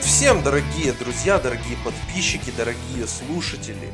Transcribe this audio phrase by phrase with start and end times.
[0.00, 3.92] Привет всем, дорогие друзья, дорогие подписчики, дорогие слушатели.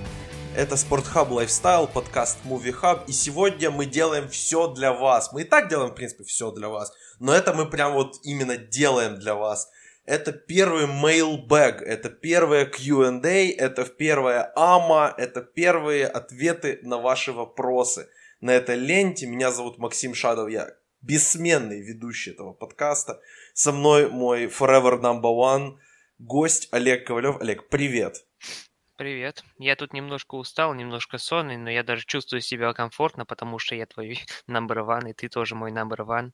[0.57, 5.33] Это Спортхаб Lifestyle, подкаст Movie Hub, и сегодня мы делаем все для вас.
[5.33, 8.57] Мы и так делаем, в принципе, все для вас, но это мы прям вот именно
[8.57, 9.69] делаем для вас.
[10.05, 18.09] Это первый mailbag, это первое Q&A, это первое AMA, это первые ответы на ваши вопросы.
[18.41, 20.69] На этой ленте меня зовут Максим Шадов, я
[21.03, 23.21] бессменный ведущий этого подкаста.
[23.55, 25.79] Со мной мой forever number one
[26.19, 27.41] гость Олег Ковалев.
[27.41, 28.25] Олег, привет.
[28.97, 29.45] Привет.
[29.59, 33.87] Я тут немножко устал, немножко сонный, но я даже чувствую себя комфортно, потому что я
[33.87, 36.31] твой number one, и ты тоже мой number one.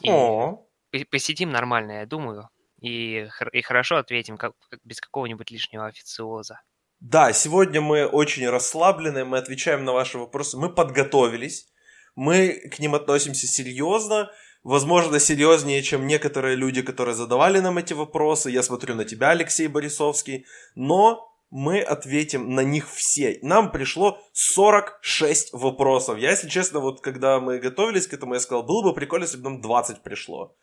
[0.00, 0.68] И О,
[1.10, 6.60] посидим нормально, я думаю, и, и хорошо ответим, как, как без какого-нибудь лишнего официоза.
[7.00, 11.66] да, сегодня мы очень расслаблены, мы отвечаем на ваши вопросы, мы подготовились,
[12.14, 14.30] мы к ним относимся серьезно,
[14.64, 18.50] возможно, серьезнее, чем некоторые люди, которые задавали нам эти вопросы.
[18.50, 23.38] Я смотрю на тебя, Алексей Борисовский, но мы ответим на них все.
[23.42, 26.18] Нам пришло 46 вопросов.
[26.18, 29.36] Я, если честно, вот когда мы готовились к этому, я сказал, было бы прикольно, если
[29.36, 30.56] бы нам 20 пришло.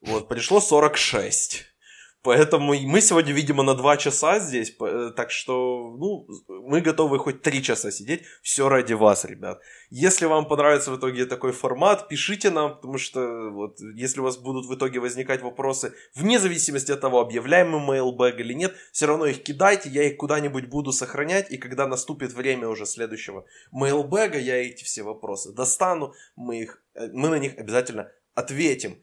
[0.00, 1.69] Вот, пришло 46.
[2.22, 7.40] Поэтому мы сегодня, видимо, на 2 часа здесь, э, так что, ну, мы готовы хоть
[7.40, 9.62] 3 часа сидеть, все ради вас, ребят.
[9.88, 14.36] Если вам понравится в итоге такой формат, пишите нам, потому что вот, если у вас
[14.36, 19.06] будут в итоге возникать вопросы, вне зависимости от того, объявляем мы mailbag или нет, все
[19.06, 24.38] равно их кидайте, я их куда-нибудь буду сохранять, и когда наступит время уже следующего mailbag,
[24.38, 29.02] я эти все вопросы достану, мы, их, э, мы на них обязательно ответим.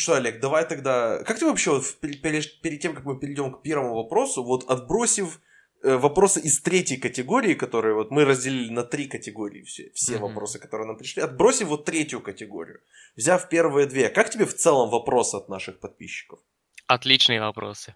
[0.00, 1.22] Что, Олег, давай тогда...
[1.24, 5.40] Как ты вообще, вот, перед, перед тем, как мы перейдем к первому вопросу, вот отбросив
[5.82, 10.20] э, вопросы из третьей категории, которые вот мы разделили на три категории, все, все mm-hmm.
[10.20, 12.80] вопросы, которые нам пришли, отбросив вот третью категорию,
[13.14, 16.40] взяв первые две, как тебе в целом вопросы от наших подписчиков?
[16.86, 17.94] Отличные вопросы.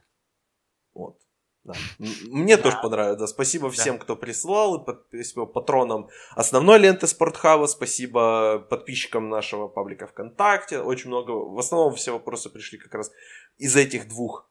[0.93, 1.24] Вот.
[1.65, 1.73] Да.
[1.99, 3.19] Мне тоже понравилось.
[3.19, 3.27] Да.
[3.27, 4.87] Спасибо всем, кто прислал.
[5.09, 7.67] Спасибо патронам основной ленты Спортхаба.
[7.67, 10.81] Спасибо подписчикам нашего паблика ВКонтакте.
[10.81, 11.31] Очень много.
[11.31, 13.11] В основном все вопросы пришли как раз
[13.57, 14.51] из этих двух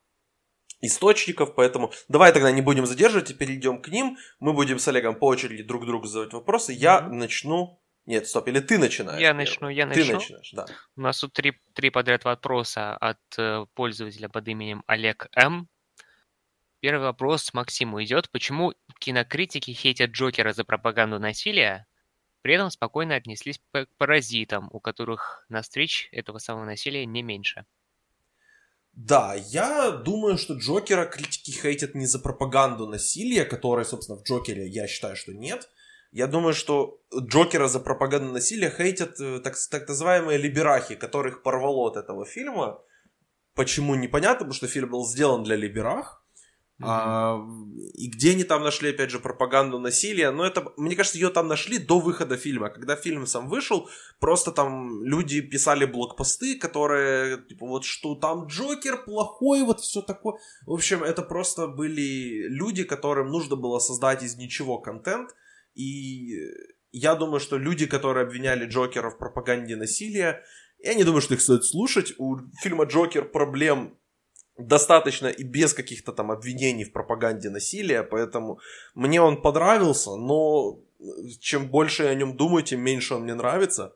[0.82, 4.18] источников, поэтому давай тогда не будем задерживать и перейдем к ним.
[4.40, 6.74] Мы будем с Олегом по очереди друг другу задавать вопросы.
[6.74, 7.14] Я mm-hmm.
[7.14, 7.80] начну.
[8.06, 9.22] Нет, стоп, или ты начинаешь?
[9.22, 10.04] Я начну, я начну.
[10.04, 10.66] Ты начинаешь, да.
[10.98, 15.70] У нас тут три, три подряд вопроса от э, пользователя под именем Олег М.
[16.84, 18.30] Первый вопрос Максиму идет.
[18.30, 21.88] Почему кинокритики хейтят Джокера за пропаганду насилия,
[22.42, 27.66] при этом спокойно отнеслись к паразитам, у которых на встреч этого самого насилия не меньше?
[28.92, 34.68] Да, я думаю, что Джокера критики хейтят не за пропаганду насилия, которой, собственно, в Джокере
[34.68, 35.70] я считаю, что нет.
[36.12, 41.88] Я думаю, что Джокера за пропаганду насилия хейтят э, так, так называемые либерахи, которых порвало
[41.88, 42.82] от этого фильма.
[43.56, 46.23] Почему непонятно, потому что фильм был сделан для либерах,
[46.84, 46.90] Mm-hmm.
[46.90, 47.48] А,
[47.94, 50.32] и где они там нашли, опять же, пропаганду насилия?
[50.32, 52.70] Но это, мне кажется, ее там нашли до выхода фильма.
[52.70, 53.90] Когда фильм сам вышел,
[54.20, 60.36] просто там люди писали блокпосты, которые, типа, вот что там Джокер плохой, вот все такое.
[60.66, 65.30] В общем, это просто были люди, которым нужно было создать из ничего контент.
[65.76, 66.38] И
[66.92, 70.44] я думаю, что люди, которые обвиняли Джокера в пропаганде насилия,
[70.80, 72.14] я не думаю, что их стоит слушать.
[72.18, 73.98] У фильма Джокер проблем
[74.58, 78.60] достаточно и без каких-то там обвинений в пропаганде насилия, поэтому
[78.94, 80.80] мне он понравился, но
[81.40, 83.96] чем больше я о нем думаю, тем меньше он мне нравится,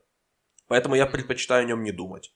[0.68, 2.34] поэтому я предпочитаю о нем не думать.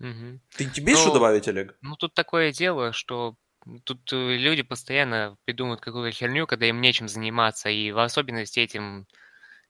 [0.00, 0.40] Угу.
[0.56, 1.76] Ты тебе ну, что добавить, Олег?
[1.82, 3.36] Ну тут такое дело, что
[3.84, 9.06] тут э, люди постоянно придумывают какую-то херню, когда им нечем заниматься, и в особенности этим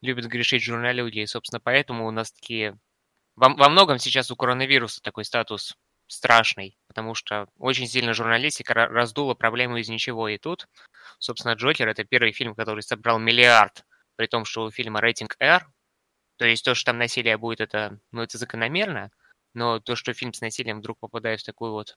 [0.01, 2.79] любят грешить журналюги, и, собственно, поэтому у нас такие...
[3.35, 5.77] Во, во многом сейчас у коронавируса такой статус
[6.11, 10.29] страшный, потому что очень сильно журналистика раздула проблему из ничего.
[10.29, 10.67] И тут,
[11.19, 13.85] собственно, Джокер— это первый фильм, который собрал миллиард,
[14.17, 15.67] при том, что у фильма рейтинг R,
[16.37, 19.11] то есть то, что там насилие будет, это, ну, это закономерно,
[19.55, 21.97] но то, что фильм с насилием вдруг попадает в такую вот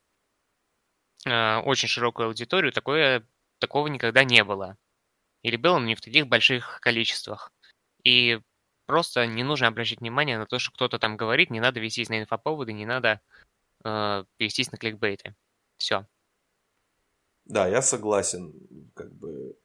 [1.25, 3.27] э, очень широкую аудиторию, такое,
[3.59, 4.77] такого никогда не было.
[5.41, 7.51] Или было, но не в таких больших количествах.
[8.03, 8.39] И
[8.85, 12.19] просто не нужно обращать внимание на то, что кто-то там говорит, не надо вестись на
[12.19, 13.21] инфоповоды, не надо
[13.83, 15.35] э, перевестись на кликбейты.
[15.77, 16.07] Все.
[17.45, 18.53] Да, я согласен.
[18.95, 19.55] Как бы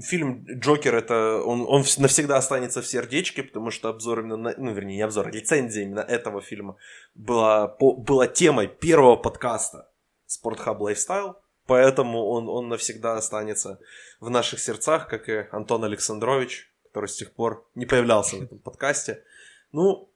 [0.00, 4.72] фильм Джокер это он, он навсегда останется в сердечке, потому что обзор именно на, ну
[4.72, 6.76] вернее не обзор, а рецензия именно этого фильма
[7.14, 9.90] была по, была темой первого подкаста
[10.26, 11.34] Спортхаб Lifestyle,
[11.66, 13.80] поэтому он он навсегда останется
[14.20, 18.58] в наших сердцах, как и Антон Александрович, который с тех пор не появлялся в этом
[18.64, 19.24] подкасте.
[19.72, 20.10] Ну,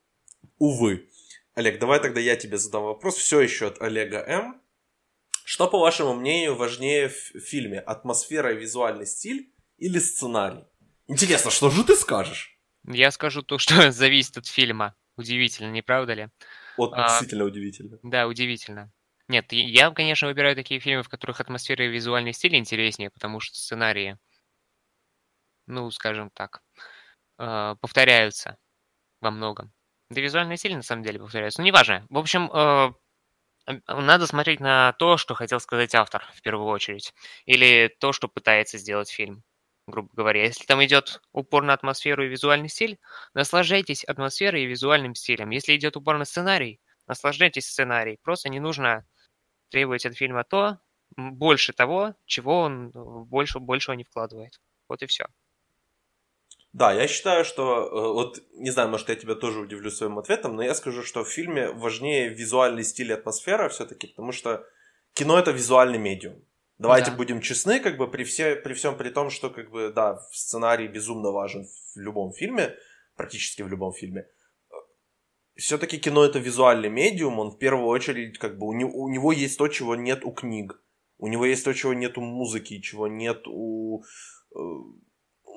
[0.59, 1.09] увы.
[1.55, 3.17] Олег, давай тогда я тебе задам вопрос.
[3.17, 4.61] Все еще от Олега М.
[5.45, 7.79] Что, по вашему мнению, важнее в фильме?
[7.79, 10.65] Атмосфера и визуальный стиль или сценарий?
[11.09, 12.59] Интересно, что же ты скажешь?
[12.85, 14.95] Я скажу то, что зависит от фильма.
[15.17, 16.29] Удивительно, не правда ли?
[16.79, 17.99] Вот а, действительно удивительно.
[18.03, 18.91] Да, удивительно.
[19.29, 23.57] Нет, я, конечно, выбираю такие фильмы, в которых атмосфера и визуальный стиль интереснее, потому что
[23.57, 24.19] сценарии,
[25.67, 26.63] ну, скажем так,
[27.39, 28.57] э, повторяются
[29.21, 29.73] во многом.
[30.13, 31.61] Да визуальный стиль, на самом деле, повторяется.
[31.61, 32.07] Ну, неважно.
[32.11, 32.93] В общем, э,
[33.89, 37.15] надо смотреть на то, что хотел сказать автор, в первую очередь.
[37.47, 39.43] Или то, что пытается сделать фильм,
[39.87, 40.43] грубо говоря.
[40.45, 42.99] Если там идет упор на атмосферу и визуальный стиль,
[43.35, 45.51] наслаждайтесь атмосферой и визуальным стилем.
[45.51, 48.19] Если идет упор на сценарий, наслаждайтесь сценарием.
[48.23, 49.07] Просто не нужно
[49.71, 50.79] требовать от фильма то,
[51.17, 54.61] больше того, чего он больше, большего не вкладывает.
[54.89, 55.27] Вот и все.
[56.73, 60.57] Да, я считаю, что, э, вот, не знаю, может, я тебя тоже удивлю своим ответом,
[60.57, 64.67] но я скажу, что в фильме важнее визуальный стиль и атмосфера все-таки, потому что
[65.13, 66.43] кино это визуальный медиум.
[66.79, 67.17] Давайте да.
[67.17, 70.89] будем честны, как бы при, все, при всем при том, что, как бы, да, сценарий
[70.89, 72.75] безумно важен в любом фильме,
[73.17, 74.27] практически в любом фильме
[75.57, 79.33] все-таки кино это визуальный медиум, он в первую очередь, как бы, у него, у него
[79.33, 80.83] есть то, чего нет у книг.
[81.19, 84.03] У него есть то, чего нет у музыки, чего нет у,
[84.55, 84.59] э,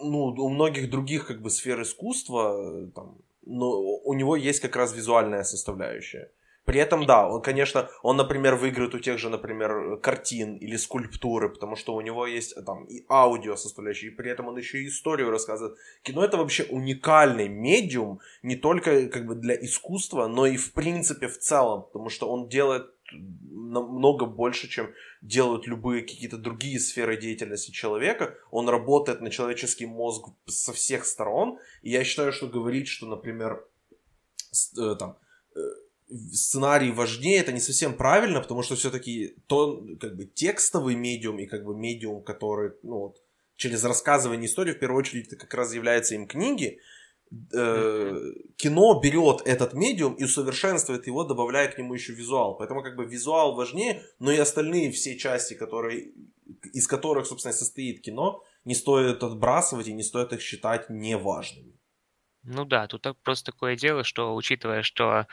[0.01, 4.75] ну, у многих других, как бы, сфер искусства, э, там, но у него есть как
[4.75, 6.29] раз визуальная составляющая.
[6.65, 11.49] При этом, да, он, конечно, он, например, выиграет у тех же, например, картин или скульптуры,
[11.49, 14.87] потому что у него есть там и аудио составляющая, и при этом он еще и
[14.87, 15.77] историю рассказывает.
[16.01, 21.27] Кино это вообще уникальный медиум, не только как бы для искусства, но и в принципе
[21.27, 27.71] в целом, потому что он делает намного больше, чем делают любые какие-то другие сферы деятельности
[27.71, 28.37] человека.
[28.51, 31.59] Он работает на человеческий мозг со всех сторон.
[31.81, 33.65] И я считаю, что говорить, что, например,
[34.77, 35.17] э, там,
[35.55, 35.59] э,
[36.31, 41.45] сценарий важнее, это не совсем правильно, потому что все-таки то, как бы, текстовый медиум и,
[41.45, 43.21] как бы, медиум, который, ну, вот,
[43.55, 46.79] через рассказывание истории, в первую очередь, это как раз является им книги,
[47.53, 52.57] э, кино берет этот медиум и усовершенствует его, добавляя к нему еще визуал.
[52.57, 56.11] Поэтому как бы визуал важнее, но и остальные все части, которые,
[56.73, 61.73] из которых, собственно, состоит кино, не стоит отбрасывать и не стоит их считать неважными.
[62.43, 65.25] Ну да, тут просто такое дело, что учитывая, что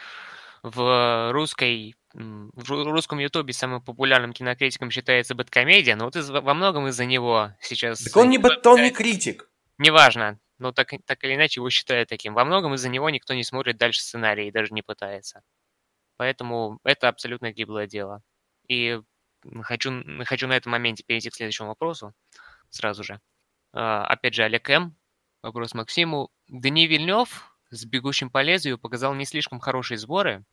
[0.63, 6.87] в русской в русском ютубе самым популярным кинокритиком считается Бэткомедия, но вот из, во многом
[6.89, 8.01] из-за него сейчас...
[8.01, 9.49] Так он не, бэт, он не критик.
[9.79, 12.35] Неважно, но так, так или иначе его считают таким.
[12.35, 15.43] Во многом из-за него никто не смотрит дальше сценарий и даже не пытается.
[16.17, 18.23] Поэтому это абсолютно гиблое дело.
[18.69, 19.01] И
[19.63, 22.15] хочу, хочу на этом моменте перейти к следующему вопросу
[22.71, 23.21] сразу же.
[23.75, 24.97] Uh, опять же, Олег М.
[25.43, 26.31] Вопрос Максиму.
[26.47, 30.45] Дани Вильнев с «Бегущим по лезвию» показал не слишком хорошие сборы,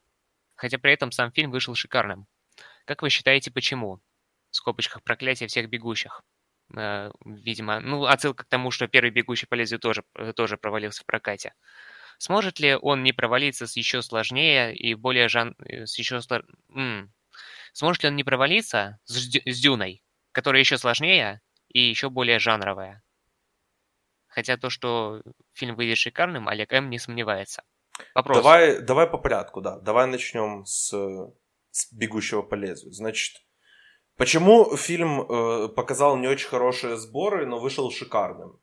[0.56, 2.26] хотя при этом сам фильм вышел шикарным.
[2.86, 4.00] Как вы считаете, почему?
[4.50, 6.24] В скобочках «Проклятие всех бегущих».
[6.76, 11.04] Э, видимо, ну, отсылка к тому, что первый «Бегущий по лезвию» тоже, э, тоже провалился
[11.04, 11.54] в прокате.
[12.18, 15.56] Сможет ли он не провалиться с еще сложнее и более жан...
[15.60, 16.20] Э, с еще.
[16.70, 17.14] М-м.
[17.74, 23.04] Сможет ли он не провалиться с, с Дюной, которая еще сложнее и еще более жанровая?
[24.28, 25.24] Хотя то, что
[25.54, 26.90] фильм выйдет шикарным, Олег М.
[26.90, 27.64] не сомневается.
[28.14, 28.38] Вопрос.
[28.38, 29.80] Давай, давай по порядку, да.
[29.80, 30.94] Давай начнем с,
[31.72, 32.94] с «Бегущего по лезвию».
[32.94, 33.42] Значит,
[34.20, 38.60] почему фильм э, показал не очень хорошие сборы, но вышел шикарным?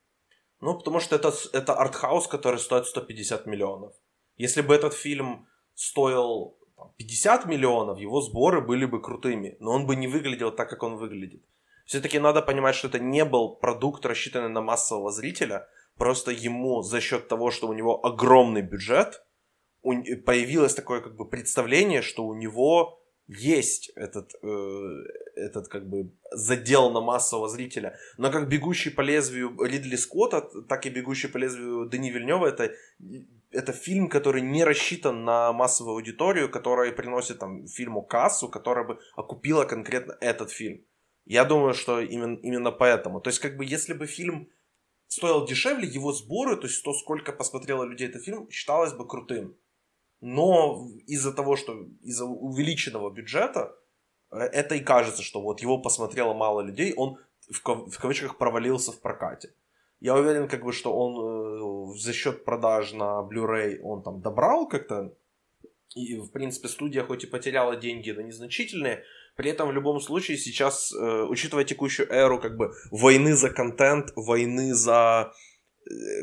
[0.61, 3.93] Ну, потому что это, это артхаус, который стоит 150 миллионов.
[4.37, 6.59] Если бы этот фильм стоил
[6.99, 10.97] 50 миллионов, его сборы были бы крутыми, но он бы не выглядел так, как он
[10.97, 11.43] выглядит.
[11.87, 15.69] Все-таки надо понимать, что это не был продукт, рассчитанный на массового зрителя.
[15.97, 19.23] Просто ему за счет того, что у него огромный бюджет,
[19.83, 25.03] появилось такое как бы представление, что у него есть этот, э,
[25.35, 27.99] этот как бы задел на массового зрителя.
[28.19, 32.73] Но как «Бегущий по лезвию» Ридли Скотта, так и «Бегущий по лезвию» Дани Вильнева это,
[33.51, 38.99] это фильм, который не рассчитан на массовую аудиторию, которая приносит там фильму кассу, которая бы
[39.17, 40.85] окупила конкретно этот фильм.
[41.25, 43.21] Я думаю, что именно, именно поэтому.
[43.21, 44.49] То есть, как бы, если бы фильм
[45.09, 49.57] стоил дешевле, его сборы, то есть то, сколько посмотрело людей этот фильм, считалось бы крутым.
[50.21, 53.77] Но из-за того, что из-за увеличенного бюджета,
[54.31, 57.19] э, это и кажется, что вот его посмотрело мало людей, он
[57.51, 59.53] в, кав- в кавычках провалился в прокате.
[60.01, 64.69] Я уверен, как бы, что он э, за счет продаж на Blu-ray он там добрал
[64.69, 65.13] как-то.
[65.95, 69.03] И, в принципе, студия хоть и потеряла деньги, но незначительные,
[69.37, 74.13] при этом в любом случае сейчас, э, учитывая текущую эру как бы войны за контент,
[74.17, 75.33] войны за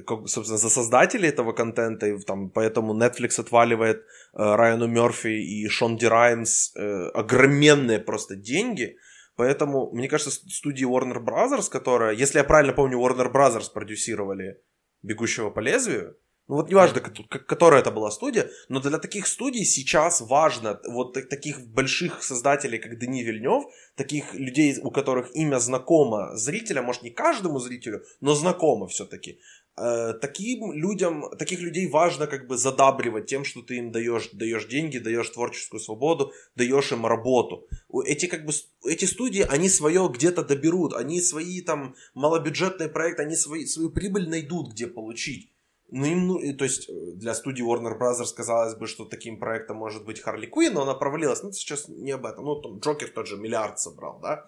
[0.06, 4.04] как, собственно, за создателей этого контента, и там, поэтому Netflix отваливает э,
[4.34, 8.98] Райану Мерфи и Шонди Раймс э, огроменные просто деньги,
[9.36, 14.62] поэтому, мне кажется, студии Warner Brothers, которая, если я правильно помню, Warner Brothers продюсировали
[15.02, 16.16] «Бегущего по лезвию»,
[16.48, 21.66] ну вот неважно, которая это была студия, но для таких студий сейчас важно, вот таких
[21.68, 23.64] больших создателей, как Дени Вильнев,
[23.96, 29.40] таких людей, у которых имя знакомо зрителя, может не каждому зрителю, но знакомо все-таки.
[29.76, 34.68] Э, таким людям, таких людей важно как бы задабривать тем, что ты им даешь, даешь
[34.68, 37.68] деньги, даешь творческую свободу, даешь им работу.
[38.06, 38.52] Эти как бы
[38.86, 44.30] эти студии, они свое где-то доберут, они свои там малобюджетные проекты, они свои, свою прибыль
[44.30, 45.50] найдут, где получить.
[45.90, 49.78] Ну, им, ну, то есть э, для студии Warner Brothers казалось бы, что таким проектом
[49.78, 51.44] может быть Харли Куин, но она провалилась.
[51.44, 52.46] Ну, сейчас не об этом.
[52.46, 54.48] Ну, там Джокер тот же миллиард собрал, да?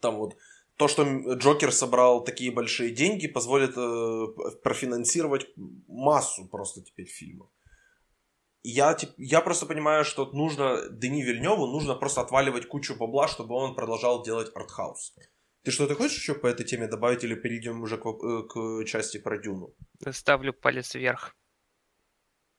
[0.00, 0.36] Там вот
[0.76, 4.26] то, что Джокер собрал такие большие деньги, позволит э,
[4.62, 5.46] профинансировать
[5.86, 7.48] массу просто теперь фильмов.
[8.62, 13.74] Я, я просто понимаю, что нужно Дени Вильневу нужно просто отваливать кучу бабла, чтобы он
[13.74, 15.14] продолжал делать артхаус.
[15.64, 19.18] Ты что-то хочешь еще по этой теме добавить или перейдем уже к, э, к части
[19.18, 19.74] про Дюну?
[20.10, 21.34] Ставлю палец вверх.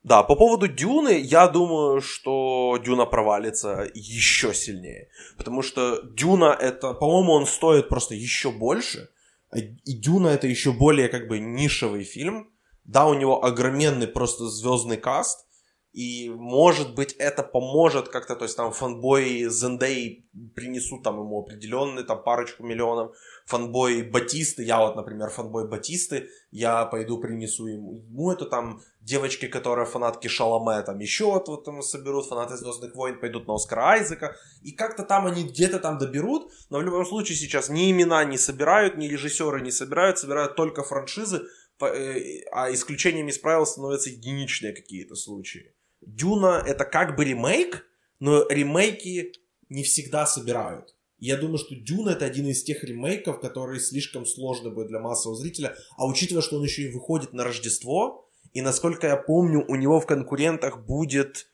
[0.01, 5.09] Да, по поводу Дюны, я думаю, что Дюна провалится еще сильнее.
[5.37, 9.09] Потому что Дюна это, по-моему, он стоит просто еще больше.
[9.55, 12.51] И Дюна это еще более как бы нишевый фильм.
[12.85, 15.47] Да, у него огроменный просто звездный каст,
[15.95, 22.03] и может быть это поможет как-то, то есть там фанбои Зендей принесут там ему определенный
[22.03, 28.29] там парочку миллионов, фанбои Батисты, я вот, например, фанбой Батисты, я пойду принесу ему, ему
[28.29, 33.17] это там девочки, которые фанатки Шаломе, там еще вот, вот там соберут, фанаты Звездных войн
[33.17, 37.37] пойдут на Оскара Айзека, и как-то там они где-то там доберут, но в любом случае
[37.37, 41.43] сейчас ни имена не собирают, ни режиссеры не собирают, собирают только франшизы,
[41.79, 45.74] э, а исключением из правил становятся единичные какие-то случаи.
[46.05, 47.85] Дюна это как бы ремейк,
[48.19, 49.33] но ремейки
[49.69, 50.95] не всегда собирают.
[51.17, 55.37] Я думаю, что Дюна это один из тех ремейков, которые слишком сложны будут для массового
[55.37, 55.75] зрителя.
[55.97, 59.99] А учитывая, что он еще и выходит на Рождество, и насколько я помню, у него
[59.99, 61.47] в конкурентах будет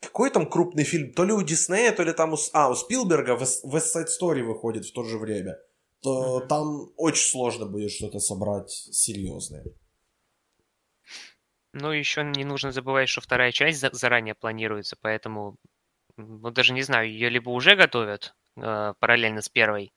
[0.00, 3.34] какой там крупный фильм, то ли у Диснея, то ли там у, а, у Спилберга
[3.34, 5.58] West Side Story выходит в то же время,
[6.00, 6.46] то mm-hmm.
[6.48, 9.64] там очень сложно будет что-то собрать серьезное.
[11.72, 15.56] Ну, еще не нужно забывать, что вторая часть за- заранее планируется, поэтому,
[16.16, 19.92] ну, даже не знаю, ее либо уже готовят э, параллельно с первой,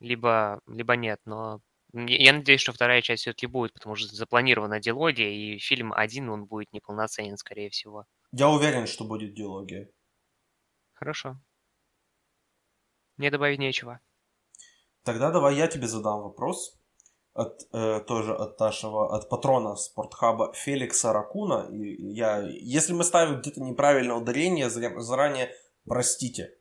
[0.00, 1.60] либо, либо нет, но
[1.94, 6.46] я надеюсь, что вторая часть все-таки будет, потому что запланирована диалогия, и фильм один, он
[6.46, 8.06] будет неполноценен, скорее всего.
[8.32, 9.90] Я уверен, что будет диалогия.
[10.92, 11.40] Хорошо.
[13.18, 14.00] Мне добавить нечего.
[15.02, 16.77] Тогда давай я тебе задам вопрос
[17.38, 21.68] от, э, тоже от нашего, от патрона спортхаба Феликса Ракуна.
[21.70, 25.50] И я, если мы ставим где-то неправильное ударение, заранее
[25.86, 26.54] простите.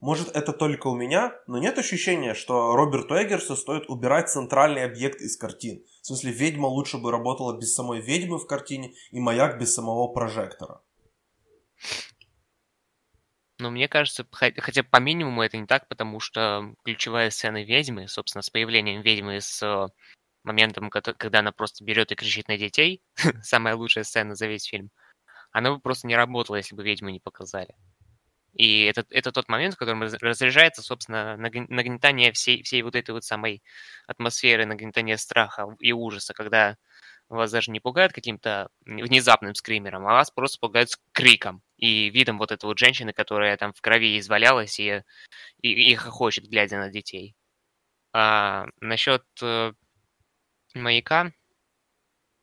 [0.00, 5.20] Может это только у меня, но нет ощущения, что Роберту Эггерсу стоит убирать центральный объект
[5.20, 5.82] из картин.
[6.02, 10.12] В смысле, ведьма лучше бы работала без самой ведьмы в картине и маяк без самого
[10.12, 10.82] прожектора.
[13.58, 18.42] Но мне кажется, хотя по минимуму это не так, потому что ключевая сцена ведьмы, собственно,
[18.42, 19.88] с появлением ведьмы с э,
[20.44, 23.02] моментом, когда она просто берет и кричит на детей,
[23.42, 24.90] самая лучшая сцена за весь фильм,
[25.52, 27.74] она бы просто не работала, если бы ведьму не показали.
[28.54, 33.24] И это, это тот момент, в котором разряжается, собственно, нагнетание всей, всей вот этой вот
[33.24, 33.62] самой
[34.06, 36.76] атмосферы, нагнетание страха и ужаса, когда
[37.28, 42.52] вас даже не пугают каким-то внезапным скримером, а вас просто пугают криком и видом вот
[42.52, 45.02] этой вот женщины, которая там в крови извалялась и,
[45.60, 47.36] и, и хохочет, глядя на детей.
[48.12, 49.72] А насчет э,
[50.82, 51.32] маяка,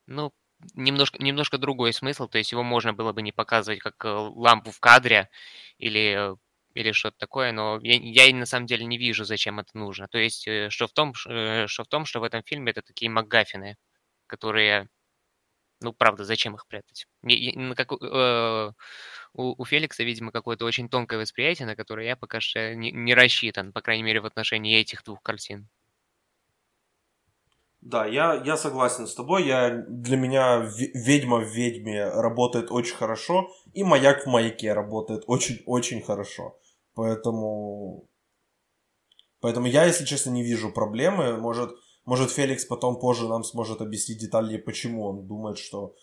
[0.07, 0.33] ну,
[0.73, 4.71] немножко, немножко другой смысл, то есть его можно было бы не показывать как э, лампу
[4.71, 5.29] в кадре
[5.77, 6.35] или,
[6.73, 7.95] или что-то такое, но я,
[8.27, 10.07] я на самом деле не вижу, зачем это нужно.
[10.07, 12.81] То есть, э, что в том, э, что в, том что в этом фильме это
[12.81, 13.77] такие МакГаффины,
[14.27, 14.89] которые,
[15.81, 17.07] ну, правда, зачем их прятать?
[17.23, 18.71] Я, как, э,
[19.33, 23.13] у, у Феликса, видимо, какое-то очень тонкое восприятие, на которое я пока что не, не
[23.13, 25.69] рассчитан, по крайней мере, в отношении этих двух картин.
[27.85, 29.45] Да, я, я согласен с тобой.
[29.45, 36.01] Я, для меня ведьма в ведьме работает очень хорошо, и маяк в маяке работает очень-очень
[36.01, 36.57] хорошо.
[36.95, 38.09] Поэтому,
[39.39, 41.37] поэтому я, если честно, не вижу проблемы.
[41.37, 41.75] Может,
[42.05, 45.93] может, Феликс потом позже нам сможет объяснить детали, почему он думает, что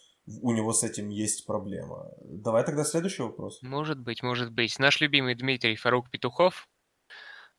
[0.41, 2.13] у него с этим есть проблема.
[2.23, 3.61] Давай тогда следующий вопрос.
[3.61, 4.79] Может быть, может быть.
[4.79, 6.69] Наш любимый Дмитрий Фарук Петухов.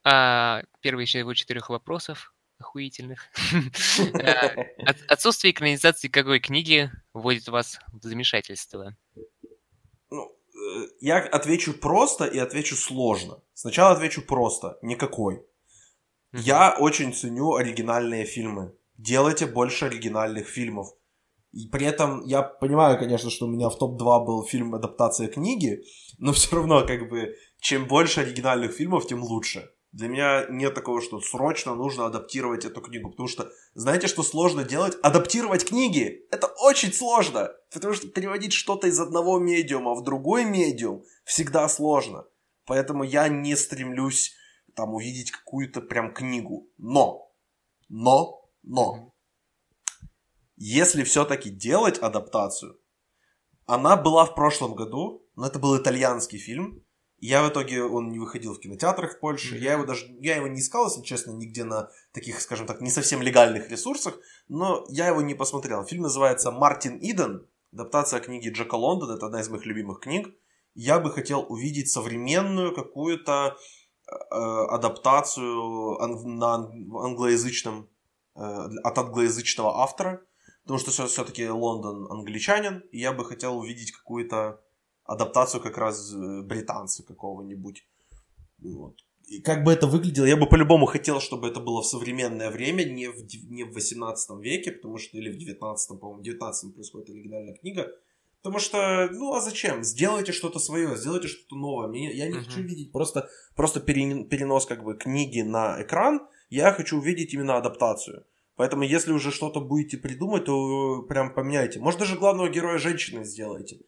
[0.02, 3.20] А, первый из его четырех вопросов охуительных.
[4.14, 4.64] Э,
[5.08, 8.96] отсутствие экранизации какой книги вводит вас в замешательство?
[10.10, 13.40] Ну, э, я отвечу просто и отвечу сложно.
[13.54, 15.44] Сначала отвечу просто, никакой.
[16.32, 18.74] Я очень ценю оригинальные фильмы.
[18.98, 20.88] Делайте больше оригинальных фильмов.
[21.52, 25.84] И при этом я понимаю, конечно, что у меня в топ-2 был фильм адаптация книги,
[26.18, 29.70] но все равно, как бы, чем больше оригинальных фильмов, тем лучше.
[29.94, 34.64] Для меня нет такого, что срочно нужно адаптировать эту книгу, потому что знаете, что сложно
[34.64, 34.98] делать?
[35.02, 36.26] Адаптировать книги!
[36.32, 42.26] Это очень сложно, потому что переводить что-то из одного медиума в другой медиум всегда сложно.
[42.64, 44.34] Поэтому я не стремлюсь
[44.74, 46.68] там увидеть какую-то прям книгу.
[46.76, 47.32] Но,
[47.88, 49.14] но, но,
[50.56, 52.80] если все-таки делать адаптацию,
[53.66, 56.83] она была в прошлом году, но это был итальянский фильм,
[57.26, 59.56] я в итоге, он не выходил в кинотеатрах в Польше.
[59.56, 59.60] Mm-hmm.
[59.60, 62.90] Я его даже, я его не искал, если честно, нигде на таких, скажем так, не
[62.90, 65.86] совсем легальных ресурсах, но я его не посмотрел.
[65.86, 70.34] Фильм называется «Мартин Иден», адаптация книги Джека Лондона, это одна из моих любимых книг.
[70.74, 73.56] Я бы хотел увидеть современную какую-то
[74.06, 77.88] э, адаптацию ан- на англоязычном,
[78.36, 78.40] э,
[78.82, 80.20] от англоязычного автора,
[80.64, 84.60] потому что все-таки Лондон англичанин, и я бы хотел увидеть какую-то
[85.04, 87.86] адаптацию как раз э, британца какого-нибудь.
[88.58, 88.96] Вот.
[89.26, 92.84] И как бы это выглядело, я бы по-любому хотел, чтобы это было в современное время,
[92.84, 97.10] не в, не в 18 веке, потому что, или в 19, по-моему, в 19 происходит
[97.10, 97.90] оригинальная книга.
[98.42, 99.82] Потому что, ну а зачем?
[99.82, 101.88] Сделайте что-то свое, сделайте что-то новое.
[101.88, 102.44] Мне, я не uh-huh.
[102.44, 106.20] хочу видеть просто, просто перенос как бы книги на экран,
[106.50, 108.26] я хочу увидеть именно адаптацию.
[108.56, 111.80] Поэтому, если уже что-то будете придумать, то прям поменяйте.
[111.80, 113.80] Может, даже главного героя женщины сделайте.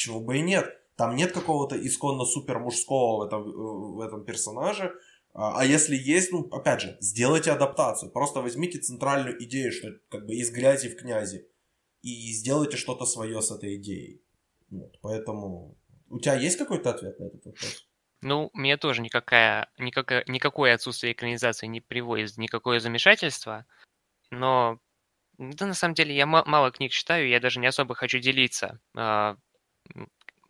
[0.00, 0.80] Почему бы и нет?
[0.96, 4.94] Там нет какого-то исконно супер мужского в этом, в этом персонаже.
[5.34, 8.10] А, а если есть, ну, опять же, сделайте адаптацию.
[8.10, 11.46] Просто возьмите центральную идею, что как бы из грязи в князи.
[12.00, 14.22] И сделайте что-то свое с этой идеей.
[14.70, 15.76] Вот, поэтому...
[16.08, 17.86] У тебя есть какой-то ответ на этот вопрос?
[18.22, 23.66] Ну, мне тоже никакая, никакое, никакое отсутствие экранизации не приводит никакое замешательство.
[24.30, 24.80] Но
[25.36, 29.36] да, на самом деле, я мало книг читаю, я даже не особо хочу делиться а,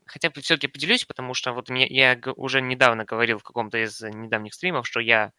[0.07, 4.01] хотя бы все-таки поделюсь, потому что вот мне, я уже недавно говорил в каком-то из
[4.01, 5.33] недавних стримов, что я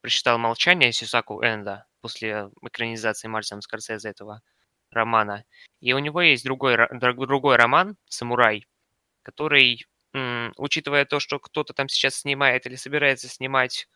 [0.00, 4.42] прочитал «Молчание» Сисаку Энда после экранизации Мартина Скорсезе этого
[4.90, 5.44] романа.
[5.80, 8.66] И у него есть другой, другой роман «Самурай»,
[9.22, 9.86] который,
[10.56, 13.88] учитывая то, что кто-то там сейчас снимает или собирается снимать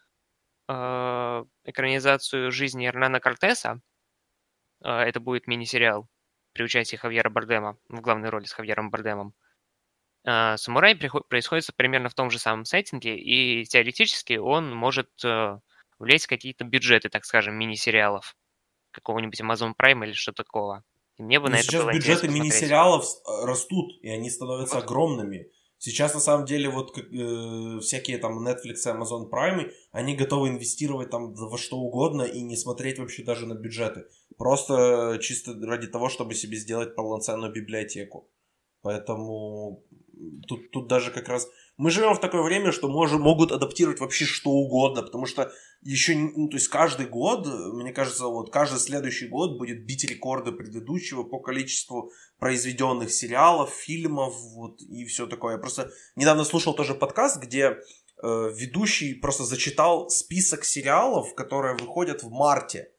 [0.68, 3.80] э, экранизацию жизни Эрнана Кортеса,
[4.84, 6.08] э, это будет мини-сериал
[6.52, 9.34] при участии Хавьера Бардема в главной роли с Хавьером Бардемом,
[10.24, 15.58] самурай происходит примерно в том же самом сеттинге, и теоретически он может э,
[15.98, 18.36] влезть в какие-то бюджеты, так скажем, мини-сериалов
[18.92, 20.84] какого-нибудь Amazon Prime или что такого.
[21.16, 24.76] И мне бы Но на сейчас это было бюджеты мини-сериалов э, растут, и они становятся
[24.76, 24.84] вот.
[24.84, 25.50] огромными.
[25.78, 31.10] Сейчас, на самом деле, вот э, всякие там Netflix и Amazon Prime, они готовы инвестировать
[31.10, 34.04] там во что угодно и не смотреть вообще даже на бюджеты.
[34.38, 38.28] Просто чисто ради того, чтобы себе сделать полноценную библиотеку.
[38.82, 39.84] Поэтому
[40.46, 41.48] тут, тут даже как раз...
[41.76, 46.14] Мы живем в такое время, что можем, могут адаптировать вообще что угодно, потому что еще,
[46.14, 51.24] ну, то есть каждый год, мне кажется, вот каждый следующий год будет бить рекорды предыдущего
[51.24, 55.54] по количеству произведенных сериалов, фильмов, вот, и все такое.
[55.54, 57.78] Я просто недавно слушал тоже подкаст, где
[58.22, 62.92] э, ведущий просто зачитал список сериалов, которые выходят в марте.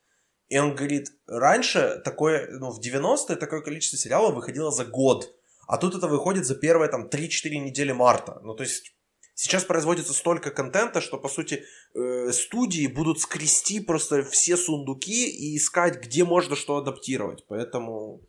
[0.50, 5.34] И он говорит, раньше такое, ну, в 90-е такое количество сериалов выходило за год.
[5.74, 8.40] А тут это выходит за первые там 3-4 недели марта.
[8.44, 8.96] Ну, то есть
[9.34, 11.64] сейчас производится столько контента, что, по сути,
[11.96, 17.44] э, студии будут скрести просто все сундуки и искать, где можно что адаптировать.
[17.48, 18.22] Поэтому...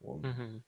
[0.00, 0.62] Он, угу.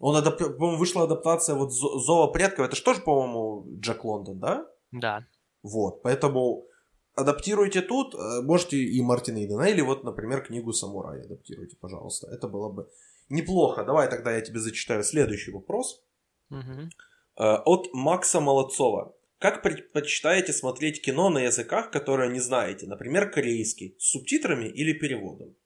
[0.00, 0.36] он адап...
[0.36, 2.66] по-моему, вышла адаптация вот Зова предков.
[2.66, 4.66] Это же тоже, по-моему, Джек Лондон, да?
[4.90, 5.24] Да.
[5.62, 6.66] Вот, поэтому
[7.14, 12.26] адаптируйте тут, э, можете и Мартина Идена, или вот, например, книгу «Самурай» адаптируйте, пожалуйста.
[12.32, 12.88] Это было бы
[13.28, 13.84] Неплохо.
[13.84, 16.04] Давай тогда я тебе зачитаю следующий вопрос.
[16.50, 16.88] Угу.
[17.36, 19.14] От Макса Молодцова.
[19.38, 22.86] Как предпочитаете смотреть кино на языках, которые не знаете?
[22.86, 25.56] Например, корейский, с субтитрами или переводом?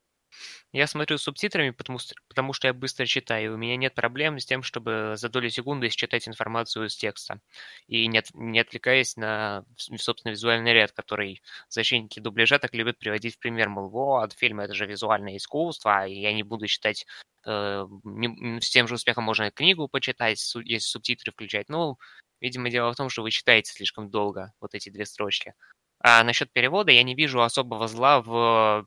[0.73, 3.55] Я смотрю с субтитрами, потому, потому что я быстро читаю.
[3.55, 7.41] У меня нет проблем с тем, чтобы за долю секунды считать информацию из текста.
[7.87, 13.37] И не, от, не отвлекаясь на, собственно, визуальный ряд, который защитники дубляжа так любят приводить
[13.37, 13.71] в пример.
[13.71, 17.07] Мол, вот, фильм это же визуальное искусство, и я не буду считать
[17.47, 21.71] э, не, с тем же успехом можно книгу почитать, если субтитры включать.
[21.71, 21.97] Ну,
[22.43, 25.55] видимо, дело в том, что вы читаете слишком долго вот эти две строчки.
[26.01, 28.87] А насчет перевода я не вижу особого зла в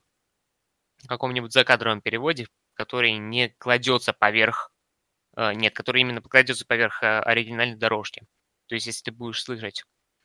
[1.08, 4.72] каком-нибудь закадровом переводе, который не кладется поверх...
[5.36, 8.22] Э, нет, который именно кладется поверх э, оригинальной дорожки.
[8.66, 9.84] То есть, если ты будешь слышать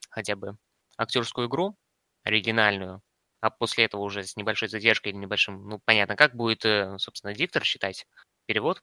[0.10, 0.58] хотя бы
[0.98, 1.78] актерскую игру,
[2.24, 3.02] оригинальную,
[3.42, 7.34] а после этого уже с небольшой задержкой или небольшим, ну, понятно, как будет, э, собственно,
[7.34, 8.08] диктор считать
[8.46, 8.82] перевод,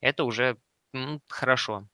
[0.00, 0.58] это уже
[0.92, 1.88] ну, хорошо.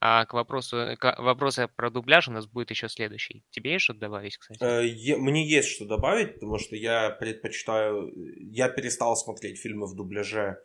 [0.00, 3.44] А к вопросу, к вопросу про дубляж у нас будет еще следующий.
[3.50, 4.62] Тебе есть что добавить, кстати?
[4.62, 8.12] Э, мне есть что добавить, потому что я предпочитаю...
[8.50, 10.58] Я перестал смотреть фильмы в дубляже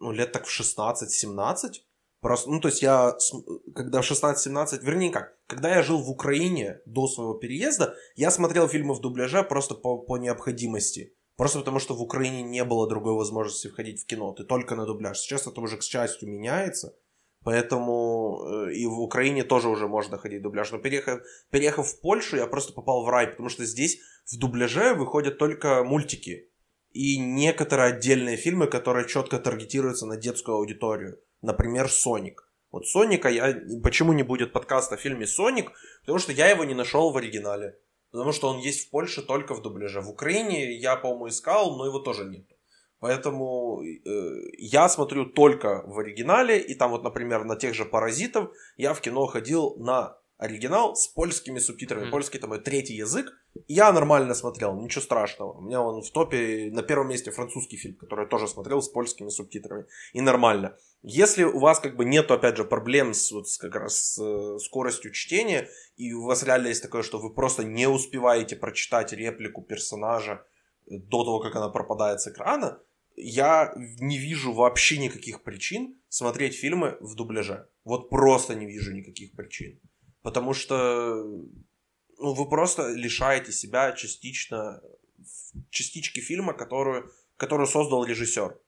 [0.00, 1.82] ну, лет так в 16-17.
[2.20, 3.14] Просто, ну, то есть я,
[3.74, 8.68] когда в 16-17, вернее как, когда я жил в Украине до своего переезда, я смотрел
[8.68, 11.14] фильмы в дубляже просто по, по необходимости.
[11.36, 14.32] Просто потому, что в Украине не было другой возможности входить в кино.
[14.32, 15.18] Ты только на дубляж.
[15.18, 16.96] Сейчас это уже, к счастью, меняется.
[17.46, 20.72] Поэтому э, и в Украине тоже уже можно ходить дубляж.
[20.72, 24.94] Но переехав, переехав в Польшу, я просто попал в рай, потому что здесь в дубляже
[24.94, 26.50] выходят только мультики.
[26.90, 31.20] И некоторые отдельные фильмы, которые четко таргетируются на детскую аудиторию.
[31.40, 32.50] Например, «Соник».
[32.72, 33.54] Вот «Соника» я...
[33.80, 35.70] Почему не будет подкаста о фильме «Соник»?
[36.00, 37.78] Потому что я его не нашел в оригинале.
[38.10, 40.00] Потому что он есть в Польше только в дубляже.
[40.00, 42.55] В Украине я, по-моему, искал, но его тоже нет.
[43.00, 43.96] Поэтому э,
[44.58, 49.00] я смотрю только в оригинале, и там вот, например, на тех же «Паразитов» я в
[49.00, 52.06] кино ходил на оригинал с польскими субтитрами.
[52.06, 52.10] Mm.
[52.10, 53.32] Польский это мой третий язык.
[53.68, 55.52] Я нормально смотрел, ничего страшного.
[55.52, 58.88] У меня он в топе на первом месте французский фильм, который я тоже смотрел с
[58.88, 59.86] польскими субтитрами.
[60.12, 60.76] И нормально.
[61.02, 64.22] Если у вас как бы нету, опять же, проблем с, вот, с как раз с
[64.22, 69.12] э, скоростью чтения, и у вас реально есть такое, что вы просто не успеваете прочитать
[69.12, 70.44] реплику персонажа
[70.86, 72.80] до того, как она пропадает с экрана,
[73.16, 77.68] я не вижу вообще никаких причин смотреть фильмы в дубляже.
[77.84, 79.80] Вот просто не вижу никаких причин.
[80.22, 81.24] Потому что
[82.18, 84.80] ну, вы просто лишаете себя частично
[85.70, 88.58] частички фильма, которую, которую создал режиссер.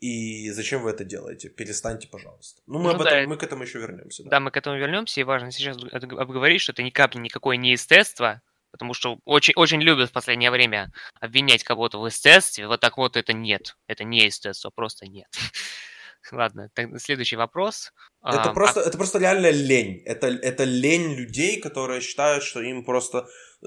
[0.00, 1.48] И зачем вы это делаете?
[1.48, 2.60] Перестаньте, пожалуйста.
[2.66, 4.24] Ну, мы, ну, об этом, да, мы к этому еще вернемся.
[4.24, 4.30] Да.
[4.30, 7.70] да, мы к этому вернемся, и важно сейчас обговорить, что это ни капли никакое не
[7.70, 8.40] естество,
[8.72, 12.66] потому что очень, очень любят в последнее время обвинять кого-то в эстетстве.
[12.66, 13.76] Вот так вот это нет.
[13.86, 15.28] Это не эстетство, просто нет.
[16.32, 17.92] Ладно, так, следующий вопрос.
[18.24, 18.84] Это, а, просто, а...
[18.84, 20.02] это просто реально лень.
[20.04, 23.28] Это, это лень людей, которые считают, что им просто
[23.62, 23.66] э,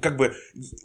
[0.00, 0.34] как бы,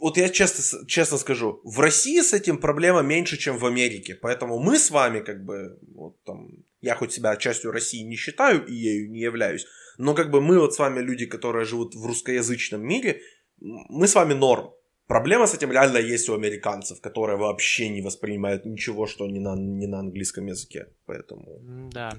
[0.00, 4.58] вот я честно, честно скажу, в России с этим проблема меньше, чем в Америке, поэтому
[4.58, 6.50] мы с вами, как бы, вот там,
[6.84, 9.66] я хоть себя частью России не считаю и ею не являюсь,
[9.98, 13.20] но как бы мы вот с вами люди, которые живут в русскоязычном мире,
[13.58, 14.72] мы с вами норм.
[15.06, 19.54] Проблема с этим реально есть у американцев, которые вообще не воспринимают ничего, что не на,
[19.54, 21.90] не на английском языке, поэтому...
[21.90, 22.10] Да.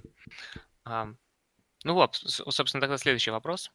[0.84, 1.08] А,
[1.84, 3.72] ну вот, собственно, тогда следующий вопрос.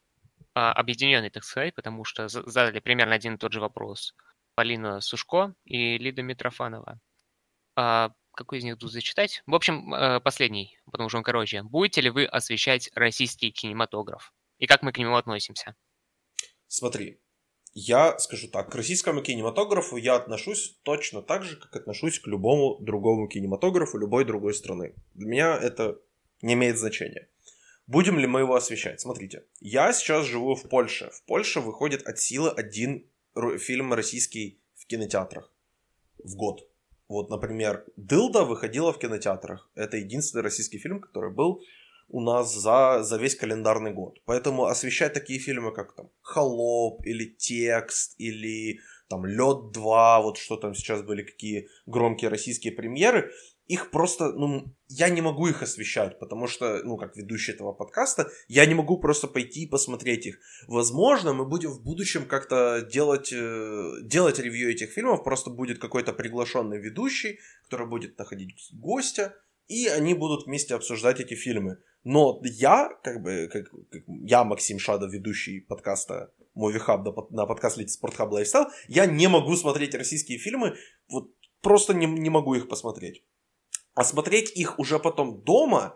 [0.54, 4.14] А, объединенный, так сказать, потому что задали примерно один и тот же вопрос
[4.54, 7.00] Полина Сушко и Лида Митрофанова.
[7.76, 9.42] А, какой из них тут зачитать?
[9.46, 11.62] В общем, э, последний, потому что он короче.
[11.62, 14.32] Будете ли вы освещать российский кинематограф?
[14.58, 15.76] И как мы к нему относимся?
[16.66, 17.20] Смотри,
[17.74, 22.78] я скажу так, к российскому кинематографу я отношусь точно так же, как отношусь к любому
[22.80, 24.94] другому кинематографу любой другой страны.
[25.12, 25.98] Для меня это
[26.40, 27.28] не имеет значения.
[27.86, 29.02] Будем ли мы его освещать?
[29.02, 31.10] Смотрите, я сейчас живу в Польше.
[31.12, 33.06] В Польше выходит от силы один
[33.58, 35.52] фильм российский в кинотеатрах
[36.24, 36.69] в год.
[37.10, 39.68] Вот, например, «Дылда» выходила в кинотеатрах.
[39.74, 41.60] Это единственный российский фильм, который был
[42.08, 44.20] у нас за, за весь календарный год.
[44.26, 50.56] Поэтому освещать такие фильмы, как там «Холоп» или «Текст» или там «Лед 2», вот что
[50.56, 53.32] там сейчас были, какие громкие российские премьеры,
[53.70, 58.28] их просто, ну, я не могу их освещать, потому что, ну, как ведущий этого подкаста,
[58.48, 60.40] я не могу просто пойти и посмотреть их.
[60.66, 66.12] Возможно, мы будем в будущем как-то делать, э, делать ревью этих фильмов, просто будет какой-то
[66.12, 69.36] приглашенный ведущий, который будет находить гостя,
[69.68, 71.78] и они будут вместе обсуждать эти фильмы.
[72.02, 77.88] Но я, как бы, как, как я, Максим Шадов, ведущий подкаста Movie Hub на подкаст
[77.88, 80.74] Спортхаб Lifestyle, я не могу смотреть российские фильмы,
[81.08, 81.30] вот
[81.60, 83.22] просто не, не могу их посмотреть.
[84.00, 85.94] А смотреть их уже потом дома,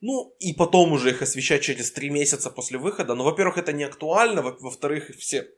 [0.00, 3.84] ну, и потом уже их освещать через три месяца после выхода, ну, во-первых, это не
[3.84, 5.48] актуально, во-вторых, все,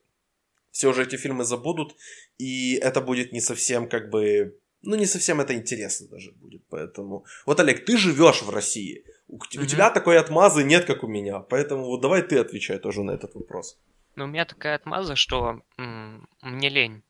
[0.70, 1.96] все уже эти фильмы забудут,
[2.36, 7.24] и это будет не совсем, как бы, ну, не совсем это интересно даже будет, поэтому...
[7.46, 9.62] Вот, Олег, ты живешь в России, у, mm-hmm.
[9.62, 13.12] у тебя такой отмазы нет, как у меня, поэтому вот давай ты отвечай тоже на
[13.12, 13.78] этот вопрос.
[14.16, 17.02] Ну, у меня такая отмаза, что м- мне лень,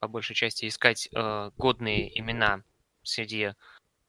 [0.00, 2.64] по большей части, искать э, годные имена
[3.04, 3.52] среди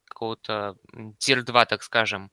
[0.10, 0.76] какого-то
[1.19, 2.30] тир-2, так скажем,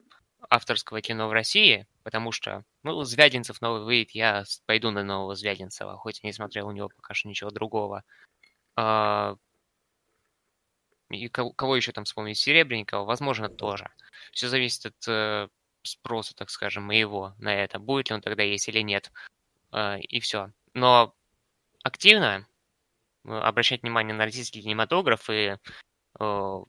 [0.49, 5.97] авторского кино в России, потому что, ну, Звягинцев новый выйдет, я пойду на нового Звягинцева,
[5.97, 8.03] хоть и не смотрел у него пока что ничего другого.
[8.75, 9.35] А,
[11.09, 12.37] и кого, еще там вспомнить?
[12.37, 13.89] Серебренникова, возможно, тоже.
[14.33, 15.47] Все зависит от э,
[15.83, 17.79] спроса, так скажем, моего на это.
[17.79, 19.11] Будет ли он тогда есть или нет.
[19.71, 20.51] Э, и все.
[20.73, 21.15] Но
[21.83, 22.47] активно
[23.25, 25.55] э, обращать внимание на российский кинематограф и
[26.19, 26.63] э,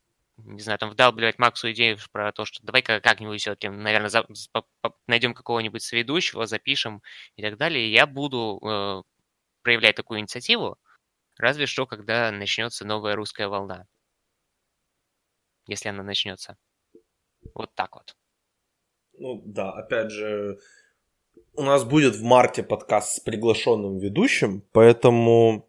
[0.45, 4.65] не знаю, там вдалбливать Максу идею про то, что давай-ка как-нибудь все-таки, наверное, за, по,
[4.81, 7.03] по, найдем какого-нибудь соведущего, запишем
[7.37, 7.91] и так далее.
[7.93, 9.03] я буду э,
[9.63, 10.79] проявлять такую инициативу,
[11.37, 13.87] разве что, когда начнется новая русская волна.
[15.67, 16.57] Если она начнется.
[17.55, 18.17] Вот так вот.
[19.19, 20.59] Ну да, опять же,
[21.55, 25.68] у нас будет в марте подкаст с приглашенным ведущим, поэтому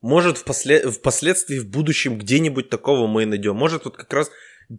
[0.00, 0.84] может, впослед...
[0.86, 3.56] впоследствии в будущем где-нибудь такого мы и найдем.
[3.56, 4.30] Может, вот как раз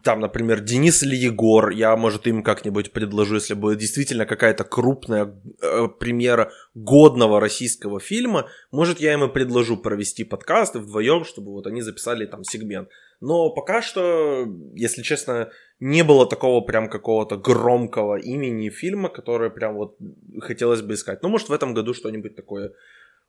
[0.03, 5.35] там, например, Денис или Егор, я, может, им как-нибудь предложу, если будет действительно какая-то крупная
[5.61, 11.67] э, премьера годного российского фильма, может, я им и предложу провести подкасты вдвоем, чтобы вот
[11.67, 12.87] они записали там сегмент.
[13.19, 19.75] Но пока что, если честно, не было такого прям какого-то громкого имени фильма, которое прям
[19.75, 19.97] вот
[20.39, 21.21] хотелось бы искать.
[21.21, 22.71] Ну, может, в этом году что-нибудь такое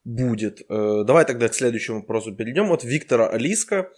[0.05, 0.61] будет.
[0.69, 2.73] Э, давай тогда к следующему вопросу перейдем.
[2.73, 3.93] От Виктора Алиска.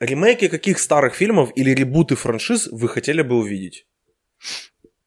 [0.00, 3.86] Ремейки каких старых фильмов или ребуты франшиз вы хотели бы увидеть?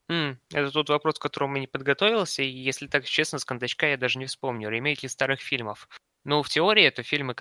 [0.10, 3.88] Mm, это тот вопрос, к которому я не подготовился, и если так честно, с кондачка
[3.88, 4.70] я даже не вспомню.
[4.70, 5.90] Ремейки старых фильмов.
[6.24, 7.36] Ну, в теории это фильмы,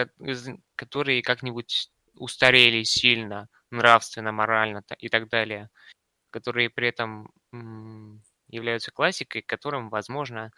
[0.74, 5.68] которые как-нибудь устарели сильно, нравственно, морально и так далее,
[6.30, 7.30] которые при этом
[8.48, 10.52] являются классикой, которым, возможно,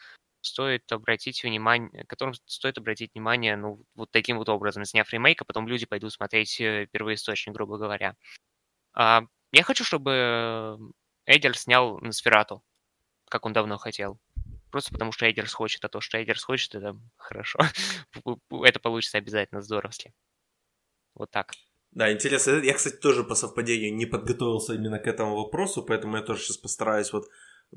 [0.46, 5.44] стоит обратить внимание, которым стоит обратить внимание, ну, вот таким вот образом, сняв ремейк, а
[5.44, 8.16] потом люди пойдут смотреть э, первоисточник, грубо говоря.
[8.94, 10.78] А, я хочу, чтобы
[11.26, 12.62] Эдерс снял Носферату,
[13.28, 14.18] как он давно хотел.
[14.70, 17.58] Просто потому что Эдерс хочет, а то, что Эдерс хочет, это хорошо.
[18.64, 20.12] это получится обязательно здоровски.
[21.14, 21.52] Вот так.
[21.92, 22.60] Да, интересно.
[22.62, 26.58] Я, кстати, тоже по совпадению не подготовился именно к этому вопросу, поэтому я тоже сейчас
[26.58, 27.26] постараюсь вот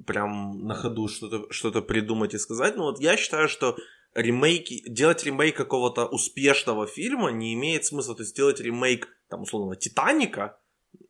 [0.05, 2.75] прям на ходу что-то что придумать и сказать.
[2.75, 3.77] Но вот я считаю, что
[4.13, 8.15] ремейки, делать ремейк какого-то успешного фильма не имеет смысла.
[8.15, 10.59] То есть делать ремейк, там, условно, Титаника,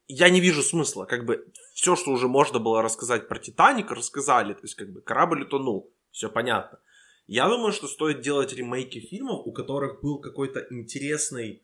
[0.08, 1.06] я не вижу смысла.
[1.06, 4.54] Как бы все, что уже можно было рассказать про Титаник, рассказали.
[4.54, 5.94] То есть, как бы корабль утонул.
[6.12, 6.80] Все понятно.
[7.28, 11.64] Я думаю, что стоит делать ремейки фильмов, у которых был какой-то интересный,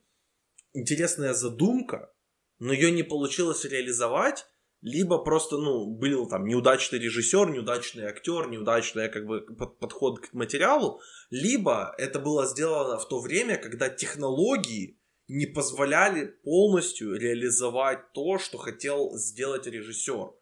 [0.74, 2.14] интересная задумка,
[2.60, 4.46] но ее не получилось реализовать,
[4.86, 11.02] либо просто, ну, был там неудачный режиссер, неудачный актер, неудачный как бы подход к материалу,
[11.32, 18.60] либо это было сделано в то время, когда технологии не позволяли полностью реализовать то, что
[18.60, 20.34] хотел сделать режиссер.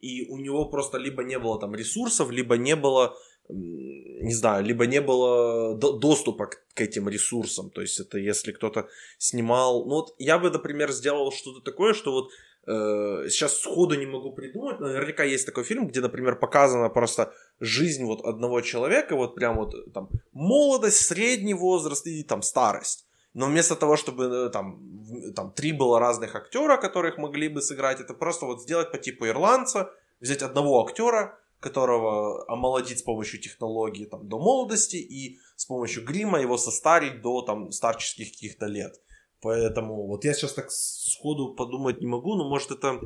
[0.00, 3.16] И у него просто либо не было там ресурсов, либо не было,
[3.48, 7.70] не знаю, либо не было доступа к, к этим ресурсам.
[7.70, 8.88] То есть это если кто-то
[9.18, 9.84] снимал...
[9.84, 12.30] Ну вот я бы, например, сделал что-то такое, что вот
[12.64, 18.04] сейчас сходу не могу придумать, но наверняка есть такой фильм, где, например, показана просто жизнь
[18.04, 23.06] вот одного человека, вот прям вот э, там молодость, средний возраст и там старость.
[23.34, 24.80] Но вместо того, чтобы э, там,
[25.34, 29.26] там три было разных актера, которых могли бы сыграть, это просто вот сделать по типу
[29.26, 36.04] ирландца, взять одного актера, которого омолодить с помощью технологии там, до молодости и с помощью
[36.04, 39.00] грима его состарить до там старческих каких-то лет.
[39.42, 43.00] Поэтому вот я сейчас так сходу подумать не могу, но может это...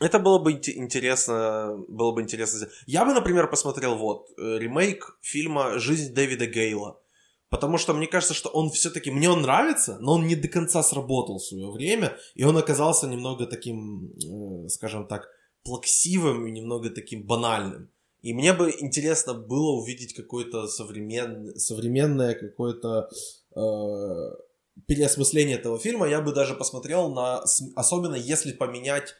[0.00, 2.68] Это было бы интересно, было бы интересно.
[2.86, 7.00] Я бы, например, посмотрел вот э, ремейк фильма «Жизнь Дэвида Гейла».
[7.48, 10.82] Потому что мне кажется, что он все-таки, мне он нравится, но он не до конца
[10.82, 15.28] сработал в свое время, и он оказался немного таким, э, скажем так,
[15.64, 17.90] плаксивым и немного таким банальным.
[18.20, 21.56] И мне бы интересно было увидеть какое-то современ...
[21.56, 23.08] современное какое-то
[23.56, 24.47] э,
[24.86, 27.42] переосмысление этого фильма я бы даже посмотрел на,
[27.76, 29.10] особенно если поменять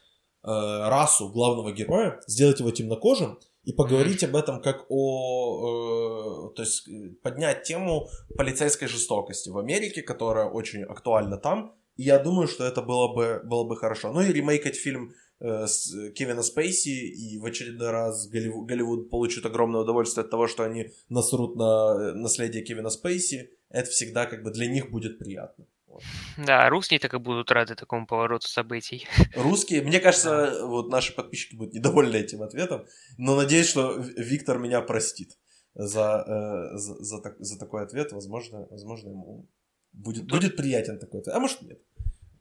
[0.43, 6.61] э, расу главного героя, сделать его темнокожим и поговорить об этом как о, э, то
[6.61, 6.87] есть
[7.21, 11.75] поднять тему полицейской жестокости в Америке, которая очень актуальна там.
[11.97, 14.11] И я думаю, что это было бы, было бы хорошо.
[14.13, 19.45] Ну и ремейкать фильм э, с Кевина Спейси, и в очередной раз Голливуд, Голливуд получит
[19.45, 24.43] огромное удовольствие от того, что они насрут на э, наследие Кевина Спейси это всегда как
[24.43, 25.65] бы для них будет приятно.
[25.87, 26.03] Вот.
[26.37, 29.07] Да, русские так и будут рады такому повороту событий.
[29.35, 32.85] Русские, мне кажется, вот наши подписчики будут недовольны этим ответом,
[33.17, 35.37] но надеюсь, что Виктор меня простит
[35.73, 38.11] за, э, за, за, так, за такой ответ.
[38.11, 39.49] Возможно, возможно ему
[39.91, 40.31] будет, Тут...
[40.31, 41.81] будет приятен такой ответ, а может нет.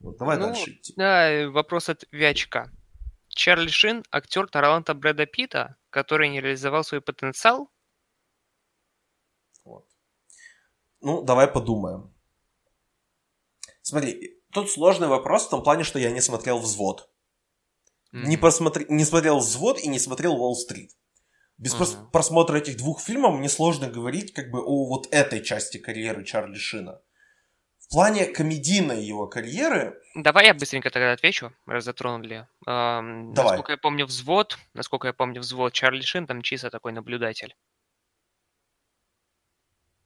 [0.01, 0.93] Вот, давай ну, дальше идти.
[0.97, 2.71] Да, вопрос от Вячка.
[3.29, 7.71] Чарли Шин– актер таланта Брэда Питта, который не реализовал свой потенциал?
[9.64, 9.87] Вот.
[11.00, 12.12] Ну, давай подумаем.
[13.82, 17.11] Смотри, тут сложный вопрос в том плане, что я не смотрел «Взвод».
[18.12, 18.26] Mm-hmm.
[18.26, 20.92] Не, посмотри, не смотрел «Взвод» и не смотрел «Уолл-стрит».
[21.58, 22.11] Без mm-hmm.
[22.12, 26.56] просмотра этих двух фильмов мне сложно говорить как бы о вот этой части карьеры Чарли
[26.56, 27.00] Шина.
[27.78, 29.98] В плане комедийной его карьеры...
[30.14, 32.46] Давай я быстренько тогда отвечу, раз затронули.
[32.66, 33.52] Эм, Давай.
[33.52, 37.56] Насколько я помню, взвод, насколько я помню, взвод Чарли Шин там чисто такой наблюдатель.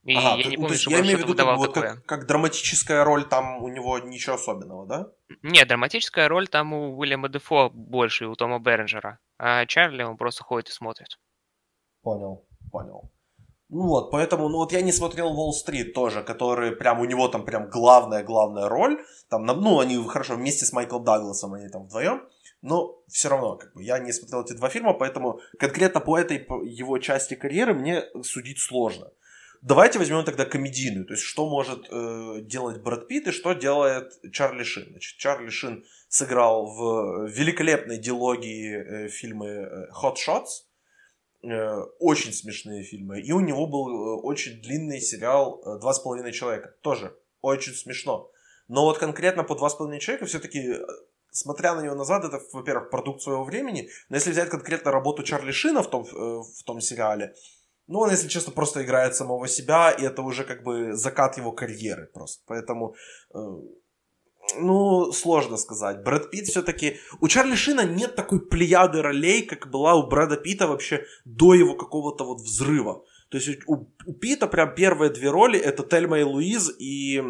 [0.05, 2.27] И ага, я ты, не помню, что я имею в виду, как, вот, как, как
[2.27, 5.09] драматическая роль там у него ничего особенного, да?
[5.43, 9.21] Нет, драматическая роль там у Уильяма Дефо больше, у Тома Бернджера.
[9.39, 11.21] А Чарли, он просто ходит и смотрит.
[12.03, 13.13] Понял, понял.
[13.69, 17.45] Ну вот, поэтому, ну вот я не смотрел Уолл-стрит тоже, который прям, у него там
[17.45, 19.03] прям главная-главная роль.
[19.31, 22.29] Там, ну, они хорошо, вместе с Майклом Дагласом они там вдвоем.
[22.61, 26.47] Но все равно, как бы, я не смотрел эти два фильма, поэтому конкретно по этой
[26.69, 29.11] его части карьеры мне судить сложно.
[29.63, 34.13] Давайте возьмем тогда комедийную, то есть что может э, делать Брэд Питт и что делает
[34.33, 34.89] Чарли Шин.
[34.91, 40.65] Значит, Чарли Шин сыграл в великолепной диалогии э, фильмы э, Hot Shots,
[41.45, 46.01] э, очень смешные фильмы, и у него был э, очень длинный сериал э, «Два с
[46.01, 48.33] половиной человека», тоже очень смешно.
[48.67, 50.85] Но вот конкретно по «Два с половиной человека» все-таки э,
[51.31, 55.53] смотря на него назад, это, во-первых, продукт своего времени, но если взять конкретно работу Чарли
[55.53, 57.37] Шина в том, в том сериале,
[57.93, 61.53] ну, он, если честно, просто играет самого себя, и это уже как бы закат его
[61.53, 62.43] карьеры просто.
[62.47, 62.95] Поэтому,
[63.35, 63.39] э,
[64.59, 66.03] ну, сложно сказать.
[66.03, 66.97] Брэд Питт все-таки...
[67.21, 71.75] У Чарли Шина нет такой плеяды ролей, как была у Брэда Питта вообще до его
[71.75, 73.05] какого-то вот взрыва.
[73.29, 77.23] То есть у, у Питта прям первые две роли это Тельма и Луиз и...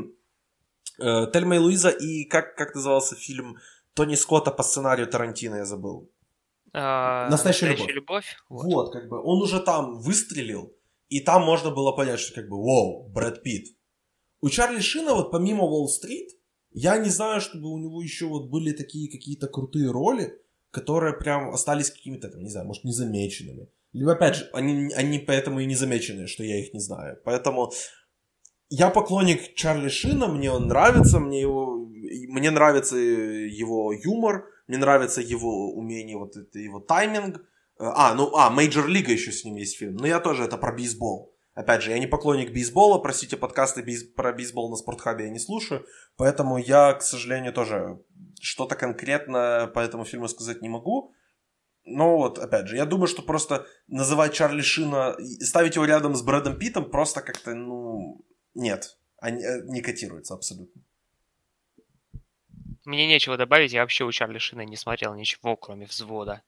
[1.01, 3.57] Э, Тельма и Луиза и как, как назывался фильм
[3.95, 6.09] Тони Скотта по сценарию Тарантино, я забыл.
[6.75, 8.25] А, настоящая, настоящая любовь.
[8.25, 8.37] любовь.
[8.49, 8.65] Вот.
[8.65, 10.75] вот, как бы он уже там выстрелил,
[11.09, 13.77] и там можно было понять, что как бы, вау, Брэд Питт.
[14.41, 16.31] У Чарли Шина вот помимо Уолл-стрит,
[16.71, 20.33] я не знаю, чтобы у него еще вот были такие какие-то крутые роли,
[20.71, 23.69] которые прям остались какими-то, там, не знаю, может, незамеченными.
[23.93, 27.21] Либо, опять же, они, они поэтому и незамеченные, что я их не знаю.
[27.25, 27.73] Поэтому
[28.71, 35.21] я поклонник Чарли Шина, мне он нравится, мне его, мне нравится его юмор, мне нравится
[35.21, 37.39] его умение, вот это его тайминг.
[37.79, 39.97] Э, а, ну, а, Major League еще с ним есть фильм.
[39.97, 41.33] Но я тоже это про бейсбол.
[41.55, 44.05] Опять же, я не поклонник бейсбола, простите, подкасты бейс...
[44.05, 45.85] про бейсбол на Спортхабе я не слушаю,
[46.17, 48.01] поэтому я, к сожалению, тоже
[48.41, 51.13] что-то конкретно по этому фильму сказать не могу.
[51.85, 56.23] Но вот, опять же, я думаю, что просто называть Чарли Шина, ставить его рядом с
[56.23, 60.81] Брэдом Питтом просто как-то, ну, нет, они, э, не котируется абсолютно.
[62.85, 66.43] Мне нечего добавить, я вообще у Чарли Шина не смотрел ничего, кроме взвода.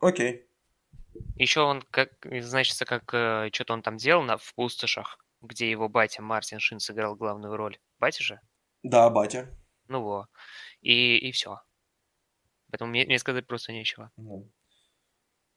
[0.00, 0.46] Окей.
[1.36, 2.10] Еще он, как,
[2.42, 6.80] значится, как э, что-то он там делал на, в пустошах, где его батя Мартин Шин
[6.80, 7.78] сыграл главную роль.
[7.98, 8.40] Батя же?
[8.82, 9.48] Да, батя.
[9.88, 10.28] Ну во.
[10.80, 11.60] И, и все.
[12.70, 14.10] Поэтому мне, мне сказать просто нечего.
[14.16, 14.50] Ну.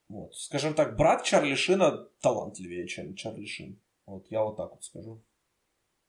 [0.08, 0.36] Вот.
[0.36, 3.82] Скажем так, брат Чарли Шина талантливее, чем Чарли Шин.
[4.06, 5.24] Вот я вот так вот скажу.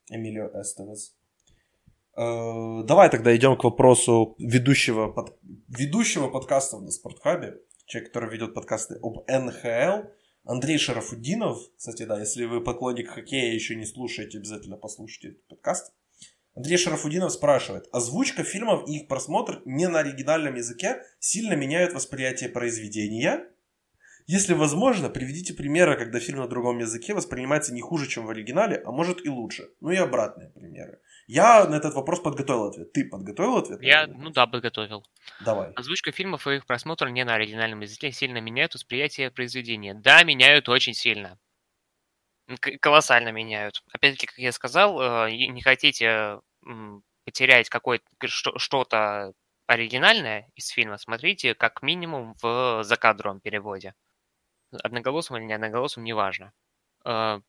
[0.09, 1.17] Эмилио Эстевес.
[2.17, 5.39] Э, давай тогда идем к вопросу ведущего, под...
[5.69, 7.59] ведущего подкаста на Спортхабе.
[7.87, 10.09] Человек, который ведет подкасты об НХЛ.
[10.45, 11.59] Андрей Шарафуддинов.
[11.77, 15.93] Кстати, да, если вы поклонник хоккея еще не слушаете, обязательно послушайте этот подкаст.
[16.55, 17.89] Андрей Шарафудинов спрашивает.
[17.93, 23.47] Озвучка фильмов и их просмотр не на оригинальном языке сильно меняют восприятие произведения?
[24.27, 28.83] Если возможно, приведите примеры, когда фильм на другом языке воспринимается не хуже, чем в оригинале,
[28.85, 29.71] а может и лучше.
[29.81, 31.01] Ну и обратные примеры.
[31.27, 32.93] Я на этот вопрос подготовил ответ.
[32.93, 33.83] Ты подготовил ответ?
[33.83, 35.07] Я, ну да, подготовил.
[35.45, 35.73] Давай.
[35.73, 39.95] Озвучка фильмов и их просмотр не на оригинальном языке сильно меняют восприятие произведения.
[39.95, 41.39] Да, меняют очень сильно.
[42.81, 43.83] Колоссально меняют.
[43.93, 46.41] Опять-таки, как я сказал, э, не хотите
[47.25, 49.33] потерять какое-то что-то
[49.67, 53.95] оригинальное из фильма, смотрите как минимум в закадровом переводе
[54.73, 56.53] одноголосым или не одноголосым, неважно.
[57.05, 57.41] А,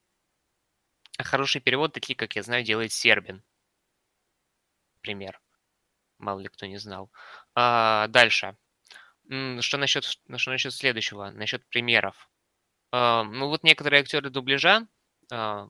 [1.19, 3.43] хороший перевод такие, как я знаю, делает Сербин.
[5.01, 5.39] Пример.
[6.17, 7.11] Мало ли кто не знал.
[7.55, 8.55] А, дальше.
[9.59, 11.31] Что насчет, что насчет следующего?
[11.31, 12.29] Насчет примеров.
[12.91, 14.87] А, ну вот некоторые актеры дубляжа,
[15.31, 15.67] а,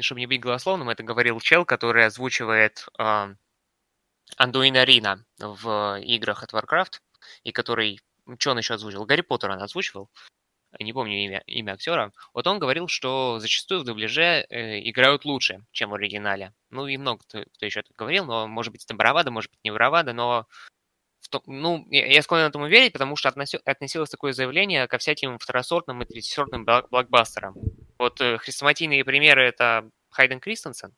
[0.00, 3.34] чтобы не быть голословным, это говорил чел, который озвучивает а,
[4.36, 7.00] Андуина Рина в играх от Warcraft,
[7.44, 8.00] и который
[8.38, 9.04] что он еще озвучил?
[9.04, 10.10] Гарри Поттера он озвучивал.
[10.78, 12.12] Не помню имя, имя актера.
[12.34, 16.52] Вот он говорил, что зачастую в дубляже э, играют лучше, чем в оригинале.
[16.70, 19.60] Ну и много кто, кто еще это говорил, но может быть это бравада, может быть
[19.64, 20.46] не бравада, но
[21.20, 26.06] в ну, я склонен этому верить, потому что относилось такое заявление ко всяким второсортным и
[26.06, 27.54] третьесортным блокбастерам.
[27.98, 30.94] Вот э, хрестоматийные примеры— это Хайден Кристенсен,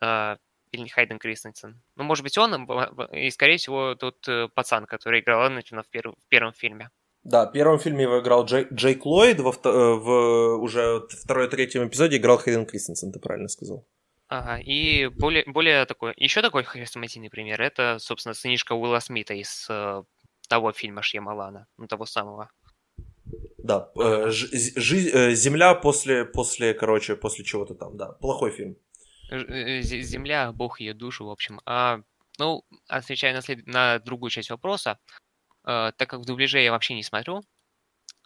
[0.00, 0.36] э,
[0.72, 1.80] или не Хайден Кристенсен.
[1.96, 2.64] Ну, может быть, он,
[3.12, 6.90] и, скорее всего, тот э, пацан, который играл Энакина в, перв, в первом фильме.
[7.22, 12.38] Да, в первом фильме его играл Джей, Джейк Ллойд, во, в уже второй-третьем эпизоде играл
[12.38, 13.86] Хайден Кристенсен, ты правильно сказал.
[14.28, 19.66] Ага, и более, более такой, еще такой хрестоматийный пример, это, собственно, сынишка Уилла Смита из
[19.68, 20.02] э,
[20.48, 22.48] того фильма Шьямалана, ну, того самого.
[23.58, 28.76] Да, э, ж, ж, э, Земля после, после, короче, после чего-то там, да, плохой фильм.
[29.30, 31.60] Э, Земля, Бог ее душу, в общем.
[31.66, 32.00] А,
[32.38, 33.66] ну, отвечая на, след...
[33.66, 34.98] на другую часть вопроса,
[35.64, 37.42] э, так как в дубляже я вообще не смотрю,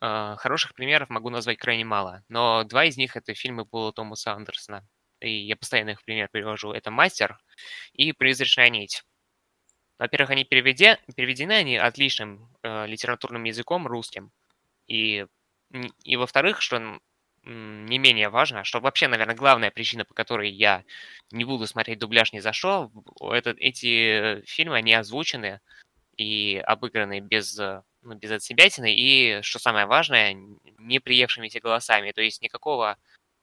[0.03, 4.33] э, хороших примеров могу назвать крайне мало, но два из них это фильмы Пола Томаса
[4.33, 4.87] Андерсона
[5.25, 7.39] и я постоянно их пример привожу, это «Мастер»
[7.93, 9.03] и «Призрачная нить».
[9.99, 14.33] Во-первых, они переведе, переведены они отличным э, литературным языком русским.
[14.89, 15.25] И,
[16.03, 16.99] и во-вторых, что
[17.45, 20.85] не менее важно, что вообще, наверное, главная причина, по которой я
[21.31, 22.91] не буду смотреть дубляж ни за что,
[23.21, 25.61] это, эти фильмы, они озвучены
[26.17, 30.37] и обыграны без, ну, без отсебятины, и, что самое важное,
[30.79, 32.13] не приевшимися голосами.
[32.13, 32.97] То есть никакого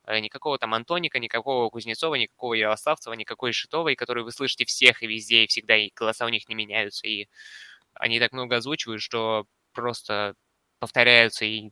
[0.06, 5.08] Э, никакого там Антоника, никакого Кузнецова, никакого Ярославцева, никакой Шитовой, которые вы слышите всех и
[5.08, 7.28] везде, и всегда, и голоса у них не меняются, и
[7.94, 10.36] они так много озвучивают, что просто
[10.80, 11.72] повторяются, и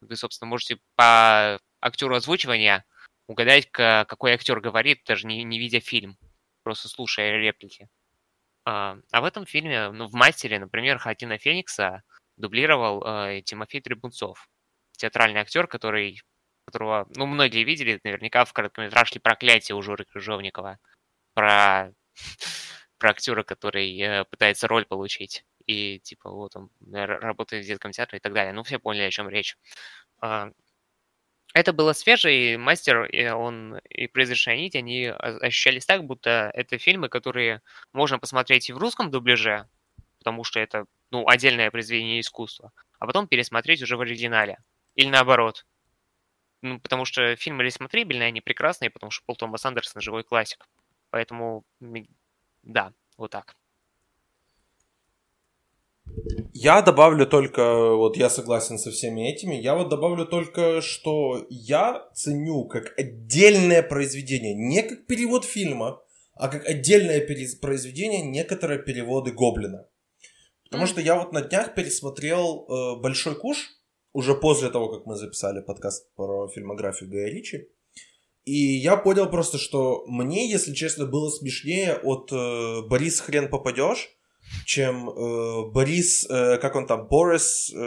[0.00, 2.84] вы, собственно, можете по актеру озвучивания
[3.26, 6.16] угадать, какой актер говорит, даже не, не видя фильм,
[6.62, 7.88] просто слушая реплики.
[8.64, 12.02] А, а в этом фильме, ну, в «Мастере», например, Хатина Феникса
[12.36, 14.48] дублировал э, Тимофей Требунцов,
[14.92, 16.20] театральный актер, который
[16.66, 20.78] которого, ну, многие видели наверняка в короткометражке «Проклятие» у Жоры Крыжовникова
[21.34, 21.92] про,
[22.98, 25.44] про актера, который э, пытается роль получить.
[25.66, 28.52] И, типа, вот он работает в детском театре и так далее.
[28.52, 29.56] Ну, все поняли, о чем речь.
[30.20, 30.50] А,
[31.54, 36.78] это было свеже, и мастер, и он и «Призрачная нить», они ощущались так, будто это
[36.78, 37.62] фильмы, которые
[37.92, 39.68] можно посмотреть и в русском дубляже,
[40.18, 44.58] потому что это, ну, отдельное произведение искусства, а потом пересмотреть уже в оригинале.
[44.96, 45.66] Или наоборот,
[46.62, 50.68] ну, потому что фильмы или смотрибельные, они прекрасные, потому что Пол Томас Андерсон живой классик.
[51.10, 51.64] Поэтому,
[52.62, 53.56] да, вот так.
[56.52, 62.08] Я добавлю только, вот я согласен со всеми этими, я вот добавлю только, что я
[62.14, 66.00] ценю как отдельное произведение, не как перевод фильма,
[66.34, 67.20] а как отдельное
[67.60, 69.86] произведение некоторые переводы Гоблина.
[70.64, 70.88] Потому mm.
[70.88, 73.70] что я вот на днях пересмотрел э, Большой куш,
[74.12, 77.68] уже после того, как мы записали подкаст про фильмографию Гая Ричи.
[78.44, 84.15] И я понял просто, что мне, если честно, было смешнее от э, «Борис, хрен попадешь»,
[84.64, 87.78] чем э, Борис, э, как он там, Борис, э,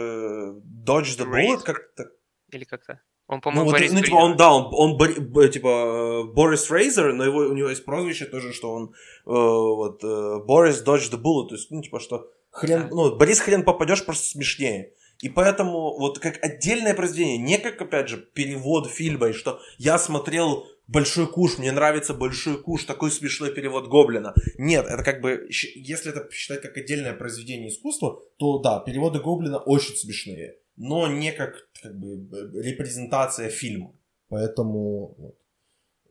[0.86, 2.10] Dodge the Bullet, как-то.
[2.52, 3.00] Или как-то.
[3.26, 7.38] Он, по-моему, ну, вот, ну, типа, он, да, он, он типа, Борис Рейзер, но его,
[7.38, 8.90] у него есть прозвище тоже, что он, э,
[9.24, 13.62] вот, э, Борис Dodge the Bullet, то есть, ну, типа, что хрен, ну, Борис хрен
[13.62, 14.94] попадешь просто смешнее.
[15.20, 19.98] И поэтому вот как отдельное произведение, не как, опять же, перевод фильма, и что я
[19.98, 24.34] смотрел Большой куш, мне нравится Большой куш, такой смешной перевод Гоблина.
[24.58, 29.58] Нет, это как бы, если это считать как отдельное произведение искусства, то да, переводы Гоблина
[29.58, 32.16] очень смешные, но не как, как бы
[32.60, 33.94] репрезентация фильма.
[34.28, 35.38] Поэтому вот,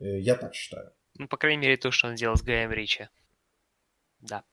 [0.00, 0.92] э, я так считаю.
[1.18, 3.08] Ну, по крайней мере, то, что он делал с Гаем Ричи.
[4.20, 4.44] Да.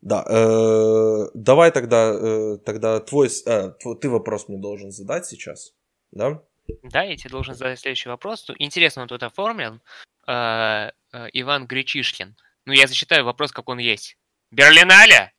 [0.00, 5.74] Да, э, давай тогда, э, тогда твой, э, ты вопрос мне должен задать сейчас,
[6.12, 6.40] да?
[6.82, 8.50] Да, я тебе должен задать следующий вопрос.
[8.58, 9.80] Интересно он тут оформлен.
[10.26, 12.36] Э, э, Иван Гречишкин.
[12.64, 14.16] Ну, я зачитаю вопрос, как он есть.
[14.50, 15.32] Берлинале?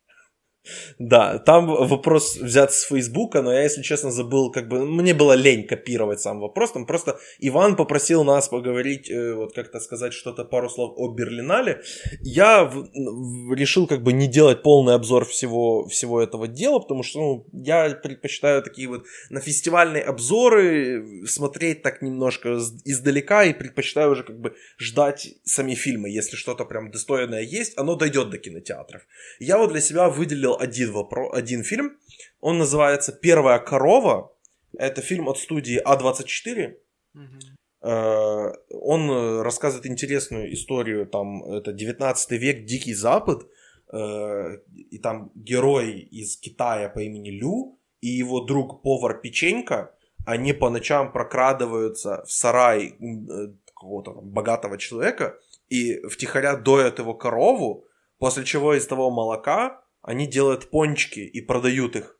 [0.98, 5.32] Да, там вопрос взят с Фейсбука, но я, если честно, забыл, как бы, мне было
[5.32, 10.44] лень копировать сам вопрос, там просто Иван попросил нас поговорить, э, вот как-то сказать что-то,
[10.44, 11.82] пару слов о Берлинале.
[12.22, 17.02] Я в, в, решил как бы не делать полный обзор всего, всего этого дела, потому
[17.02, 24.12] что, ну, я предпочитаю такие вот на фестивальные обзоры смотреть так немножко издалека и предпочитаю
[24.12, 29.02] уже как бы ждать сами фильмы, если что-то прям достойное есть, оно дойдет до кинотеатров.
[29.38, 31.32] Я вот для себя выделил один, вопро...
[31.32, 31.98] один фильм.
[32.40, 34.32] Он называется «Первая корова».
[34.76, 36.74] Это фильм от студии А24.
[37.16, 38.54] Mm-hmm.
[38.70, 43.46] Он рассказывает интересную историю, там, это 19 век, Дикий Запад,
[43.92, 44.58] э,
[44.90, 49.94] и там герой из Китая по имени Лю и его друг повар Печенька,
[50.24, 55.38] они по ночам прокрадываются в сарай э, какого-то там богатого человека
[55.68, 57.86] и втихаря доят его корову,
[58.18, 62.18] после чего из того молока они делают пончики и продают их.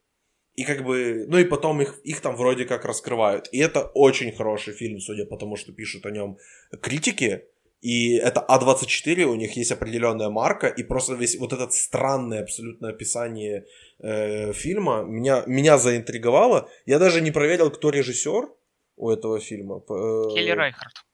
[0.55, 3.49] И как бы, ну и потом их, их там вроде как раскрывают.
[3.53, 6.39] И это очень хороший фильм, судя по тому, что пишут о нем
[6.80, 7.45] критики.
[7.82, 12.89] И это А24, у них есть определенная марка, и просто весь вот этот странное абсолютно
[12.89, 13.66] описание
[13.99, 16.70] э, фильма меня, меня заинтриговало.
[16.87, 18.49] Я даже не проверил, кто режиссер
[18.97, 19.82] у этого фильма.
[19.91, 21.05] Э, Келли Райхард.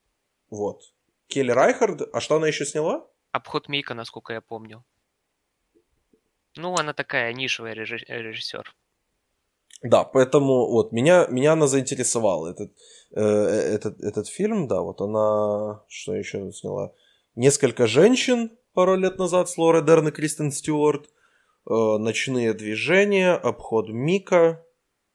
[0.49, 0.81] Вот.
[1.27, 2.01] Келли Райхард.
[2.13, 3.05] А что она еще сняла?
[3.33, 4.85] Обход Мика, насколько я помню.
[6.55, 8.73] Ну, она такая нишевая режиссер.
[9.83, 12.71] Да, поэтому вот меня, меня она заинтересовала этот,
[13.15, 16.93] э, этот, этот фильм, да, вот она, что еще сняла,
[17.35, 21.09] несколько женщин пару лет назад с Лорой Дерн и Кристен Стюарт, э,
[21.67, 24.63] ночные движения, обход Мика,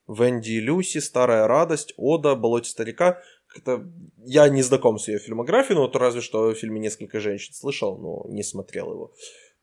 [0.09, 3.21] Венди и Люси, Старая радость, Ода, Болоте старика.
[3.57, 3.89] Это...
[4.25, 7.97] Я не знаком с ее фильмографией, но вот разве что в фильме «Несколько женщин» слышал,
[7.99, 9.13] но не смотрел его.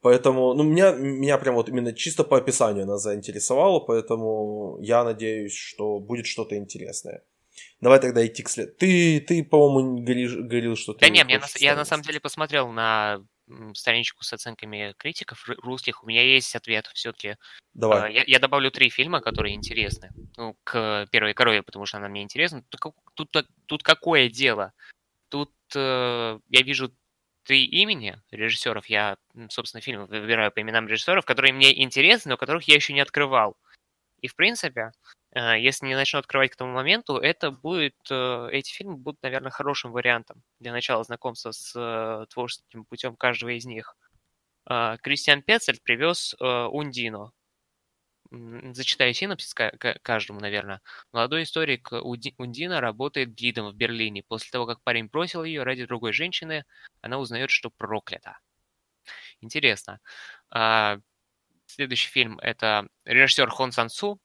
[0.03, 5.55] Поэтому, ну, меня, меня прям вот именно чисто по описанию она заинтересовала, поэтому я надеюсь,
[5.55, 7.23] что будет что-то интересное.
[7.79, 8.77] Давай тогда идти к след.
[8.77, 10.99] Ты, ты по-моему, говоришь, говорил, что ты...
[10.99, 13.23] Да нет, я на, я на самом деле посмотрел на
[13.75, 16.03] страничку с оценками критиков русских.
[16.03, 17.37] У меня есть ответ все-таки.
[17.73, 18.09] Давай.
[18.09, 20.09] А, я, я добавлю три фильма, которые интересны.
[20.35, 22.61] Ну, к первой корове, потому что она мне интересна.
[22.67, 24.73] Тут, тут, тут какое дело?
[25.29, 26.91] Тут э, я вижу
[27.43, 28.87] три имени режиссеров.
[28.87, 29.17] Я,
[29.49, 33.57] собственно, фильм выбираю по именам режиссеров, которые мне интересны, но которых я еще не открывал.
[34.21, 34.93] И, в принципе,
[35.35, 39.51] э, если не начну открывать к тому моменту, это будет, э, эти фильмы будут, наверное,
[39.51, 43.95] хорошим вариантом для начала знакомства с э, творческим путем каждого из них.
[44.65, 47.33] Кристиан Пецель привез Ундино,
[48.73, 49.53] зачитаю синопсис
[50.01, 50.81] каждому, наверное.
[51.11, 54.23] Молодой историк Ундина работает гидом в Берлине.
[54.27, 56.65] После того, как парень бросил ее ради другой женщины,
[57.01, 58.39] она узнает, что проклята.
[59.41, 59.99] Интересно.
[60.49, 60.97] А,
[61.67, 64.19] следующий фильм– это режиссер Хон Сан Су,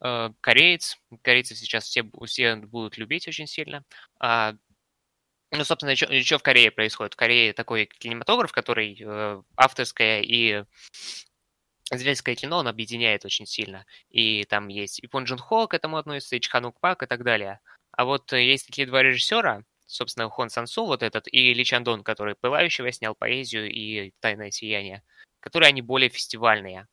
[0.00, 0.96] э, кореец.
[1.22, 3.84] Корейцев сейчас все, все будут любить очень сильно.
[4.18, 4.54] А,
[5.52, 7.14] ну, собственно, что, в Корее происходит?
[7.14, 10.64] В Корее такой кинематограф, который э, авторская и
[11.90, 13.84] Зрительское кино он объединяет очень сильно.
[14.10, 17.24] И там есть и Пон Джун Хо к этому относится, и Чханук Пак и так
[17.24, 17.60] далее.
[17.92, 22.04] А вот э, есть такие два режиссера, собственно, Хон Сансу вот этот, и Ли Чандон,
[22.04, 25.02] который «Пылающего» снял поэзию и «Тайное сияние»,
[25.40, 26.86] которые они более фестивальные.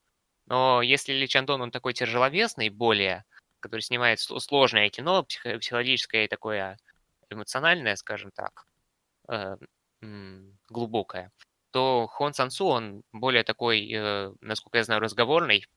[0.47, 3.23] Но если Ли Чандон, он такой тяжеловесный, более,
[3.59, 6.77] который снимает сложное кино, психологическое и такое
[7.29, 8.65] эмоциональное, скажем так,
[9.29, 9.57] э,
[10.69, 11.31] глубокое,
[11.77, 15.67] то Хон Сансу, он более такой, э, насколько я знаю, разговорный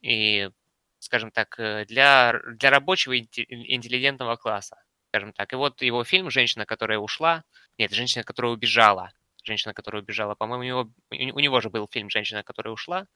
[0.00, 0.50] и,
[0.98, 5.52] скажем так, э, для, для рабочего интеллигентного класса, скажем так.
[5.52, 7.44] И вот его фильм «Женщина, которая ушла»,
[7.78, 9.12] нет, «Женщина, которая убежала»,
[9.44, 10.62] «Женщина, которая убежала», по-моему,
[11.10, 13.06] у него, у него же был фильм «Женщина, которая ушла»,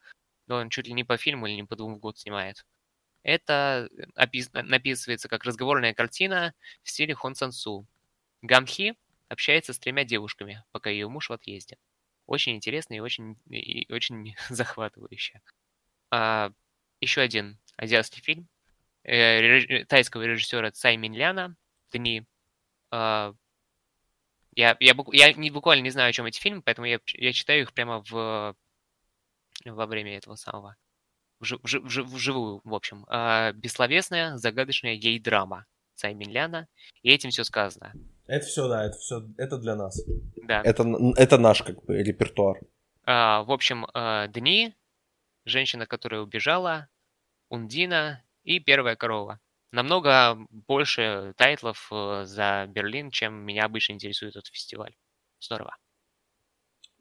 [0.47, 2.65] но он чуть ли не по фильму или не по двум в год снимает.
[3.25, 4.53] Это опис...
[4.53, 7.89] написывается как разговорная картина в стиле Хон Сансу.
[8.43, 8.95] Гамхи
[9.29, 11.79] общается с тремя девушками, пока ее муж в отъезде.
[12.29, 15.41] Очень интересно и очень, и очень захватывающе.
[16.11, 16.53] А,
[17.01, 18.49] еще один азиатский фильм
[19.03, 19.87] э, реж...
[19.89, 21.57] тайского режиссера Цай Минляна
[21.91, 22.27] «Дни».
[22.91, 23.33] А,
[24.55, 27.63] я, я, я не, буквально не знаю, о чем эти фильмы, поэтому я, я читаю
[27.63, 28.55] их прямо в,
[29.65, 30.77] во время этого самого.
[31.41, 33.07] Вжив, вжив, вживую, в общем.
[33.09, 35.65] А, бессловесная, загадочная гей-драма
[35.95, 36.69] Цай Минляна.
[37.03, 37.95] И этим все сказано.
[38.29, 40.01] Это все, да, это все, это для нас.
[40.37, 40.63] Да.
[40.63, 40.85] Это,
[41.17, 42.61] это наш, как бы, репертуар.
[43.05, 44.75] А, в общем, а, Дни,
[45.47, 46.89] женщина, которая убежала,
[47.49, 49.41] Ундина и Первая корова.
[49.73, 54.95] Намного больше тайтлов э, за Берлин, чем меня обычно интересует этот фестиваль.
[55.41, 55.77] Здорово.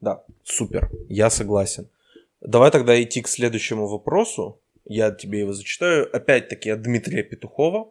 [0.00, 1.88] Да, супер, я согласен.
[2.40, 4.60] Давай тогда идти к следующему вопросу.
[4.84, 6.14] Я тебе его зачитаю.
[6.14, 7.90] Опять-таки от Дмитрия Петухова.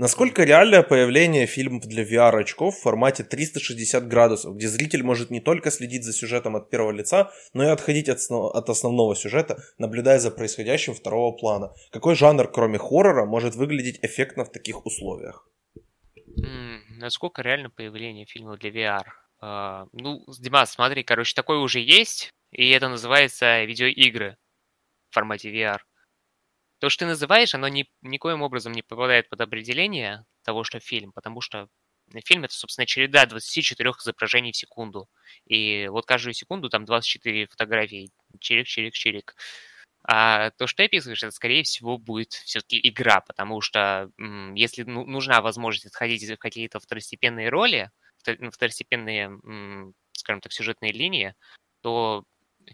[0.00, 5.70] Насколько реальное появление фильмов для VR-очков в формате 360 градусов, где зритель может не только
[5.70, 10.30] следить за сюжетом от первого лица, но и отходить от, от основного сюжета, наблюдая за
[10.30, 11.74] происходящим второго плана?
[11.90, 15.46] Какой жанр, кроме хоррора, может выглядеть эффектно в таких условиях?
[16.96, 19.04] Насколько реально появление фильмов для VR?
[19.42, 24.38] А, ну, Димас, смотри, короче, такое уже есть, и это называется видеоигры
[25.10, 25.80] в формате VR.
[26.80, 31.12] То, что ты называешь, оно ни, никоим образом не попадает под определение того, что фильм,
[31.12, 31.68] потому что
[32.24, 35.08] фильм это, собственно, череда 24 изображений в секунду.
[35.46, 38.10] И вот каждую секунду там 24 фотографии.
[38.40, 39.36] Чирик, чирик, чирик.
[40.02, 44.10] А то, что ты описываешь, это, скорее всего, будет все-таки игра, потому что
[44.54, 47.90] если ну, нужна возможность отходить в какие-то второстепенные роли,
[48.38, 49.30] ну, второстепенные,
[50.12, 51.34] скажем так, сюжетные линии,
[51.82, 52.24] то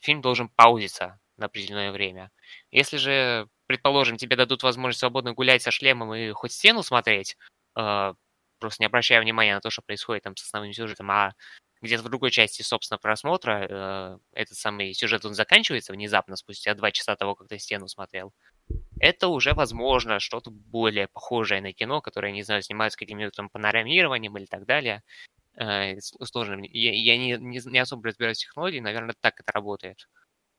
[0.03, 2.31] фильм должен паузиться на определенное время.
[2.71, 7.37] Если же, предположим, тебе дадут возможность свободно гулять со шлемом и хоть стену смотреть,
[7.77, 8.15] э,
[8.59, 11.35] просто не обращая внимания на то, что происходит там с основным сюжетом, а
[11.83, 16.91] где-то в другой части, собственно, просмотра э, этот самый сюжет, он заканчивается внезапно, спустя два
[16.91, 18.33] часа того, как ты стену смотрел,
[18.99, 24.37] это уже, возможно, что-то более похожее на кино, которое, не знаю, снимается каким-нибудь там панорамированием
[24.39, 25.03] или так далее,
[25.57, 26.63] э, сложным.
[26.63, 30.09] Я, я не, не, не особо разбираюсь в технологии, наверное, так это работает.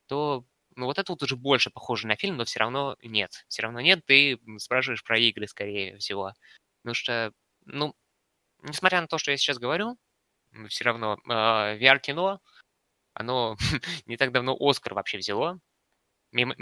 [0.08, 0.45] То
[0.78, 3.45] ну, вот это вот уже больше похоже на фильм, но все равно нет.
[3.47, 6.34] Все равно нет, ты спрашиваешь про игры, скорее всего.
[6.84, 7.34] Потому что,
[7.65, 7.95] ну,
[8.61, 9.97] несмотря на то, что я сейчас говорю,
[10.69, 12.41] все равно э, VR-кино,
[13.13, 13.57] оно
[14.05, 15.59] не так давно Оскар вообще взяло.
[16.32, 16.53] Мимо,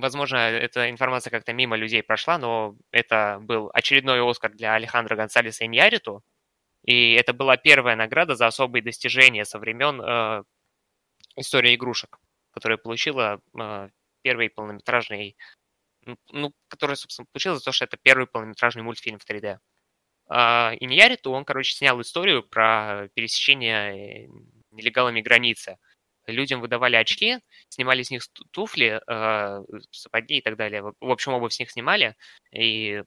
[0.00, 5.64] возможно, эта информация как-то мимо людей прошла, но это был очередной Оскар для Алехандро Гонсалеса
[5.64, 6.22] и Ньяриту.
[6.84, 10.44] И это была первая награда за особые достижения со времен э,
[11.36, 12.18] истории игрушек,
[12.56, 13.90] которая получила э,
[14.22, 15.36] первый полнометражный,
[16.30, 19.58] ну, которая, собственно, получила за то, что это первый полнометражный мультфильм в 3D.
[20.28, 24.28] А, Иньяриту, он, короче, снял историю про пересечение э,
[24.70, 25.76] нелегалами границы.
[26.26, 30.80] Людям выдавали очки, снимали с них туфли, э, сапоги и так далее.
[30.82, 32.16] В общем, обувь с них снимали
[32.52, 33.04] и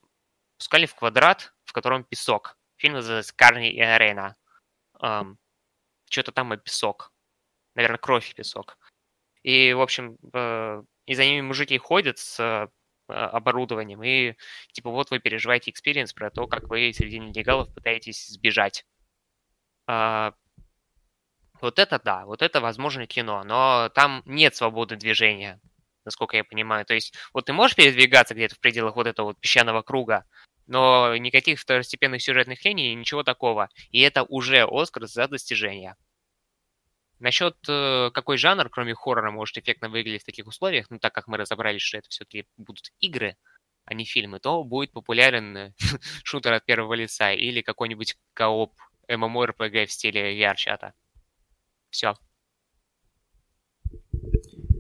[0.60, 2.56] пускали в квадрат, в котором песок.
[2.78, 4.36] Фильм называется «Carne y Arena».
[6.10, 7.12] Что-то там и песок.
[7.74, 8.78] Наверное, кровь и песок.
[9.44, 12.70] И, в общем, э, и за ними мужики ходят с
[13.10, 14.36] а, оборудованием, и
[14.72, 18.86] типа вот вы переживаете experience про то, как вы среди нелегалов пытаетесь сбежать.
[19.88, 20.34] А,
[21.62, 25.60] вот это да, вот это возможно кино, но там нет свободы движения,
[26.06, 26.86] насколько я понимаю.
[26.86, 30.26] То есть вот ты можешь передвигаться где-то в пределах вот этого вот песчаного круга,
[30.68, 33.70] но никаких второстепенных сюжетных линий, ничего такого.
[33.90, 35.96] И это уже Оскар за достижение.
[37.20, 41.28] Насчет э, какой жанр, кроме хоррора, может эффектно выглядеть в таких условиях, ну так как
[41.28, 43.36] мы разобрались, что это все-таки будут игры,
[43.86, 45.74] а не фильмы, то будет популярен
[46.24, 48.74] шутер от первого лица или какой-нибудь кооп
[49.10, 50.94] MMORPG в стиле VR-чата.
[51.90, 52.14] Все.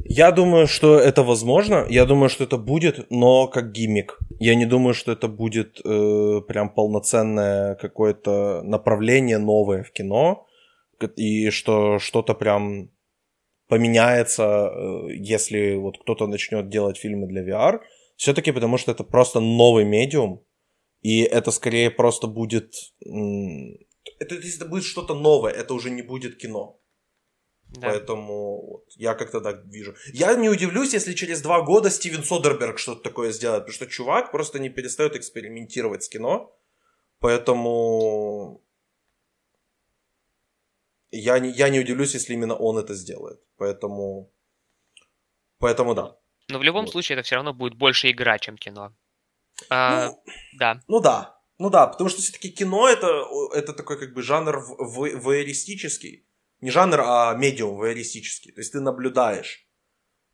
[0.06, 1.86] Я думаю, что это возможно.
[1.90, 4.18] Я думаю, что это будет, но как гиммик.
[4.40, 10.48] Я не думаю, что это будет э, прям полноценное какое-то направление новое в кино
[11.04, 12.92] и что что-то прям
[13.68, 17.80] поменяется, э, если вот кто-то начнет делать фильмы для VR,
[18.16, 20.44] все-таки потому что это просто новый медиум,
[21.02, 22.74] и это скорее просто будет...
[24.20, 26.82] Это, это будет что-то новое, это уже не будет кино.
[27.70, 27.90] Да.
[27.90, 29.96] Поэтому вот, я как-то так вижу.
[30.14, 34.32] Я не удивлюсь, если через два года Стивен Содерберг что-то такое сделает, потому что чувак
[34.32, 36.56] просто не перестает экспериментировать с кино.
[37.20, 38.64] Поэтому
[41.12, 43.40] я не, я не удивлюсь, если именно он это сделает.
[43.58, 44.32] Поэтому,
[45.60, 46.16] поэтому да.
[46.50, 46.92] Но в любом вот.
[46.92, 48.94] случае это все равно будет больше игра, чем кино.
[49.70, 50.24] А, ну,
[50.58, 50.82] да.
[50.88, 51.40] Ну да.
[51.58, 56.26] Ну да, потому что все-таки кино это, это такой как бы жанр в, воеристический.
[56.62, 58.54] Не жанр, а медиум воеристический.
[58.54, 59.68] То есть ты наблюдаешь.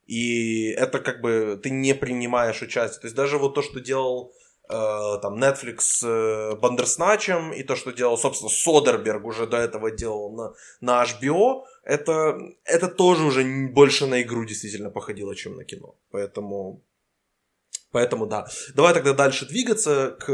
[0.06, 3.02] И это как бы ты не принимаешь участие.
[3.02, 4.34] То есть даже вот то, что делал
[4.68, 10.32] там Netflix с э, Бандерсначем и то, что делал, собственно, Содерберг уже до этого делал
[10.32, 15.96] на, на HBO, это, это тоже уже больше на игру действительно походило, чем на кино.
[16.12, 16.82] Поэтому,
[17.92, 18.48] поэтому да.
[18.74, 20.30] Давай тогда дальше двигаться к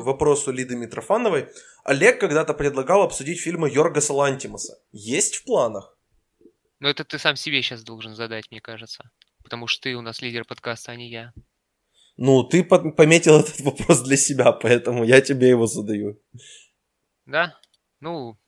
[0.00, 1.48] вопросу Лиды Митрофановой.
[1.84, 4.78] Олег когда-то предлагал обсудить фильмы Йоргаса Лантимаса.
[4.92, 5.96] Есть в планах?
[6.78, 9.10] Ну, это ты сам себе сейчас должен задать, мне кажется.
[9.42, 11.32] Потому что ты у нас лидер подкаста, а не я.
[12.24, 16.22] Ну, ты пометил этот вопрос для себя, поэтому я тебе его задаю.
[17.26, 17.58] Да?
[17.98, 18.38] Ну,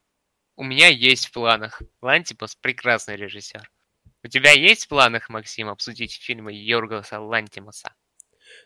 [0.55, 1.83] у меня есть в планах.
[2.01, 3.69] Лантипас прекрасный режиссер.
[4.23, 7.93] У тебя есть в планах, Максим, обсудить фильмы Йоргаса Лантимаса?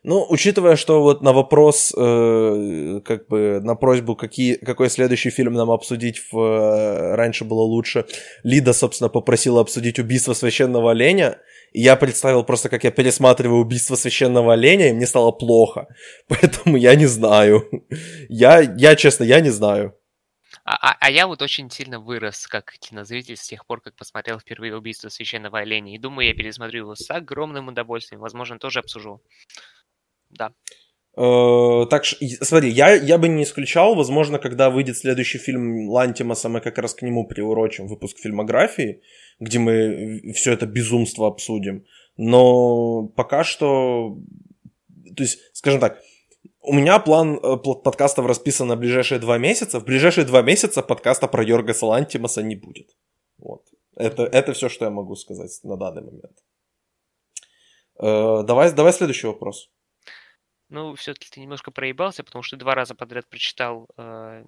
[0.05, 5.55] Ну, учитывая, что вот на вопрос, э, как бы на просьбу, какие, какой следующий фильм
[5.55, 8.07] нам обсудить в э, «Раньше было лучше»,
[8.45, 11.39] Лида, собственно, попросила обсудить «Убийство священного оленя»,
[11.73, 15.89] и я представил просто, как я пересматриваю «Убийство священного оленя», и мне стало плохо.
[16.29, 17.69] Поэтому я не знаю.
[18.29, 19.95] Я, я честно, я не знаю.
[20.65, 24.39] А, а, а я вот очень сильно вырос как кинозритель с тех пор, как посмотрел
[24.39, 25.95] впервые «Убийство священного оленя».
[25.95, 28.21] И думаю, я пересмотрю его с огромным удовольствием.
[28.21, 29.23] Возможно, тоже обсужу.
[30.31, 30.53] Да.
[31.17, 32.05] Э, так,
[32.43, 36.95] смотри, я, я бы не исключал, возможно, когда выйдет следующий фильм Лантимаса, мы как раз
[36.95, 39.03] к нему приурочим выпуск фильмографии,
[39.41, 41.85] где мы все это безумство обсудим.
[42.17, 44.19] Но пока что,
[45.17, 46.01] то есть, скажем так,
[46.61, 49.81] у меня план э, подкастов расписан на ближайшие два месяца.
[49.81, 52.97] В ближайшие два месяца подкаста про Йоргаса Лантимаса не будет.
[53.39, 53.63] Вот.
[53.97, 56.39] Это, это все, что я могу сказать на данный момент.
[58.01, 59.71] Э, давай, давай следующий вопрос.
[60.71, 64.45] Ну, все-таки ты немножко проебался, потому что два раза подряд прочитал э,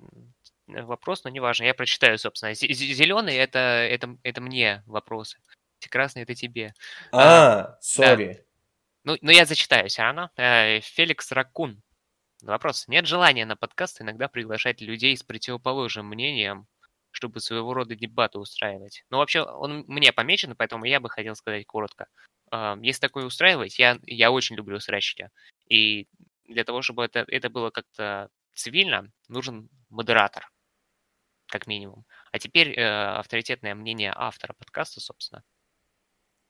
[0.67, 2.55] вопрос, но неважно, я прочитаю, собственно.
[2.55, 5.39] Зеленый это, это, это мне вопросы.
[5.89, 6.75] Красный это тебе.
[7.11, 8.35] А, сори.
[8.35, 9.13] Да.
[9.13, 10.31] Ну, но я зачитаю все равно.
[10.37, 11.83] Э, Феликс Ракун.
[12.43, 12.87] Вопрос.
[12.89, 16.67] Нет желания на подкаст иногда приглашать людей с противоположным мнением,
[17.11, 19.05] чтобы своего рода дебаты устраивать.
[19.11, 22.09] Но вообще он мне помечен, поэтому я бы хотел сказать коротко.
[22.53, 25.31] Э, если такое устраивать, я, я очень люблю срачки.
[25.71, 26.09] И
[26.45, 30.51] для того, чтобы это, это было как-то цивильно, нужен модератор,
[31.47, 32.05] как минимум.
[32.33, 35.43] А теперь э, авторитетное мнение автора подкаста, собственно.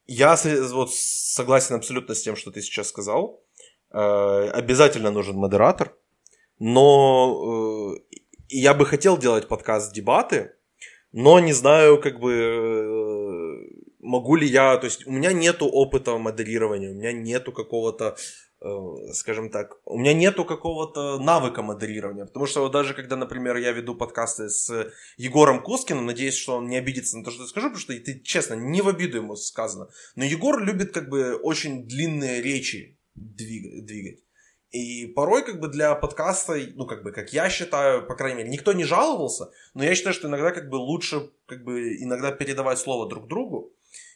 [0.07, 0.37] Я
[0.73, 3.45] вот согласен абсолютно с тем, что ты сейчас сказал.
[3.93, 5.95] Э, обязательно нужен модератор,
[6.59, 8.17] но э,
[8.49, 10.57] я бы хотел делать подкаст дебаты,
[11.13, 16.17] но не знаю, как бы э, могу ли я, то есть у меня нету опыта
[16.17, 18.50] модерирования, у меня нету какого-то Э,
[19.13, 23.73] скажем так, у меня нету какого-то навыка модерирования, потому что вот даже когда, например, я
[23.73, 27.69] веду подкасты с Егором Кускиным, надеюсь, что он не обидится на то, что я скажу,
[27.69, 31.87] потому что, ты, честно, не в обиду ему сказано, но Егор любит как бы очень
[31.87, 34.21] длинные речи двигать.
[34.71, 38.51] И порой как бы для подкаста, ну как бы, как я считаю, по крайней мере,
[38.51, 42.79] никто не жаловался, но я считаю, что иногда как бы лучше как бы иногда передавать
[42.79, 43.73] слово друг другу,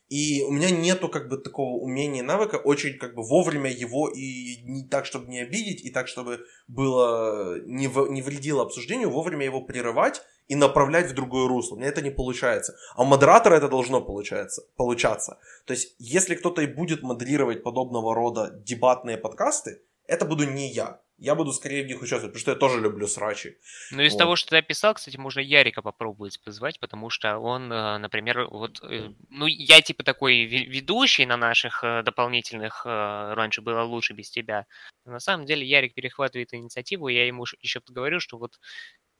[0.09, 4.63] и у меня нету как бы такого умения навыка очень как бы вовремя его и
[4.65, 9.45] не так, чтобы не обидеть, и так, чтобы было не, в, не вредило обсуждению, вовремя
[9.45, 11.77] его прерывать и направлять в другое русло.
[11.77, 12.77] У меня это не получается.
[12.95, 15.39] А у модератора это должно получаться, получаться.
[15.65, 21.01] То есть, если кто-то и будет модерировать подобного рода дебатные подкасты, это буду не я
[21.19, 23.59] я буду скорее в них участвовать, потому что я тоже люблю срачи.
[23.93, 24.19] Ну, из вот.
[24.19, 28.83] того, что ты описал, кстати, можно Ярика попробовать позвать, потому что он, э, например, вот,
[28.83, 34.67] э, ну, я типа такой ведущий на наших э, дополнительных, раньше было лучше без тебя.
[35.05, 38.59] Но на самом деле Ярик перехватывает инициативу, я ему еще говорю, что вот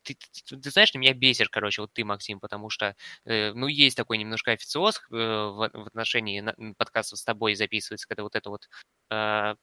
[0.05, 0.17] ты,
[0.49, 4.19] ты, ты знаешь, меня бесишь, короче, вот ты, Максим, потому что, э, ну, есть такой
[4.19, 8.69] немножко официоз э, в, в отношении на, подкастов с тобой записывается, когда вот это вот
[9.11, 9.55] э,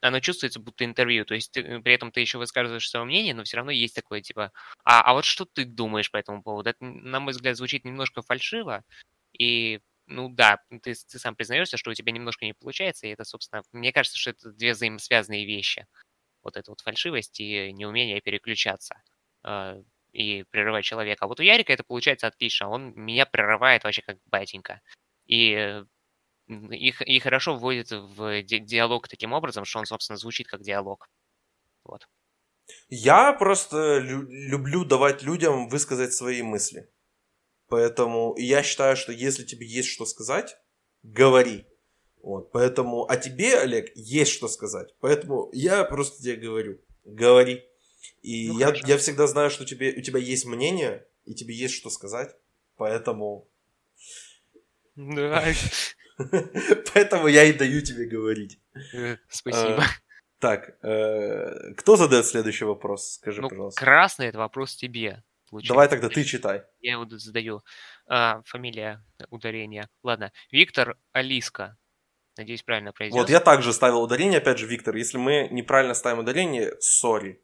[0.00, 3.34] оно чувствуется будто интервью, то есть ты, э, при этом ты еще высказываешь свое мнение,
[3.34, 4.52] но все равно есть такое типа,
[4.84, 6.70] а, а вот что ты думаешь по этому поводу?
[6.70, 8.84] Это, на мой взгляд, звучит немножко фальшиво,
[9.38, 13.24] и ну да, ты, ты сам признаешься, что у тебя немножко не получается, и это,
[13.24, 15.86] собственно, мне кажется, что это две взаимосвязанные вещи.
[16.42, 19.02] Вот эта вот фальшивость и неумение переключаться
[19.44, 19.82] э,
[20.12, 21.24] и прерывать человека.
[21.24, 24.80] А вот у Ярика это получается отлично, он меня прерывает вообще как батенька.
[25.26, 25.82] И
[26.48, 31.08] их, и хорошо вводит в диалог таким образом, что он, собственно, звучит как диалог.
[31.84, 32.08] Вот.
[32.88, 36.88] Я просто лю- люблю давать людям высказать свои мысли.
[37.68, 40.56] Поэтому я считаю, что если тебе есть что сказать,
[41.02, 41.66] говори.
[42.22, 44.94] Вот, поэтому, а тебе, Олег, есть что сказать.
[45.00, 47.62] Поэтому я просто тебе говорю, говори.
[48.22, 51.74] И ну, я, я всегда знаю, что тебе, у тебя есть мнение, и тебе есть
[51.74, 52.34] что сказать.
[52.76, 53.48] Поэтому...
[54.96, 55.44] Да.
[56.94, 58.58] Поэтому я и даю тебе говорить.
[58.92, 59.82] Э, спасибо.
[59.82, 59.86] А,
[60.38, 63.14] так, э, кто задает следующий вопрос?
[63.14, 63.80] Скажи, ну, пожалуйста.
[63.80, 65.22] Красный это вопрос тебе.
[65.50, 66.62] Давай тогда ты читай.
[66.80, 67.62] Я его задаю.
[68.06, 69.88] А, фамилия, ударение.
[70.02, 70.32] Ладно.
[70.50, 71.76] Виктор Алиска.
[72.36, 73.20] Надеюсь, правильно произнес.
[73.20, 74.96] Вот я также ставил ударение, опять же, Виктор.
[74.96, 77.40] Если мы неправильно ставим ударение, сори.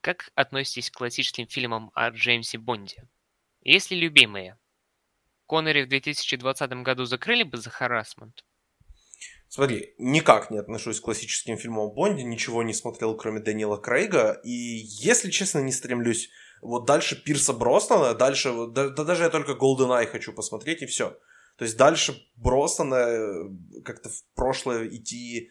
[0.00, 3.08] Как относитесь к классическим фильмам о Джеймсе Бонде?
[3.60, 4.56] Есть ли любимые?
[5.50, 8.44] Коннери в 2020 году закрыли бы за харасмент?
[9.48, 14.40] Смотри, никак не отношусь к классическим фильмам о Бонде, ничего не смотрел, кроме Данила Крейга,
[14.44, 16.30] и, если честно, не стремлюсь
[16.62, 21.18] вот дальше Пирса Броснана, дальше, да, да даже я только GoldenEye хочу посмотреть, и все.
[21.56, 25.50] То есть дальше Броснана э, как-то в прошлое идти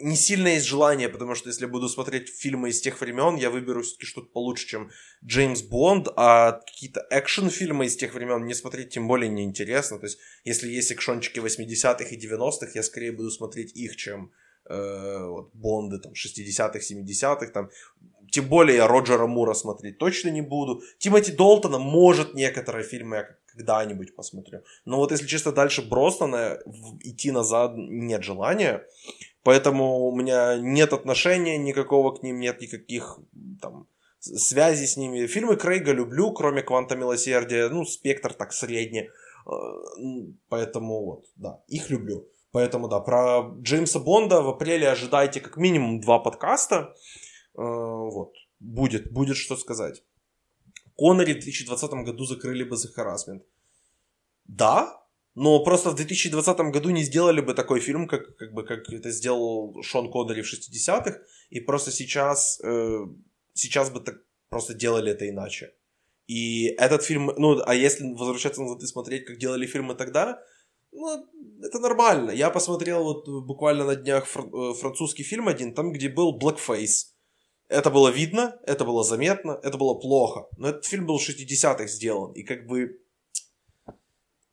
[0.00, 3.82] не сильно есть желание, потому что если буду смотреть фильмы из тех времен, я выберу
[3.82, 4.90] все-таки что-то получше, чем
[5.24, 9.98] Джеймс Бонд, а какие-то экшен-фильмы из тех времен мне смотреть тем более неинтересно.
[9.98, 14.32] То есть, если есть экшончики 80-х и 90-х, я скорее буду смотреть их, чем
[14.68, 17.70] э, вот, Бонды там 60-х, 70-х, там.
[18.30, 20.82] Тем более я Роджера Мура смотреть точно не буду.
[20.98, 24.62] Тимоти Долтона, может, некоторые фильмы я когда-нибудь посмотрю.
[24.84, 26.58] Но вот если честно дальше Броснана
[27.00, 28.86] идти назад нет желания.
[29.42, 33.18] Поэтому у меня нет отношения никакого к ним, нет никаких
[33.60, 33.86] там
[34.20, 35.26] связи с ними.
[35.26, 37.68] Фильмы Крейга люблю, кроме «Кванта милосердия».
[37.68, 39.10] Ну, «Спектр» так средне.
[39.46, 39.50] Э,
[40.48, 42.28] поэтому вот, да, их люблю.
[42.52, 46.94] Поэтому да, про Джеймса Бонда в апреле ожидайте как минимум два подкаста.
[47.54, 50.02] Э, вот, будет, будет что сказать.
[50.96, 53.42] Коннери в 2020 году закрыли бы за харасмент.
[54.44, 55.02] Да,
[55.34, 59.10] Но просто в 2020 году не сделали бы такой фильм, как, как, бы, как это
[59.10, 61.18] сделал Шон Коннери в 60-х,
[61.50, 62.98] и просто сейчас, э,
[63.54, 64.16] сейчас бы так
[64.48, 65.72] просто делали это иначе.
[66.26, 70.40] И этот фильм, ну, а если возвращаться назад и смотреть, как делали фильмы тогда,
[70.92, 71.24] ну,
[71.62, 72.30] это нормально.
[72.32, 77.06] Я посмотрел вот буквально на днях фр- э, французский фильм один, там, где был blackface.
[77.68, 80.48] Это было видно, это было заметно, это было плохо.
[80.56, 82.32] Но этот фильм был в 60-х сделан.
[82.32, 83.00] И как бы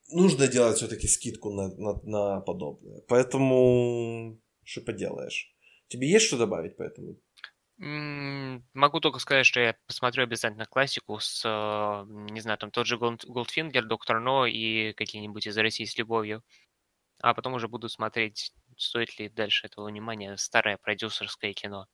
[0.09, 3.01] нужно делать все-таки скидку на, на, на подобное.
[3.07, 5.53] Поэтому что поделаешь.
[5.87, 7.17] Тебе есть что добавить по этому?
[7.77, 12.97] Могу только сказать, что я посмотрю обязательно классику с, э, не знаю, там тот же
[12.97, 16.43] Goldfinger, Доктор Но и какие-нибудь из России с любовью.
[17.19, 21.87] А потом уже буду смотреть, стоит ли дальше этого внимания старое продюсерское кино.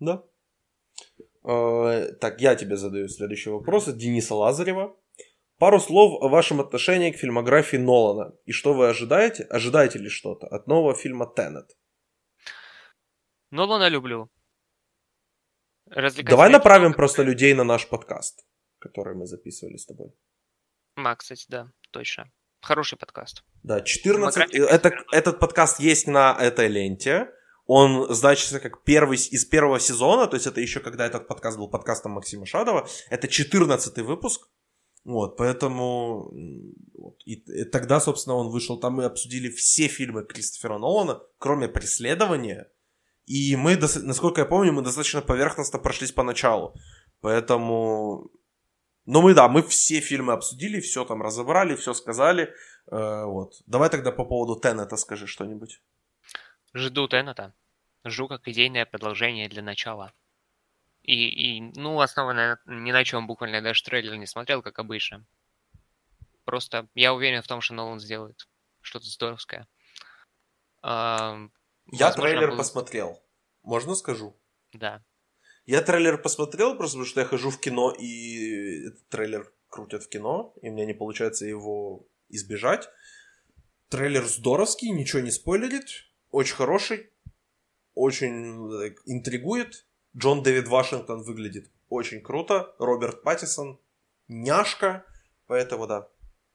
[0.00, 0.24] Да.
[1.44, 4.96] Э, так, я тебе задаю следующий вопрос от Дениса Лазарева.
[5.58, 8.34] Пару слов о вашем отношении к фильмографии Нолана.
[8.44, 9.44] И что вы ожидаете?
[9.44, 11.76] Ожидаете ли что-то от нового фильма «Теннет»?
[13.50, 14.30] Нолана люблю.
[15.86, 18.44] Давай направим кино, просто людей на наш подкаст,
[18.80, 20.12] который мы записывали с тобой.
[20.96, 22.32] А, кстати, да, точно.
[22.60, 23.44] Хороший подкаст.
[23.62, 24.52] Да, 14...
[24.54, 27.28] Это, этот подкаст есть на этой ленте.
[27.66, 31.70] Он значится как первый из первого сезона, то есть это еще когда этот подкаст был
[31.70, 32.88] подкастом Максима Шадова.
[33.08, 34.48] Это 14 выпуск.
[35.04, 36.30] Вот, поэтому
[36.94, 38.78] вот, и, и тогда, собственно, он вышел.
[38.80, 42.70] Там мы обсудили все фильмы Кристофера Нолана, кроме «Преследования».
[43.26, 46.74] И мы, насколько я помню, мы достаточно поверхностно прошлись по началу.
[47.20, 48.30] Поэтому...
[49.06, 52.54] Ну, мы, да, мы все фильмы обсудили, все там разобрали, все сказали.
[52.90, 53.62] Э, вот.
[53.66, 55.82] Давай тогда по поводу Теннета скажи что-нибудь.
[56.74, 57.54] Жду Теннета.
[58.04, 60.12] Жду как идейное предложение для начала.
[61.04, 65.26] И, и ну, основанное ни на чем, буквально даже трейлер не смотрел, как обычно.
[66.44, 68.48] Просто я уверен в том, что Нолан сделает
[68.80, 69.68] что-то здоровское.
[70.82, 71.48] Я
[71.86, 72.56] Возможно, трейлер был...
[72.56, 73.22] посмотрел.
[73.62, 74.34] Можно скажу?
[74.72, 75.04] Да.
[75.66, 80.08] Я трейлер посмотрел, просто потому что я хожу в кино, и этот трейлер крутят в
[80.08, 82.88] кино, и мне не получается его избежать.
[83.88, 85.86] Трейлер здоровский, ничего не спойлерит,
[86.30, 87.10] очень хороший,
[87.94, 89.86] очень like, интригует.
[90.16, 93.78] Джон Дэвид Вашингтон выглядит очень круто, Роберт Паттисон
[94.28, 95.04] няшка,
[95.46, 96.08] поэтому да.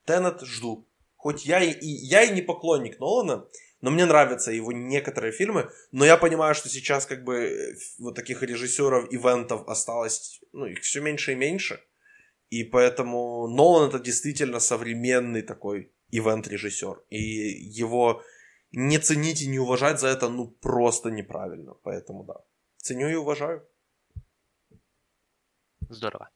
[0.05, 0.87] Теннет жду.
[1.15, 3.47] Хоть я и, и я и не поклонник Нолана,
[3.81, 8.41] но мне нравятся его некоторые фильмы, но я понимаю, что сейчас как бы вот таких
[8.41, 11.81] режиссеров ивентов осталось, ну, их все меньше и меньше.
[12.49, 17.03] И поэтому Нолан это действительно современный такой ивент-режиссер.
[17.09, 18.23] И его
[18.71, 21.75] не ценить и не уважать за это, ну, просто неправильно.
[21.83, 22.35] Поэтому да.
[22.89, 23.69] Ценю и уважаю.
[25.89, 26.31] Здорово.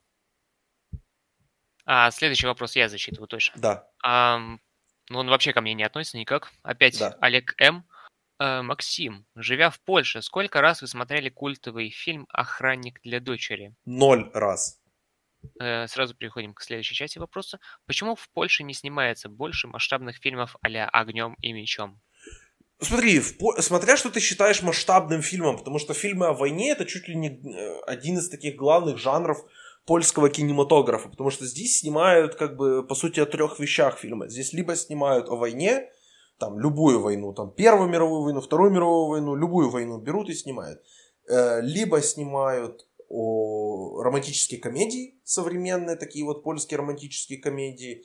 [1.84, 3.60] А следующий вопрос я зачитываю точно.
[3.60, 3.90] Да.
[4.04, 6.52] А, ну, он вообще ко мне не относится никак.
[6.62, 7.18] Опять да.
[7.20, 7.84] Олег М.
[8.38, 13.74] Э, Максим, живя в Польше, сколько раз вы смотрели культовый фильм «Охранник для дочери»?
[13.84, 14.80] Ноль раз.
[15.58, 17.58] Э, сразу переходим к следующей части вопроса.
[17.86, 22.00] Почему в Польше не снимается больше масштабных фильмов а-ля «Огнем и мечом»?
[22.84, 27.08] Смотри, в, смотря что ты считаешь масштабным фильмом, потому что фильмы о войне это чуть
[27.08, 29.44] ли не э, один из таких главных жанров
[29.86, 34.28] польского кинематографа, потому что здесь снимают, как бы, по сути, о трех вещах фильмы.
[34.28, 35.90] Здесь либо снимают о войне,
[36.38, 40.82] там, любую войну, там, Первую мировую войну, Вторую мировую войну, любую войну берут и снимают.
[41.28, 48.02] Э, либо снимают о романтические комедии, современные такие вот польские романтические комедии,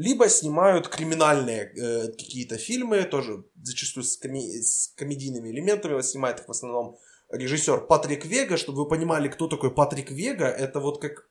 [0.00, 6.48] либо снимают криминальные э, какие-то фильмы, тоже зачастую с, коми- с комедийными элементами, снимает их
[6.48, 6.96] в основном
[7.28, 11.28] режиссер Патрик Вега, чтобы вы понимали, кто такой Патрик Вега, это вот как...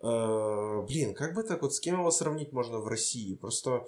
[0.00, 3.34] Э, блин, как бы так вот, с кем его сравнить можно в России?
[3.34, 3.84] Просто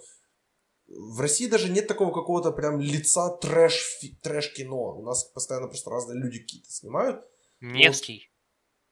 [0.88, 4.97] в России даже нет такого какого-то прям лица трэш, трэш кино.
[4.97, 7.24] У нас постоянно просто разные люди какие-то снимают.
[7.61, 8.28] Невский.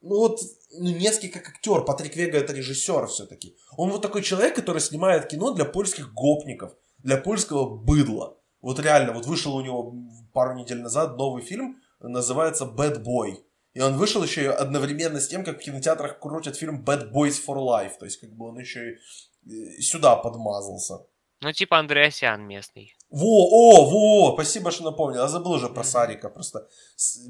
[0.03, 0.41] Ну вот,
[0.73, 3.57] ну, Невский как актер, Патрик Вега это режиссер все-таки.
[3.77, 8.37] Он вот такой человек, который снимает кино для польских гопников, для польского быдла.
[8.61, 9.95] Вот реально, вот вышел у него
[10.33, 13.37] пару недель назад новый фильм, называется Bad Boy.
[13.75, 17.57] И он вышел еще одновременно с тем, как в кинотеатрах крутят фильм Bad Boys for
[17.57, 17.93] Life.
[17.99, 18.99] То есть, как бы он еще
[19.47, 21.07] и сюда подмазался.
[21.41, 22.95] Ну, типа Андреасян местный.
[23.13, 25.21] Во, о, во, спасибо, что напомнил.
[25.21, 26.31] Я забыл уже про Сарика.
[26.31, 26.67] Просто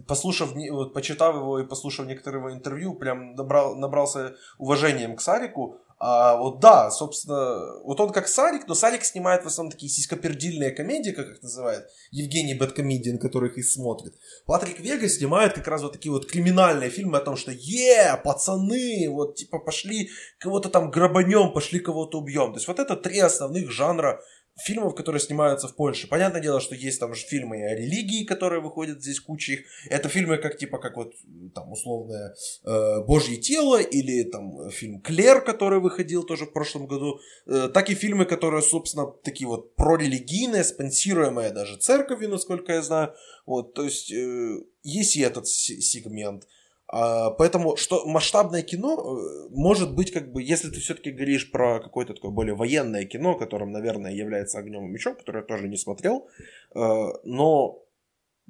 [0.07, 5.81] послушав, вот, почитав его и послушав некоторые его интервью, прям набрал, набрался уважением к Сарику.
[6.05, 10.73] А вот да, собственно, вот он как Сарик, но Сарик снимает в основном такие сиськопердильные
[10.73, 14.15] комедии, как их называют, Евгений Бэткомедиан, их и смотрит.
[14.45, 19.09] Патрик Вега снимает как раз вот такие вот криминальные фильмы о том, что е, пацаны,
[19.11, 22.53] вот типа пошли кого-то там грабанем, пошли кого-то убьем.
[22.53, 24.21] То есть вот это три основных жанра
[24.61, 26.09] фильмов, которые снимаются в Польше.
[26.09, 29.61] Понятное дело, что есть там же фильмы о религии, которые выходят здесь куча их.
[29.89, 31.15] Это фильмы как типа как вот
[31.55, 32.35] там условное
[32.65, 37.19] э, Божье тело или там фильм Клер, который выходил тоже в прошлом году.
[37.47, 43.15] Э, так и фильмы, которые, собственно, такие вот прорелигийные, спонсируемые даже церковью, насколько я знаю.
[43.47, 46.45] Вот, то есть э, есть и этот сегмент.
[46.45, 46.49] А,
[46.93, 52.13] поэтому что масштабное кино э, может быть как бы, если ты все-таки говоришь про какое-то
[52.13, 56.29] такое более военное кино, которым, наверное, является огнем и мечом, которое я тоже не смотрел,
[56.75, 56.79] э,
[57.25, 57.83] но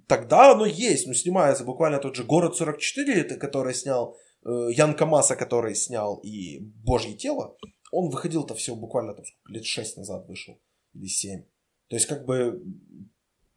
[0.08, 5.36] тогда оно есть, ну снимается буквально тот же «Город 44», который снял э, Ян Камаса,
[5.36, 7.56] который снял и «Божье тело»,
[7.92, 10.58] он выходил-то все буквально там, лет 6 назад вышел,
[10.94, 11.44] или 7.
[11.88, 12.60] То есть как бы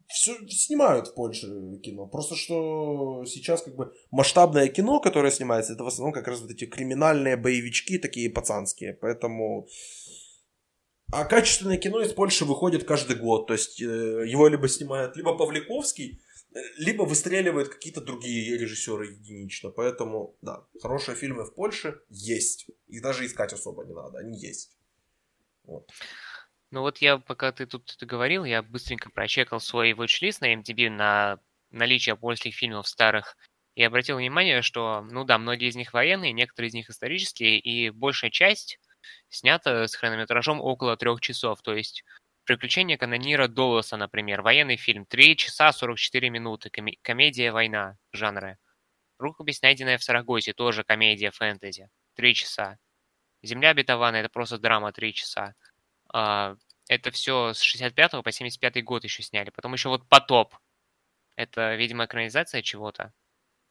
[0.08, 1.46] все снимают в Польше
[1.82, 2.06] кино.
[2.06, 6.50] Просто что сейчас как бы масштабное кино, которое снимается, это в основном как раз вот
[6.50, 8.94] эти криминальные боевички, такие пацанские.
[8.94, 9.68] Поэтому...
[11.12, 13.46] А качественное кино из Польши выходит каждый год.
[13.46, 16.20] То есть э, его либо снимает либо Павликовский,
[16.78, 19.70] либо выстреливают какие-то другие режиссеры единично.
[19.70, 22.66] Поэтому, да, хорошие фильмы в Польше есть.
[22.88, 24.72] Их даже искать особо не надо, они есть.
[25.64, 25.90] Вот.
[26.76, 30.90] Ну вот я, пока ты тут это говорил, я быстренько прочекал свой watch на MDB
[30.90, 31.38] на
[31.70, 33.38] наличие польских фильмов старых
[33.76, 37.88] и обратил внимание, что, ну да, многие из них военные, некоторые из них исторические, и
[37.88, 38.78] большая часть
[39.30, 42.04] снята с хронометражом около трех часов, то есть
[42.44, 48.58] «Приключения канонира Долоса», например, военный фильм, 3 часа 44 минуты, ком- комедия «Война» жанра.
[49.18, 52.76] «Рукопись, найденная в Сарагосе», тоже комедия фэнтези, 3 часа.
[53.42, 55.54] «Земля обетованная»— это просто драма, 3 часа.
[56.12, 56.56] А,
[56.88, 59.50] это все с 65 по 75 год еще сняли.
[59.50, 60.54] Потом еще вот «Потоп».
[61.36, 63.12] Это, видимо, экранизация чего-то.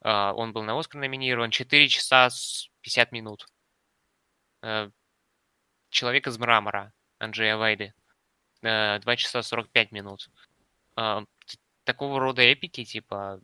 [0.02, 1.52] А, он был на Оскар номинирован.
[1.52, 2.30] 4 часа
[2.82, 3.48] 50 минут.
[4.62, 4.90] А,
[5.90, 7.94] «Человек из мрамора» Анджея Вайды.
[8.62, 10.30] 2 часа 45 минут.
[11.84, 13.40] Такого рода эпики, типа,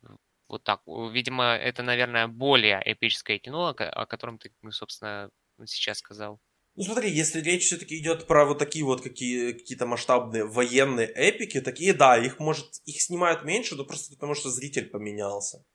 [0.48, 0.82] вот так.
[0.88, 5.30] Видимо, это, наверное, более эпическое кино, о котором ты, собственно,
[5.66, 6.40] сейчас сказал.
[6.76, 11.60] Ну смотри, если речь все-таки идет про вот такие вот какие, какие-то масштабные военные эпики,
[11.60, 15.66] такие, да, их может, их снимают меньше, но просто потому что зритель поменялся.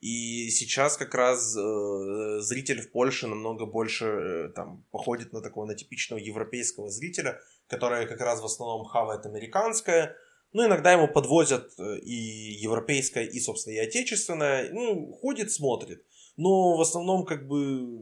[0.00, 5.66] И сейчас как раз э, зритель в Польше намного больше э, там походит на такого
[5.66, 7.38] на типичного европейского зрителя,
[7.68, 10.16] который как раз в основном хавает американское.
[10.52, 12.14] Ну, иногда ему подвозят э, и
[12.62, 14.70] европейское, и, собственно, и отечественное.
[14.72, 16.02] Ну, ходит, смотрит.
[16.38, 18.00] Но в основном, как бы,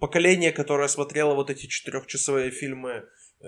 [0.00, 3.04] поколение, которое смотрело вот эти четырехчасовые фильмы
[3.40, 3.46] э,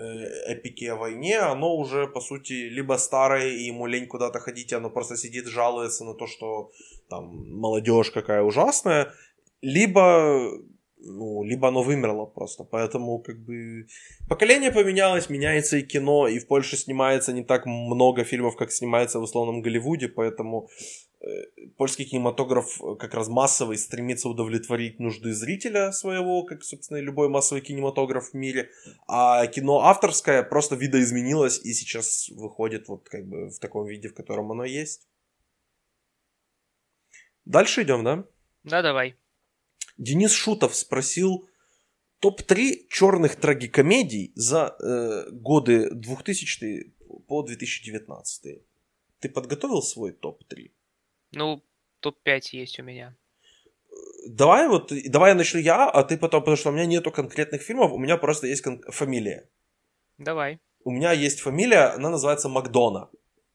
[0.53, 4.89] эпики о войне, оно уже, по сути, либо старое, и ему лень куда-то ходить, оно
[4.89, 6.71] просто сидит, жалуется на то, что
[7.09, 7.25] там
[7.59, 9.13] молодежь какая ужасная,
[9.61, 10.51] либо
[11.05, 12.63] ну, либо оно вымерло просто.
[12.63, 13.87] Поэтому, как бы,
[14.27, 19.19] поколение поменялось, меняется и кино, и в Польше снимается не так много фильмов, как снимается
[19.19, 20.67] в условном Голливуде, поэтому
[21.25, 21.27] Э,
[21.77, 27.61] польский кинематограф э, как раз массовый стремится удовлетворить нужды зрителя своего, как, собственно, любой массовый
[27.61, 28.69] кинематограф в мире,
[29.07, 34.13] а кино авторское просто видоизменилось и сейчас выходит вот как бы в таком виде, в
[34.13, 35.07] котором оно есть.
[37.45, 38.25] Дальше идем, да?
[38.63, 39.15] Да, давай.
[39.97, 41.47] Денис Шутов спросил
[42.19, 46.93] топ-3 черных трагикомедий за э, годы 2000
[47.27, 48.61] по 2019.
[49.19, 50.71] Ты подготовил свой топ-3?
[51.31, 51.61] Ну,
[51.99, 53.15] топ-5 есть у меня.
[54.27, 57.61] Давай вот, давай я начну я, а ты потом, потому что у меня нету конкретных
[57.61, 59.47] фильмов, у меня просто есть кон- фамилия.
[60.17, 60.59] Давай.
[60.83, 63.09] У меня есть фамилия, она называется Макдона.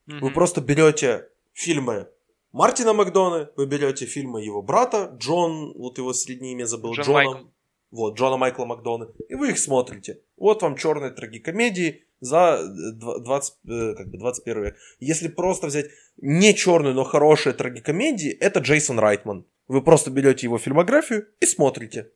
[0.07, 0.19] Mm-hmm.
[0.19, 2.07] Вы просто берете фильмы
[2.51, 7.23] Мартина Макдона, вы берете фильмы его брата, Джон, вот его среднее имя забыл, Джон Джона,
[7.23, 7.47] Майкл.
[7.91, 10.21] вот, Джона Майкла Макдона, и вы их смотрите.
[10.35, 14.77] Вот вам черные трагикомедии, за 20, э, как бы 21 век.
[14.99, 15.87] Если просто взять
[16.17, 19.45] не черную, но хорошие трагикомедии, это Джейсон Райтман.
[19.67, 22.11] Вы просто берете его фильмографию и смотрите.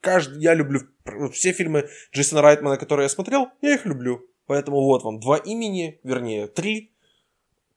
[0.00, 0.80] Каждый, я люблю
[1.32, 4.26] все фильмы Джейсона Райтмана, которые я смотрел, я их люблю.
[4.46, 6.89] Поэтому вот вам два имени, вернее, три.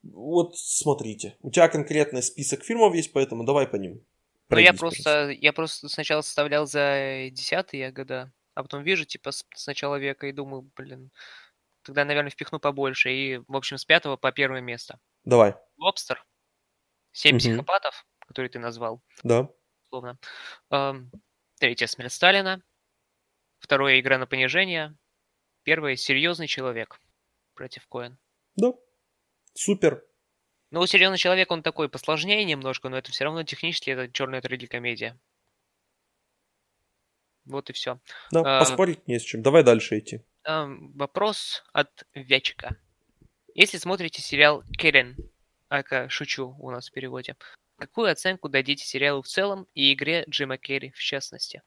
[0.03, 1.37] Вот смотрите.
[1.41, 4.01] У тебя конкретный список фильмов есть, поэтому давай по ним.
[4.49, 9.45] Ну, я просто, я просто сначала составлял за десятые года а потом вижу, типа, с,
[9.55, 11.11] с начала века и думаю, блин,
[11.81, 13.11] тогда, наверное, впихну побольше.
[13.11, 14.99] И, в общем, с пятого по первое место.
[15.23, 15.55] Давай.
[15.77, 16.23] Лобстер.
[17.11, 17.39] Семь угу.
[17.39, 19.01] психопатов, которые ты назвал.
[19.23, 19.49] Да.
[19.89, 20.17] Словно.
[20.69, 21.11] Эм,
[21.59, 22.61] третья смерть Сталина.
[23.59, 24.95] Второе игра на понижение.
[25.63, 26.99] Первое серьезный человек
[27.53, 28.17] против Коэн.
[28.55, 28.73] Да.
[29.53, 30.03] Супер.
[30.71, 34.41] Ну, у серьезный человек он такой посложнее немножко, но это все равно технически это черная
[34.41, 35.19] трагикомедия.
[37.45, 37.99] Вот и все.
[38.31, 39.41] Да, а, поспорить не с чем.
[39.41, 40.21] Давай дальше идти.
[40.45, 42.77] А, вопрос от Вячика.
[43.53, 45.15] Если смотрите сериал Керен,
[45.69, 47.35] ака шучу у нас в переводе,
[47.77, 51.61] какую оценку дадите сериалу в целом и игре Джима Керри в частности?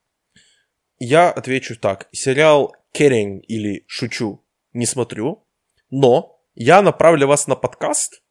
[0.99, 2.09] Я отвечу так.
[2.11, 5.47] Сериал Керен или Шучу не смотрю,
[5.91, 8.23] но я направлю вас на подкаст,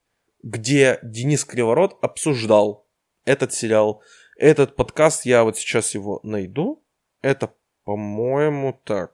[0.42, 2.88] где Денис Криворот обсуждал
[3.24, 4.02] этот сериал.
[4.36, 6.84] Этот подкаст, я вот сейчас его найду.
[7.22, 7.54] Это,
[7.84, 9.14] по-моему, так.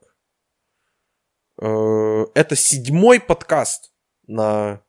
[1.62, 3.94] Э, это седьмой подкаст
[4.28, 4.82] на,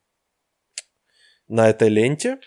[1.48, 2.38] на этой ленте.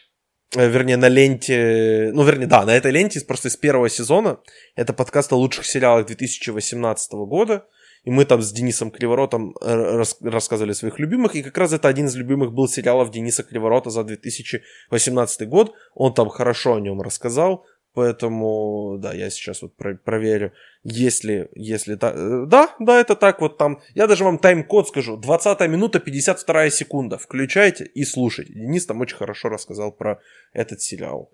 [0.56, 2.12] Э, вернее, на ленте...
[2.14, 4.40] Ну, вернее, да, на этой ленте просто из первого сезона.
[4.76, 7.68] Это подкаст о лучших сериалах 2018 года.
[8.06, 11.36] И мы там с Денисом Криворотом э, рас- рассказывали о своих любимых.
[11.36, 15.74] И как раз это один из любимых был сериалов Дениса Криворота за 2018 год.
[15.96, 17.66] Он там хорошо о нем рассказал.
[17.96, 20.52] Поэтому, да, я сейчас вот про- проверю,
[20.84, 22.12] если, если та...
[22.14, 23.82] Э, да, да, это так вот там.
[23.96, 25.18] Я даже вам тайм-код скажу.
[25.18, 27.18] 20 минута, 52 секунда.
[27.18, 28.54] Включайте и слушайте.
[28.54, 30.20] Денис там очень хорошо рассказал про
[30.54, 31.32] этот сериал.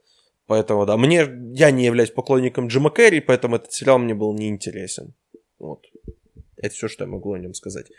[0.48, 5.16] Поэтому, да, мне, я не являюсь поклонником Джима Керри, поэтому этот сериал мне был неинтересен.
[5.60, 5.86] Вот.
[6.62, 7.92] Это все, что я могу о нем сказать.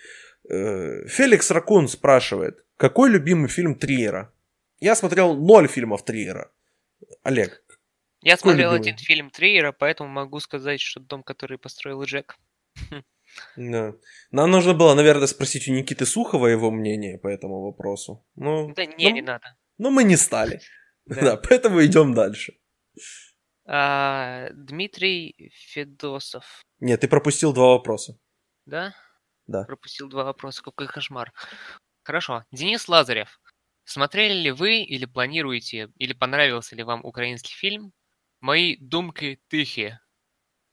[0.48, 4.32] Э, Феликс Ракун спрашивает, какой любимый фильм Триера?
[4.80, 6.50] Я смотрел ноль фильмов Триера.
[7.22, 7.62] Олег,
[8.22, 12.36] я смотрел один фильм Триера, поэтому могу сказать, что дом, который построил Джек.
[13.56, 13.94] Да.
[14.30, 18.24] Нам нужно было, наверное, спросить у Никиты Сухова его мнение по этому вопросу.
[18.36, 19.56] Ну, да не, ну, не надо.
[19.78, 20.60] Но мы не стали.
[21.04, 22.54] Да, да поэтому идем дальше.
[23.66, 26.62] А, Дмитрий Федосов.
[26.78, 28.16] Нет, ты пропустил два вопроса.
[28.66, 28.94] Да?
[29.46, 29.64] Да.
[29.64, 31.32] Пропустил два вопроса, какой кошмар.
[32.02, 32.44] Хорошо.
[32.52, 33.40] Денис Лазарев.
[33.84, 37.92] Смотрели ли вы или планируете, или понравился ли вам украинский фильм
[38.42, 40.00] Мои думки тихие.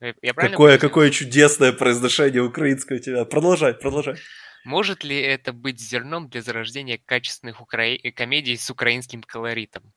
[0.01, 3.25] Я какое, какое чудесное произношение украинского у тебя.
[3.25, 4.15] Продолжай, продолжай.
[4.65, 7.95] Может ли это быть зерном для зарождения качественных укра...
[8.15, 9.93] комедий с украинским колоритом?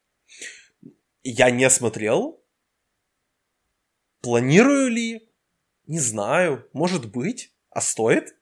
[1.23, 2.45] Я не смотрел.
[4.21, 5.33] Планирую ли?
[5.87, 6.69] Не знаю.
[6.75, 7.52] Может быть.
[7.75, 8.37] А стоит?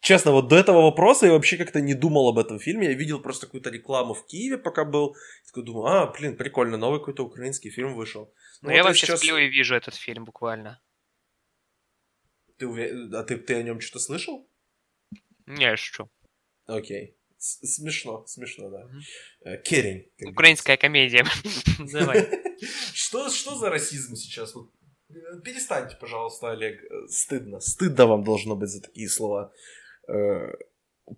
[0.00, 2.88] Честно, вот до этого вопроса я вообще как-то не думал об этом фильме.
[2.88, 5.14] Я видел просто какую-то рекламу в Киеве, пока был.
[5.14, 8.34] И такой думаю, а, блин, прикольно, новый какой-то украинский фильм вышел.
[8.62, 9.20] Ну, ну я вот вообще сейчас...
[9.20, 10.82] сплю и вижу этот фильм буквально.
[12.58, 13.14] Ты уверен?
[13.14, 14.48] А ты, ты о нем что-то слышал?
[15.46, 16.10] Не, что.
[16.66, 17.16] Окей.
[17.38, 18.84] Смешно, смешно, да.
[18.84, 19.62] Угу.
[19.64, 20.10] Керень.
[20.26, 21.24] Украинская комедия.
[21.92, 22.28] Давай.
[22.92, 24.54] Что, что за расизм сейчас?
[24.54, 24.70] Вот,
[25.44, 26.82] перестаньте, пожалуйста, Олег.
[26.82, 27.60] Э, стыдно.
[27.60, 29.52] Стыдно вам должно быть за такие слова.
[30.08, 30.52] Э,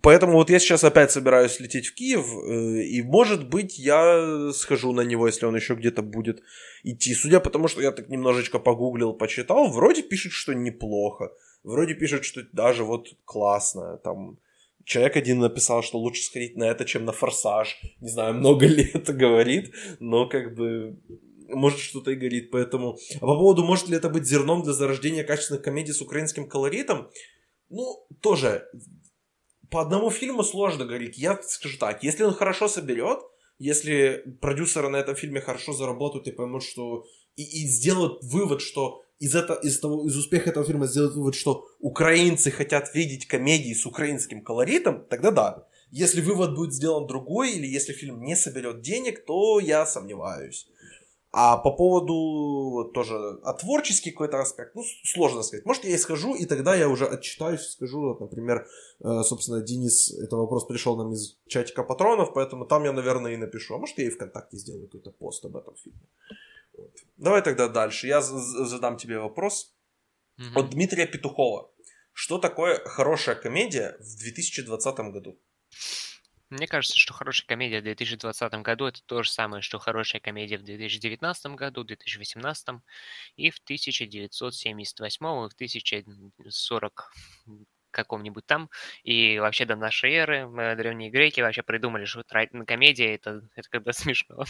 [0.03, 4.93] поэтому вот я сейчас опять собираюсь лететь в Киев, э, и может быть я схожу
[4.93, 6.43] на него, если он еще где-то будет
[6.83, 7.15] идти.
[7.15, 11.33] Судя по тому, что я так немножечко погуглил, почитал, вроде пишет, что неплохо.
[11.63, 13.97] Вроде пишет, что даже вот классно.
[13.99, 14.39] Там
[14.85, 17.81] человек один написал, что лучше сходить на это, чем на форсаж.
[18.01, 20.99] Не знаю, много лет говорит, но как бы
[21.49, 22.97] может что-то и горит, поэтому...
[23.17, 27.11] А по поводу, может ли это быть зерном для зарождения качественных комедий с украинским колоритом,
[27.71, 28.67] ну, тоже,
[29.71, 31.19] по одному фильму сложно говорить.
[31.19, 33.19] Я скажу так, если он хорошо соберет,
[33.59, 37.05] если продюсеры на этом фильме хорошо заработают и поймут, что...
[37.37, 41.35] И, и сделают вывод, что из, это, из, того, из успеха этого фильма сделают вывод,
[41.35, 45.67] что украинцы хотят видеть комедии с украинским колоритом, тогда да.
[45.91, 50.67] Если вывод будет сделан другой, или если фильм не соберет денег, то я сомневаюсь.
[51.37, 55.67] А по поводу тоже, а творческий какой-то аспект, ну, сложно сказать.
[55.67, 58.69] Может, я и скажу, и тогда я уже отчитаюсь, скажу, вот, например,
[59.01, 63.37] э, собственно, Денис, это вопрос пришел нам из чатика патронов, поэтому там я, наверное, и
[63.37, 63.75] напишу.
[63.75, 66.07] А может, я и ВКонтакте сделаю какой-то пост об этом фильме.
[66.79, 66.93] Вот.
[67.17, 68.07] Давай тогда дальше.
[68.07, 69.75] Я задам тебе вопрос.
[70.39, 70.61] Угу.
[70.61, 71.69] От Дмитрия Петухова.
[72.13, 75.37] Что такое хорошая комедия в 2020 году?
[76.51, 80.59] Мне кажется, что хорошая комедия в 2020 году это то же самое, что хорошая комедия
[80.59, 82.69] в 2019 году, 2018
[83.37, 87.13] и в 1978 и в 1040
[87.95, 88.69] каком-нибудь там.
[89.05, 92.23] И вообще до нашей эры древние греки вообще придумали, что
[92.67, 94.45] комедия это, это когда смешно.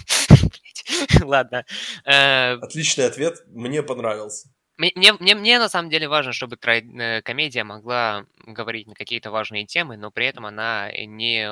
[1.22, 1.64] Ладно.
[2.04, 4.48] Э, Отличный ответ, мне понравился.
[4.76, 9.66] Мне, мне, мне на самом деле важно, чтобы э, комедия могла говорить на какие-то важные
[9.66, 11.48] темы, но при этом она не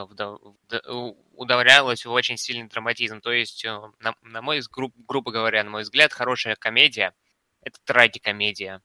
[1.35, 3.21] удовлялась в очень сильный драматизм.
[3.21, 7.15] То есть, э, на, на мой, гру, грубо говоря, на мой взгляд, хорошая комедия—
[7.63, 8.83] это трагикомедия.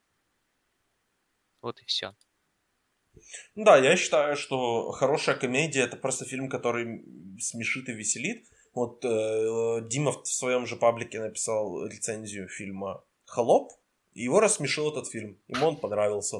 [1.63, 2.13] Вот и все.
[3.55, 7.03] Да, я считаю, что хорошая комедия это просто фильм, который
[7.39, 8.45] смешит и веселит.
[8.75, 13.71] Вот э, Дима в своем же паблике написал рецензию фильма «Холоп»,
[14.23, 15.37] его рассмешил этот фильм.
[15.47, 16.37] Ему он понравился.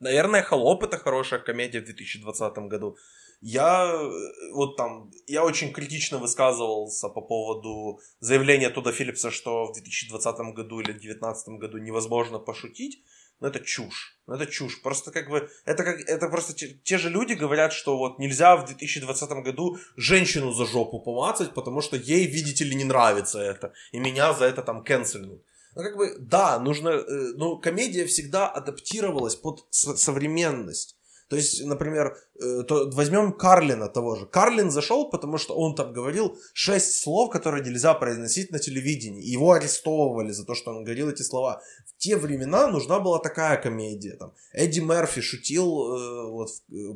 [0.00, 2.96] Наверное, «Холоп»— это хорошая комедия в 2020 году.
[3.40, 9.72] Я э, вот там, я очень критично высказывался по поводу заявления Туда Филлипса, что в
[9.74, 13.02] 2020 году или 2019 году невозможно пошутить.
[13.40, 14.16] Но это чушь.
[14.28, 14.80] Ну, это чушь.
[14.82, 18.56] Просто как бы, это как, это просто те, те же люди говорят, что вот нельзя
[18.56, 23.72] в 2020 году женщину за жопу помацать, потому что ей, видите ли, не нравится это.
[23.90, 25.42] И меня за это там канцельнут.
[25.74, 27.02] Ну, как бы, да, нужно,
[27.36, 30.96] ну, комедия всегда адаптировалась под современность.
[31.32, 34.26] То есть, например, э, то возьмем Карлина того же.
[34.26, 39.24] Карлин зашел, потому что он там говорил шесть слов, которые нельзя произносить на телевидении.
[39.34, 41.62] Его арестовывали за то, что он говорил эти слова.
[41.86, 44.16] В те времена нужна была такая комедия.
[44.16, 44.34] Там.
[44.52, 46.50] Эдди Мерфи шутил, э, вот,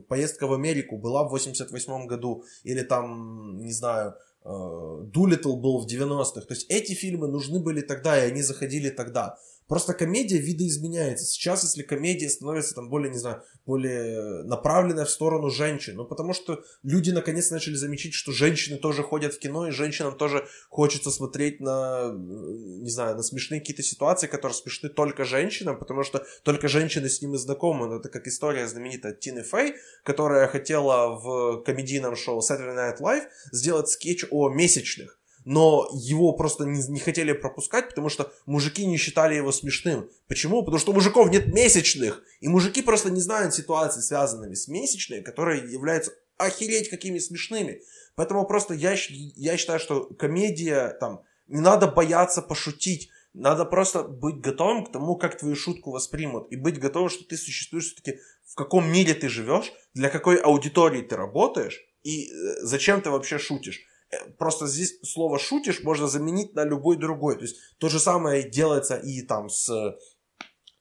[0.06, 2.44] поездка в Америку была в 88 году.
[2.62, 4.16] Или там, не знаю,
[4.46, 6.42] Дулитл был в 90-х.
[6.42, 9.38] То есть эти фильмы нужны были тогда, и они заходили тогда.
[9.68, 11.24] Просто комедия видоизменяется.
[11.24, 16.32] Сейчас, если комедия становится там более, не знаю, более направленная в сторону женщин, ну потому
[16.34, 21.10] что люди наконец начали замечать, что женщины тоже ходят в кино, и женщинам тоже хочется
[21.10, 26.68] смотреть на, не знаю, на смешные какие-то ситуации, которые смешны только женщинам, потому что только
[26.68, 27.88] женщины с ними знакомы.
[27.88, 29.74] Ну, это как история знаменитая Тины Фэй,
[30.04, 36.64] которая хотела в комедийном шоу Saturday Night Live сделать скетч о месячных но его просто
[36.64, 40.10] не, не хотели пропускать, потому что мужики не считали его смешным.
[40.26, 40.62] Почему?
[40.62, 45.22] Потому что у мужиков нет месячных, и мужики просто не знают ситуации, связанными с месячными,
[45.22, 47.80] которые являются охереть какими смешными.
[48.16, 54.40] Поэтому просто я, я считаю, что комедия, там, не надо бояться пошутить, надо просто быть
[54.40, 58.56] готовым к тому, как твою шутку воспримут, и быть готовым, что ты существуешь все-таки в
[58.56, 63.86] каком мире ты живешь, для какой аудитории ты работаешь, и э, зачем ты вообще шутишь.
[64.10, 67.36] Э, просто здесь слово шутишь можно заменить на любой другой.
[67.36, 69.96] То есть то же самое делается и там с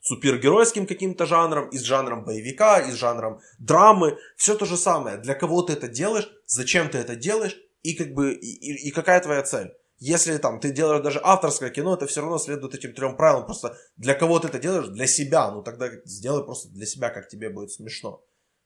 [0.02, 4.18] супергеройским каким-то жанром, и с жанром боевика, и с жанром драмы.
[4.38, 5.18] Все то же самое.
[5.18, 9.19] Для кого ты это делаешь, зачем ты это делаешь, и как бы и, и какая
[9.19, 9.73] твоя цель.
[9.97, 13.45] Если там ты делаешь даже авторское кино, это все равно следует этим трем правилам.
[13.45, 14.88] Просто для кого ты это делаешь?
[14.88, 15.49] Для себя.
[15.52, 18.23] Ну тогда сделай просто для себя, как тебе будет смешно.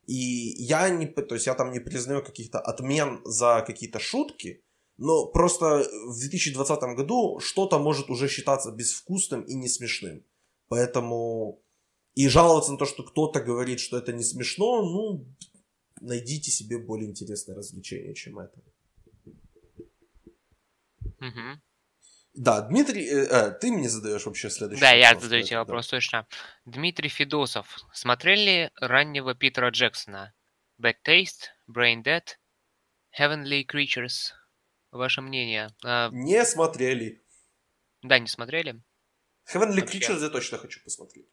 [0.10, 4.64] И я не, то есть я там не признаю каких-то отмен за какие-то шутки,
[4.98, 10.24] но просто в 2020 году что-то может уже считаться безвкусным и не смешным.
[10.68, 11.62] Поэтому
[12.16, 15.26] и жаловаться на то, что кто-то говорит, что это не смешно, ну,
[16.02, 18.60] найдите себе более интересное развлечение, чем это.
[21.20, 21.62] Угу.
[22.40, 25.04] Да, Дмитрий, э, э, ты мне задаешь вообще следующий да, вопрос.
[25.04, 25.98] Да, я задаю тебе вопрос, да.
[25.98, 26.28] точно.
[26.64, 27.78] Дмитрий Федосов.
[27.92, 30.34] Смотрели раннего Питера Джексона?
[30.82, 32.24] Bad Taste, Brain Dead,
[33.20, 34.32] Heavenly Creatures.
[34.92, 35.76] Ваше мнение?
[35.84, 36.12] А...
[36.14, 37.22] Не смотрели.
[38.04, 38.82] Да, не смотрели?
[39.54, 40.00] Heavenly вообще.
[40.00, 41.28] Creatures я точно хочу посмотреть.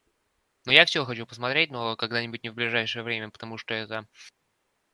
[0.65, 4.09] Ну, я все хочу посмотреть, но когда-нибудь не в ближайшее время, потому что это,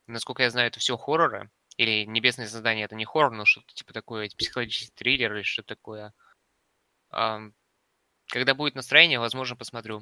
[0.05, 1.49] насколько я знаю, это все хорроры.
[1.77, 6.13] Или «Небесное задание»— это не хоррор, но что-то типа такое, психологический триллер или что-то такое.
[7.09, 10.01] Когда будет настроение, возможно, посмотрю.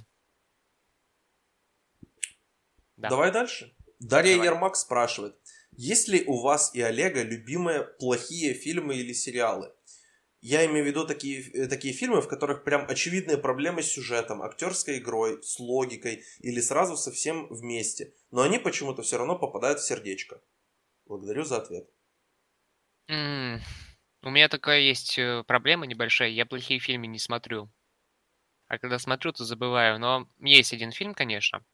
[2.98, 3.10] Да.
[3.10, 3.76] Давай дальше.
[4.00, 4.48] Дарья Давай.
[4.48, 5.36] Ермак спрашивает.
[5.72, 9.74] Есть ли у вас и Олега любимые плохие фильмы или сериалы?
[10.42, 14.42] Я имею в виду такие, э, такие фильмы, в которых прям очевидные проблемы с сюжетом,
[14.42, 18.14] актерской игрой, с логикой или сразу совсем вместе.
[18.32, 20.42] Но они почему-то все равно попадают в сердечко.
[21.12, 21.90] Благодарю за ответ.
[23.10, 23.60] М,
[24.24, 26.30] У меня такая есть э, проблема небольшая.
[26.30, 27.70] Я плохие фильмы не смотрю.
[28.70, 30.00] А когда смотрю, то забываю.
[30.00, 31.66] Но есть один фильм, конечно,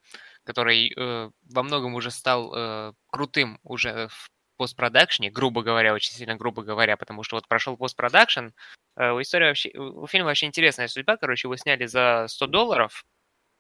[0.43, 6.35] который э, во многом уже стал э, крутым уже в постпродакшне, грубо говоря, очень сильно
[6.35, 8.47] грубо говоря, потому что вот прошел постпродакшн.
[8.95, 11.17] Э, у истории вообще, у фильма вообще интересная судьба.
[11.17, 13.05] Короче, его сняли за 100 долларов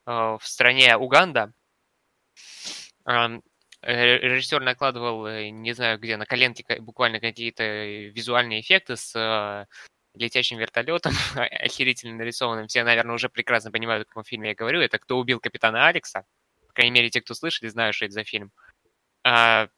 [0.07, 1.53] э, в стране Уганда.
[3.81, 7.63] Э, режиссер накладывал, э, не знаю где, на коленки буквально какие-то
[8.09, 9.65] визуальные эффекты с э,
[10.15, 12.67] летящим вертолетом, охерительно нарисованным.
[12.67, 14.81] Все, наверное, уже прекрасно понимают, о каком фильме я говорю.
[14.81, 16.25] Это «Кто убил капитана Алекса».
[16.67, 18.51] По крайней мере, те, кто слышали, знают, что это за фильм.
[19.23, 19.69] А,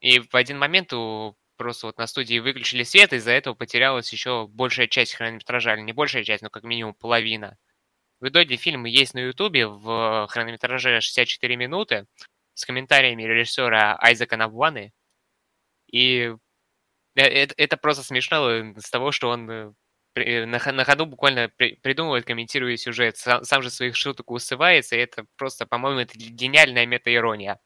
[0.00, 4.46] и в один момент у просто вот на студии выключили свет, из-за этого потерялась еще
[4.48, 7.58] большая часть хронометража, или не большая часть, но как минимум половина.
[8.20, 12.06] В итоге фильм есть на Ютубе в хронометраже 64 минуты,
[12.60, 14.92] с комментариями режиссера Айзека Навуаны.
[15.90, 16.32] И
[17.14, 19.50] это, это просто смешно с того, что он
[20.14, 25.00] э, на, ходу буквально при, придумывает, комментирует сюжет, сам, сам же своих шуток усывается, и
[25.00, 27.58] это просто, по-моему, это гениальная мета-ирония.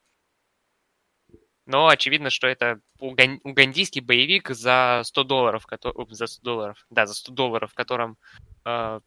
[1.67, 7.07] Но очевидно, что это уган- угандийский боевик за 100 долларов, который, за 100 долларов, да,
[7.07, 8.19] за 100 долларов, в котором
[8.65, 9.01] э,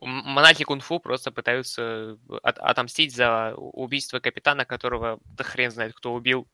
[0.00, 6.48] монахи кунг-фу просто пытаются от- отомстить за убийство капитана, которого да хрен знает, кто убил.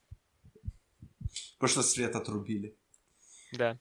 [1.58, 2.76] Потому что свет отрубили.
[3.52, 3.78] Да.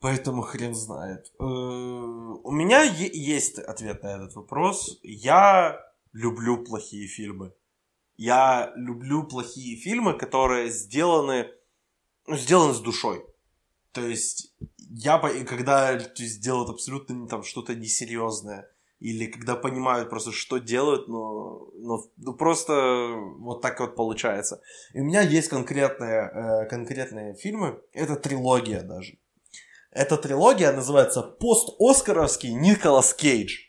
[0.00, 1.32] Поэтому хрен знает.
[1.38, 4.98] Э, у меня есть ответ на этот вопрос.
[5.02, 5.80] Я
[6.12, 7.52] люблю плохие фильмы.
[8.16, 11.50] Я люблю плохие фильмы, которые сделаны,
[12.26, 13.24] ну, сделаны с душой.
[13.92, 20.32] То есть, я, когда то есть, делают абсолютно там что-то несерьезное, или когда понимают просто,
[20.32, 24.60] что делают, но, но ну, просто вот так вот получается.
[24.94, 29.18] И у меня есть конкретные, э, конкретные фильмы, это трилогия даже.
[29.90, 33.66] Эта трилогия называется «Пост-Оскаровский Николас Кейдж».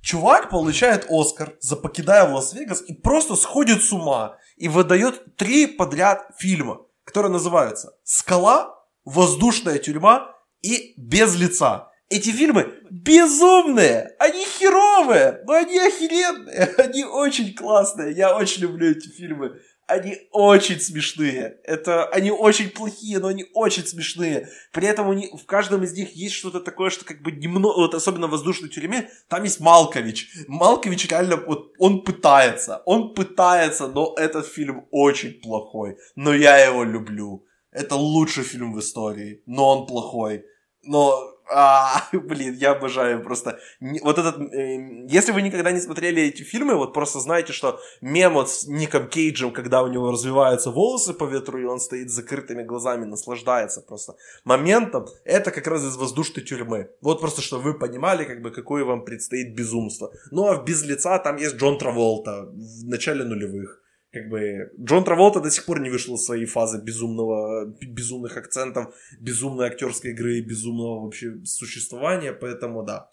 [0.00, 6.30] Чувак получает Оскар за «Покидая Лас-Вегас» и просто сходит с ума и выдает три подряд
[6.38, 8.74] фильма, которые называются «Скала»,
[9.04, 11.87] «Воздушная тюрьма» и «Без лица».
[12.10, 19.08] Эти фильмы безумные, они херовые, но они охеренные, они очень классные, я очень люблю эти
[19.08, 19.60] фильмы.
[19.86, 21.60] Они очень смешные.
[21.64, 24.46] Это они очень плохие, но они очень смешные.
[24.70, 27.94] При этом у в каждом из них есть что-то такое, что как бы немного, вот
[27.94, 30.30] особенно в воздушной тюрьме, там есть Малкович.
[30.46, 35.96] Малкович реально, вот он пытается, он пытается, но этот фильм очень плохой.
[36.16, 37.46] Но я его люблю.
[37.72, 40.44] Это лучший фильм в истории, но он плохой.
[40.82, 43.58] Но а, блин, я обожаю просто.
[44.02, 44.38] Вот этот...
[44.52, 48.66] Э, если вы никогда не смотрели эти фильмы, вот просто знаете, что мем вот с
[48.66, 53.04] Ником Кейджем, когда у него развиваются волосы по ветру, и он стоит с закрытыми глазами,
[53.04, 54.14] наслаждается просто
[54.44, 56.90] моментом, это как раз из воздушной тюрьмы.
[57.00, 60.12] Вот просто, чтобы вы понимали, как бы, какое вам предстоит безумство.
[60.30, 63.82] Ну, а в «Без лица» там есть Джон Траволта в начале нулевых
[64.18, 68.94] как бы Джон Траволта до сих пор не вышел из своей фазы безумного, безумных акцентов,
[69.20, 73.10] безумной актерской игры, безумного вообще существования, поэтому да.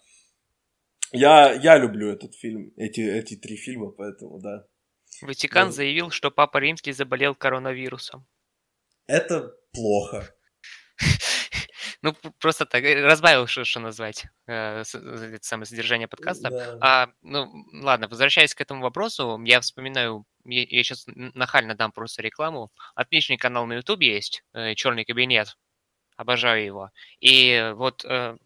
[1.12, 4.66] Я, я люблю этот фильм, эти, эти три фильма, поэтому да.
[5.22, 5.72] Ватикан да.
[5.72, 8.26] заявил, что Папа Римский заболел коронавирусом.
[9.06, 10.34] Это плохо.
[12.02, 16.50] Ну, просто так, э, разбавил, что, что назвать, э, это самое содержание подкаста.
[16.50, 16.78] Да.
[16.80, 22.22] А, ну, ладно, возвращаясь к этому вопросу, я вспоминаю, я, я сейчас нахально дам просто
[22.22, 22.70] рекламу.
[22.94, 25.56] Отличный канал на YouTube есть, э, Черный кабинет.
[26.16, 26.90] Обожаю его.
[27.20, 28.36] И вот э,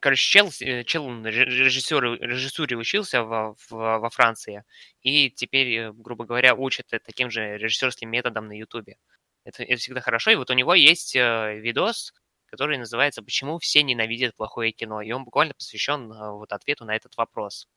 [0.00, 4.64] короче, чел, э, чел режиссер, режиссуре учился во, во, во Франции,
[5.02, 8.96] и теперь, э, грубо говоря, учит таким же режиссерским методом на Ютубе.
[9.44, 10.32] Это, это всегда хорошо.
[10.32, 12.12] И вот у него есть э, видос,
[12.46, 15.02] который называется «Почему все ненавидят плохое кино?».
[15.02, 17.68] И он буквально посвящен э, вот ответу на этот вопрос.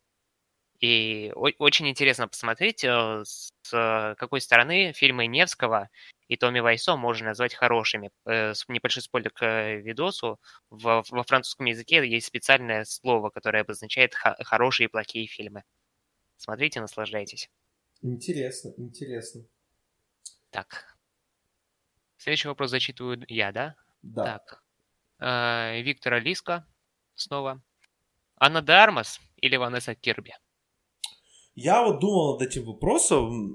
[0.80, 3.52] И очень интересно посмотреть, э, с
[4.18, 5.90] какой стороны фильмы Невского
[6.28, 8.12] и Томми Вайсо можно назвать хорошими.
[8.26, 10.40] Небольшой спойлер к видосу.
[10.70, 15.64] Во, во французском языке есть специальное слово, которое обозначает хорошие и плохие фильмы.
[16.38, 17.50] Смотрите, наслаждайтесь.
[18.02, 19.44] Интересно, интересно.
[20.50, 20.98] Так,
[22.20, 23.76] Следующий вопрос зачитываю я, да?
[24.02, 24.24] Да.
[24.24, 24.64] Так.
[25.20, 26.66] Э, Виктор Алиска
[27.16, 27.62] снова.
[28.36, 30.34] Анна де Армас или Ванесса Кирби?
[31.56, 33.54] Я вот думал над этим вопросом.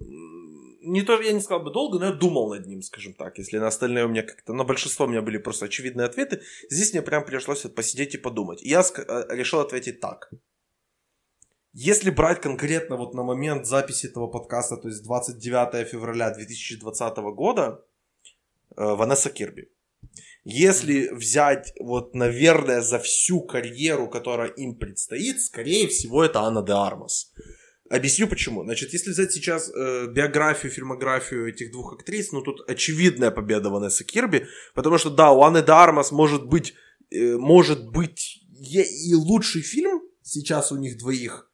[0.87, 3.39] Не то, я не сказал бы долго, но я думал над ним, скажем так.
[3.39, 4.53] Если на остальные у меня как-то...
[4.53, 6.43] На большинство у меня были просто очевидные ответы.
[6.69, 8.63] Здесь мне прям пришлось посидеть и подумать.
[8.63, 10.31] И я э, решил ответить так.
[11.73, 17.83] Если брать конкретно вот на момент записи этого подкаста, то есть 29 февраля 2020 года,
[18.77, 19.71] Э, Ванесса Кирби.
[20.45, 26.73] Если взять, вот, наверное, за всю карьеру, которая им предстоит, скорее всего, это Анна де
[26.73, 27.33] Армас.
[27.91, 28.63] Объясню почему.
[28.65, 34.05] Значит, если взять сейчас э, биографию, фильмографию этих двух актрис, ну тут очевидная победа Ванессы
[34.05, 36.75] Кирби, потому что да, у Анны де Армас может быть,
[37.11, 38.43] э, может быть
[38.73, 41.51] и лучший фильм сейчас у них двоих,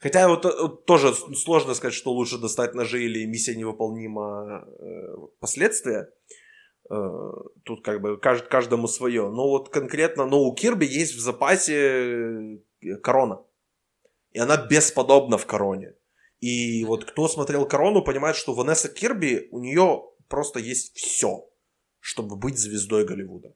[0.00, 6.08] Хотя вот, вот тоже сложно сказать, что лучше достать ножи или миссия невыполнима э, последствия.
[6.90, 7.32] Э,
[7.64, 9.28] тут как бы каждому свое.
[9.28, 13.42] Но вот конкретно, ну, у Кирби есть в запасе э, корона.
[14.32, 15.94] И она бесподобна в короне.
[16.40, 21.48] И вот кто смотрел корону, понимает, что Ванесса Кирби, у нее просто есть все,
[22.00, 23.54] чтобы быть звездой Голливуда.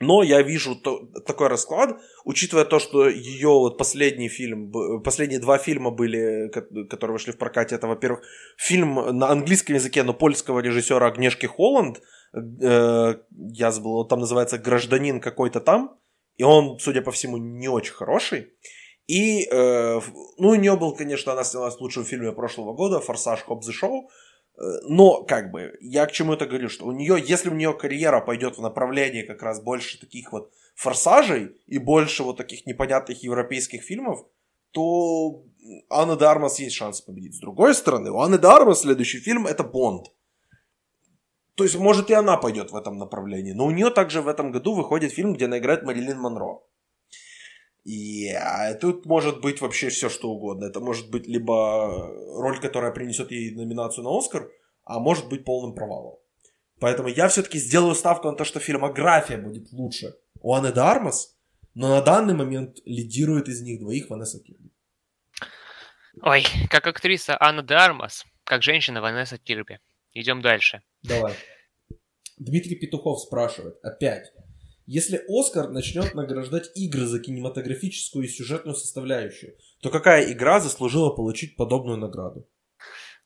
[0.00, 4.72] Но я вижу то, такой расклад, учитывая то, что ее вот последний фильм,
[5.02, 6.50] последние два фильма были,
[6.88, 7.74] которые вышли в прокате.
[7.74, 8.22] Это, во-первых,
[8.56, 12.02] фильм на английском языке, но польского режиссера Агнешки Холланд–
[12.34, 15.98] Э, я забыл, там называется «Гражданин какой-то там»,
[16.36, 18.52] И он, судя по всему, не очень хороший.
[19.06, 20.00] И, э,
[20.36, 24.10] ну, у нее был, конечно, она снялась в лучшем фильме прошлого года, «Форсаж и Шоу»,
[24.56, 27.72] э, но, как бы, я к чему это говорю, что у нее, если у нее
[27.72, 33.22] карьера пойдет в направлении как раз больше таких вот форсажей и больше вот таких непонятных
[33.22, 34.26] европейских фильмов,
[34.72, 35.42] то
[35.90, 37.34] Анна Дармас есть шанс победить.
[37.34, 40.12] С другой стороны, у Анны Дармас следующий фильм это Бонд.
[41.58, 43.52] То есть, может, и она пойдет в этом направлении.
[43.52, 46.60] Но у нее также в этом году выходит фильм, где она играет Марилин Монро.
[47.84, 50.66] И а, тут может быть вообще все что угодно.
[50.66, 54.48] Это может быть либо роль, которая принесет ей номинацию на Оскар,
[54.84, 56.18] а может быть полным провалом.
[56.78, 61.36] Поэтому я все-таки сделаю ставку на то, что фильмография будет лучше у Анны Дармас,
[61.74, 64.70] но на данный момент лидирует из них двоих Ванесса Кирби.
[66.22, 69.80] Ой, как актриса Анна Дармас, как женщина Ванесса Кирби.
[70.18, 70.82] Идем дальше.
[71.02, 71.32] Давай.
[72.38, 74.32] Дмитрий Петухов спрашивает, опять.
[74.84, 81.54] Если Оскар начнет награждать игры за кинематографическую и сюжетную составляющую, то какая игра заслужила получить
[81.54, 82.48] подобную награду?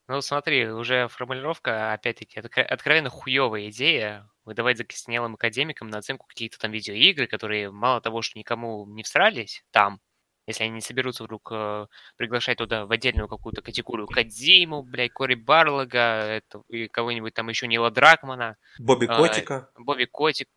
[0.07, 6.73] Ну, смотри, уже формулировка, опять-таки, откровенно хуевая идея выдавать закоснелым академикам на оценку какие-то там
[6.73, 10.03] видеоигры, которые мало того, что никому не всрались там,
[10.47, 11.87] если они не соберутся вдруг э,
[12.17, 17.69] приглашать туда в отдельную какую-то категорию Кадзиму, блядь, Кори Барлога, это, и кого-нибудь там еще
[17.69, 18.57] Нила Дракмана.
[18.79, 19.71] Бобби э, Котика.
[19.79, 20.49] Бобби Котик.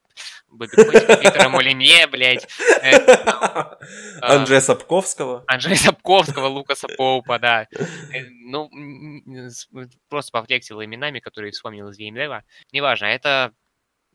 [0.47, 2.47] Бобби Котик, Питера Молине, блядь.
[2.81, 2.97] Э,
[4.21, 5.43] Анджея Сапковского.
[5.47, 7.67] Анджея Сапковского, Лукаса Поупа, да.
[8.11, 8.69] Э, ну,
[10.09, 12.43] просто пофлексил именами, которые вспомнил из геймдева.
[12.71, 13.53] Неважно, это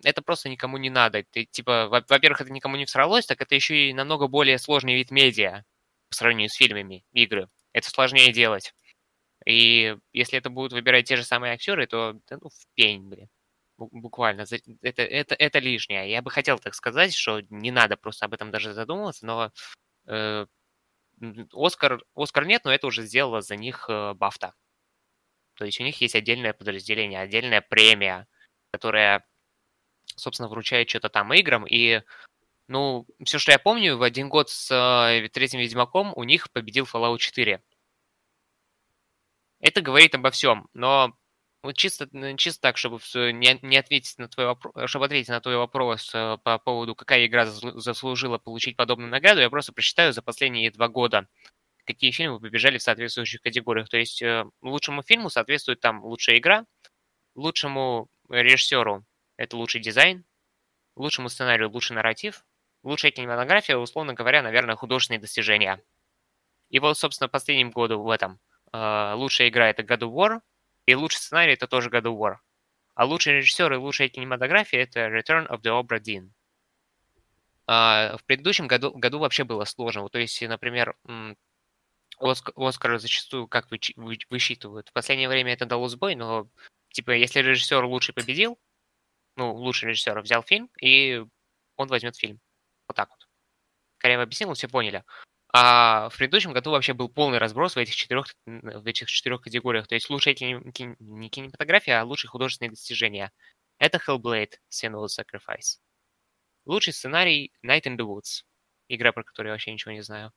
[0.02, 1.22] это просто никому не надо.
[1.24, 5.10] Ты, типа, во-первых, это никому не всралось, так это еще и намного более сложный вид
[5.10, 5.64] медиа
[6.08, 7.48] по сравнению с фильмами, игры.
[7.72, 8.74] Это сложнее делать.
[9.46, 13.28] И если это будут выбирать те же самые актеры, то да, ну, в пень, блин.
[13.78, 14.44] Буквально.
[14.82, 16.10] Это, это, это лишнее.
[16.10, 19.52] Я бы хотел так сказать, что не надо просто об этом даже задумываться, но
[20.06, 20.46] э,
[21.52, 24.54] Оскар, Оскар нет, но это уже сделала за них э, Бафта.
[25.54, 28.26] То есть у них есть отдельное подразделение, отдельная премия,
[28.70, 29.26] которая
[30.20, 32.02] собственно, вручает что-то там играм, и,
[32.68, 36.84] ну, все, что я помню, в один год с э, третьим Ведьмаком у них победил
[36.84, 37.62] Fallout 4.
[39.60, 41.14] Это говорит обо всем, но
[41.62, 45.56] вот чисто, чисто так, чтобы не, не ответить на твой вопрос, чтобы ответить на твой
[45.56, 50.70] вопрос э, по поводу, какая игра заслужила получить подобную награду, я просто прочитаю за последние
[50.70, 51.28] два года,
[51.84, 53.90] какие фильмы побежали в соответствующих категориях.
[53.90, 56.64] То есть э, лучшему фильму соответствует там лучшая игра,
[57.34, 59.04] лучшему режиссеру
[59.40, 60.26] это лучший дизайн,
[60.96, 62.44] лучшему сценарию лучший нарратив,
[62.82, 65.82] лучшая кинематография, условно говоря, наверное, художественные достижения.
[66.68, 68.38] И вот, собственно, последним году в этом
[68.72, 70.40] э, лучшая игра это God of War,
[70.84, 72.36] и лучший сценарий это тоже God of War.
[72.94, 76.32] А лучший режиссер и лучшая кинематография это Return of the Obra Dinn.
[77.66, 80.06] Э, в предыдущем году, году вообще было сложно.
[80.10, 80.94] То есть, например,
[82.18, 84.90] Оскар, зачастую как вы, вы, высчитывают.
[84.90, 86.46] В последнее время это дало сбой, но
[86.92, 88.58] типа если режиссер лучший победил,
[89.36, 91.24] ну, лучший режиссер взял фильм, и
[91.76, 92.40] он возьмет фильм.
[92.88, 93.28] Вот так вот.
[93.98, 95.04] Коряво объяснил, все поняли.
[95.52, 99.88] А в предыдущем году вообще был полный разброс в этих четырех, в этих четырех категориях.
[99.88, 100.60] То есть лучшая кине,
[101.00, 103.32] не кинематография, а лучшие художественные достижения.
[103.78, 105.80] Это Hellblade, Senua's Sacrifice.
[106.66, 108.44] Лучший сценарий Night in the Woods.
[108.88, 110.32] Игра, про которую я вообще ничего не знаю.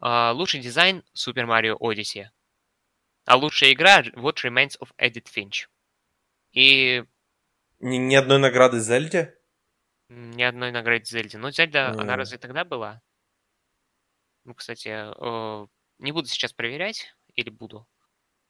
[0.00, 2.26] А, лучший дизайн Super Mario Odyssey.
[3.26, 5.66] А лучшая игра What Remains of Edith Finch.
[6.52, 7.04] И
[7.80, 9.38] ни, ни одной награды Зельде?
[10.08, 11.38] Ни одной награды Зельде.
[11.38, 12.00] Ну, Зельда, mm.
[12.00, 13.00] она разве тогда была?
[14.44, 15.66] Ну, кстати, э,
[15.98, 17.86] не буду сейчас проверять или буду?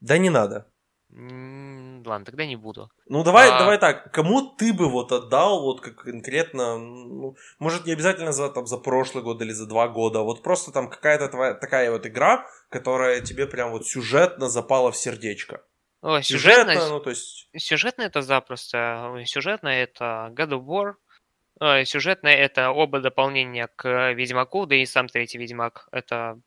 [0.00, 0.70] Да не надо.
[1.10, 2.90] ладно, тогда не буду.
[3.06, 3.58] Ну давай, а...
[3.58, 4.12] давай так.
[4.12, 8.76] Кому ты бы вот отдал, вот как конкретно, ну, может не обязательно за там за
[8.78, 13.20] прошлый год или за два года, вот просто там какая-то твоя такая вот игра, которая
[13.22, 15.64] тебе прям вот сюжетно запала в сердечко.
[16.00, 17.48] Сюжетно, сюжетно, ну, то есть...
[17.56, 19.20] Сюжетно это запросто.
[19.26, 21.84] Сюжетно это God of War.
[21.84, 25.88] Сюжетно это оба дополнения к Ведьмаку, да и сам третий Ведьмак.
[25.90, 26.40] Это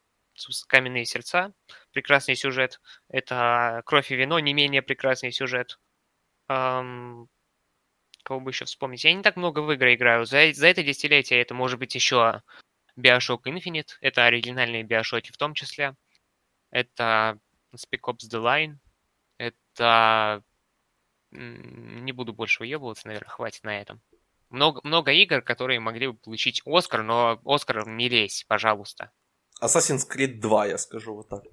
[0.68, 1.54] Каменные сердца,
[1.92, 2.80] прекрасный сюжет.
[3.10, 5.80] Это Кровь и вино, не менее прекрасный сюжет.
[6.48, 7.28] Эм...
[8.24, 9.04] Кого бы еще вспомнить?
[9.04, 10.26] Я не так много в игры играю.
[10.26, 12.42] За, за это десятилетие это может быть еще
[12.98, 13.98] Bioshock Infinite.
[14.00, 15.96] Это оригинальные Bioshock в том числе.
[16.70, 17.40] Это
[17.76, 18.76] Spec Ops The Line
[19.74, 20.44] это...
[21.32, 24.02] Не буду больше уебываться, наверное, хватит на этом.
[24.50, 29.12] Много, много игр, которые могли бы получить Оскар, но Оскар не лезь, пожалуйста.
[29.62, 31.44] Assassin's Creed 2, я скажу вот так.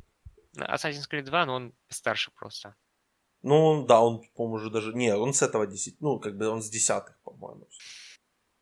[0.56, 2.74] Assassin's Creed 2, но он старше просто.
[3.42, 4.92] Ну, да, он, по-моему, уже даже...
[4.94, 6.00] Не, он с этого 10...
[6.00, 7.68] Ну, как бы он с десятых, по-моему.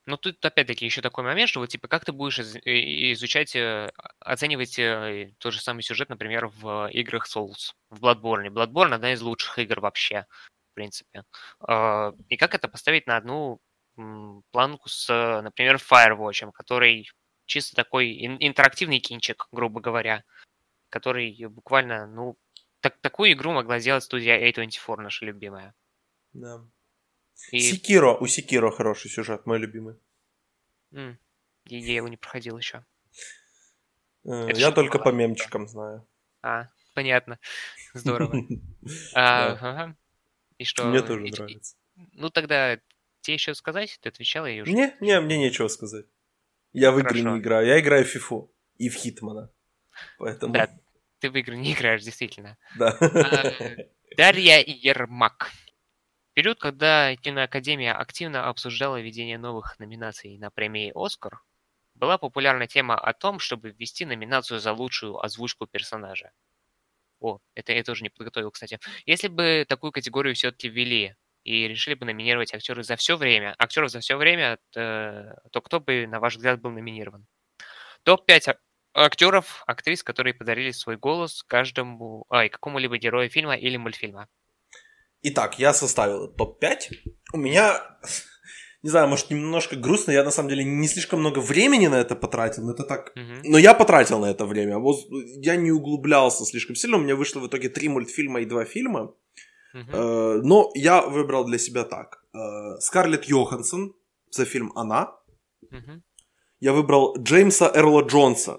[0.06, 4.78] Но тут опять-таки еще такой момент, что вот типа как ты будешь изучать, э, оценивать
[4.78, 8.48] э, тот же самый сюжет, например, в играх Souls, в Bloodborne.
[8.48, 10.26] Bloodborne одна из лучших игр вообще,
[10.70, 11.24] в принципе.
[11.60, 13.60] А, И как это поставить на одну
[14.52, 15.08] планку с,
[15.42, 17.10] например, Firewatch, который
[17.46, 20.22] чисто такой ин- интерактивный кинчик, грубо говоря,
[20.90, 22.36] который буквально, ну,
[22.80, 25.74] так, такую игру могла сделать студия A24, наша любимая.
[26.32, 26.62] Да.
[27.52, 29.96] И Секиро, у Секиро хороший сюжет, мой любимый.
[30.92, 31.18] м,
[31.66, 32.84] и я его не проходил еще.
[34.24, 36.06] Э, Я только по мемчикам знаю.
[36.42, 37.38] А, понятно.
[37.94, 38.34] Здорово.
[40.58, 40.84] И что?
[40.84, 41.76] Мне тоже нравится.
[42.12, 42.78] Ну тогда
[43.20, 43.98] тебе еще сказать?
[44.00, 44.72] Ты отвечала и уже.
[44.72, 46.06] Не, не, мне нечего сказать.
[46.72, 47.66] Я в игры не играю.
[47.66, 49.50] Я играю в фифу и в Хитмана.
[50.18, 50.68] Поэтому, Да,
[51.20, 52.56] ты в игры не играешь, действительно.
[52.78, 52.96] да.
[53.00, 53.52] А,
[54.16, 55.50] Дарья Ермак.
[56.36, 61.40] Период, когда киноакадемия активно обсуждала введение новых номинаций на премии «Оскар»,
[61.94, 66.32] была популярна тема о том, чтобы ввести номинацию за лучшую озвучку персонажа.
[67.20, 68.78] О, это я тоже не подготовил, кстати.
[69.06, 73.90] Если бы такую категорию все-таки ввели и решили бы номинировать актеры за все время, актеров
[73.90, 77.26] за все время, то, то кто бы, на ваш взгляд, был номинирован?
[78.02, 78.58] Топ-5
[78.92, 84.28] актеров, актрис, которые подарили свой голос каждому, ай, какому-либо герою фильма или мультфильма.
[85.28, 86.78] Итак, я составил топ-5.
[87.32, 87.80] У меня,
[88.82, 90.12] не знаю, может, немножко грустно.
[90.12, 92.62] Я, на самом деле, не слишком много времени на это потратил.
[92.64, 93.12] Но это так...
[93.16, 93.42] Мгм.
[93.42, 94.78] Но я потратил на это время.
[94.78, 94.96] Вот
[95.42, 96.96] Я не углублялся слишком сильно.
[96.96, 99.14] У меня вышло в итоге три мультфильма и два фильма.
[99.74, 102.22] Э, Но я выбрал для себя так.
[102.32, 103.94] Э, Скарлетт Йоханссон
[104.30, 105.12] за фильм «Она».
[105.70, 106.02] Мгм.
[106.60, 108.58] Я выбрал Джеймса Эрла Джонса.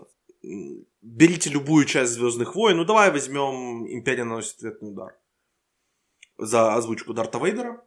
[1.01, 2.75] Берите любую часть Звездных войн.
[2.77, 5.15] Ну, давай возьмем Империя наносит ответный удар.
[6.37, 7.83] За озвучку Дарта Вейдера.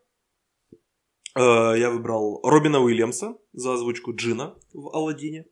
[1.36, 5.46] Э, Я выбрал Робина Уильямса за озвучку Джина в Алладине.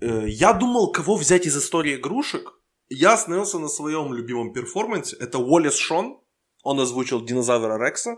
[0.00, 2.60] Э, Я думал, кого взять из истории игрушек.
[2.88, 5.16] Я остановился на своем любимом перформансе.
[5.16, 6.20] Это Уоллес Шон.
[6.62, 8.16] Он озвучил динозавра Рекса.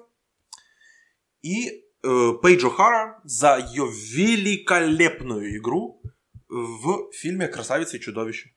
[1.43, 1.69] И
[2.03, 6.03] э, Пейдж О'Хара за ее великолепную игру
[6.49, 8.55] в фильме «Красавица и чудовище».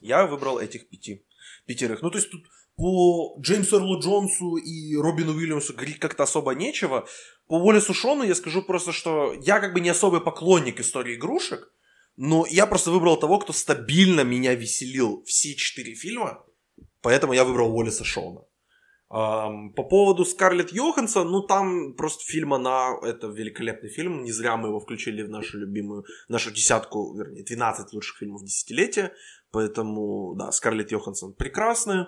[0.00, 1.24] Я выбрал этих пяти.
[1.66, 2.02] Пятерых.
[2.02, 2.46] Ну, то есть тут
[2.78, 7.08] по Джеймсу Эрлу Джонсу и Робину Уильямсу говорить как-то особо нечего.
[7.48, 11.72] По Уоллесу Шону я скажу просто, что я как бы не особый поклонник истории игрушек,
[12.16, 16.44] но я просто выбрал того, кто стабильно меня веселил все четыре фильма,
[17.02, 18.42] поэтому я выбрал Уоллеса Шона.
[19.10, 24.56] Ам, по поводу Скарлетт Йоханссон, ну там просто фильм «Она»— это великолепный фильм, не зря
[24.56, 29.12] мы его включили в нашу любимую, нашу десятку, вернее, 12 лучших фильмов десятилетия,
[29.50, 32.06] поэтому, да, Скарлетт Йоханссон прекрасная.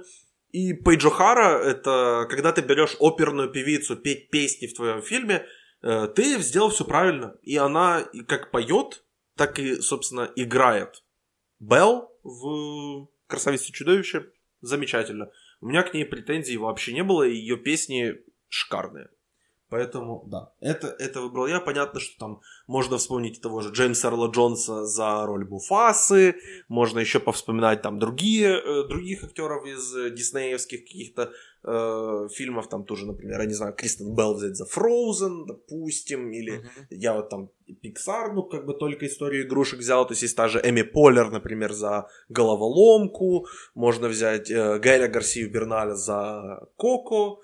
[0.52, 5.46] И Пейдж О'Хара— это когда ты берешь оперную певицу петь песни в твоем фильме,
[5.82, 7.36] э, ты сделал все правильно.
[7.42, 9.04] И она как поет,
[9.36, 11.04] так и, собственно, играет.
[11.60, 14.26] Белл в «Красавице чудовище»
[14.60, 15.30] замечательно.
[15.60, 18.16] У меня к ней претензий вообще не было, и ее песни
[18.48, 19.08] шикарные.
[19.70, 21.60] Поэтому, да, это, это выбрал я.
[21.60, 26.34] Понятно, что там можно вспомнить того же Джеймса Эрла Джонса за роль Буфасы,
[26.68, 31.30] можно еще повспоминать там другие, э, других актеров из э, диснеевских каких-то
[31.62, 36.58] э, фильмов, там тоже, например, я не знаю, Кристен Белл взять за Frozen, допустим, или
[36.58, 36.86] Мгм.
[36.90, 40.48] я вот там Pixar, ну, как бы только историю игрушек взял, то есть есть та
[40.48, 47.40] же Эми Поллер, например, за головоломку, можно взять э, Гаэля Гарсию Берналя за Коко,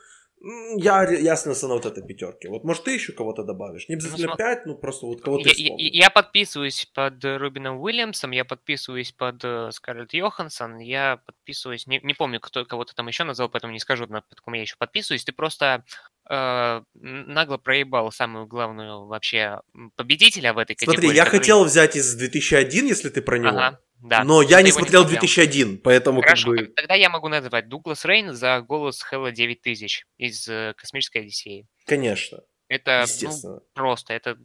[0.76, 2.48] я, ре- я остановился на вот этой пятерке.
[2.48, 3.88] Вот, может, ты еще кого-то добавишь?
[3.88, 7.36] Не обязательно сма- пять, ну, просто вот кого ты Я, я- я подписываюсь под э,
[7.36, 12.94] Робином Уильямсом, я подписываюсь под э, Скарлетт Йоханссон, я подписываюсь, не, не помню, кто кого-то
[12.94, 15.24] там еще назвал, поэтому не скажу, на под ком я еще подписываюсь.
[15.24, 15.84] Ты просто
[16.30, 19.60] э, нагло проебал самую главную вообще
[19.96, 21.00] победителя в этой категории.
[21.00, 24.24] Смотри, я который- хотел взять из 2001, если ты про него, Ага, да.
[24.24, 25.20] но я не смотрел смотрел.
[25.20, 26.72] 2001, поэтому Хорошо, как бы...
[26.74, 31.66] тогда я могу назвать Дуглас Рейн за голос Хэлла 9000 из э, «Космической Одиссеи».
[31.86, 34.38] Конечно, Это, ну, просто, это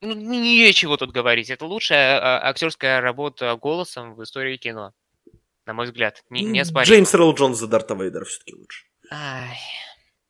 [0.00, 1.50] ну, нечего тут говорить.
[1.50, 4.92] Это лучшая а, актерская работа голосом в истории кино.
[5.66, 6.22] На мой взгляд.
[6.30, 6.62] Не, не.
[6.62, 8.86] Джеймс Эрл Джонс за Дарта Вейдера все-таки лучше.
[9.10, 9.58] Ай,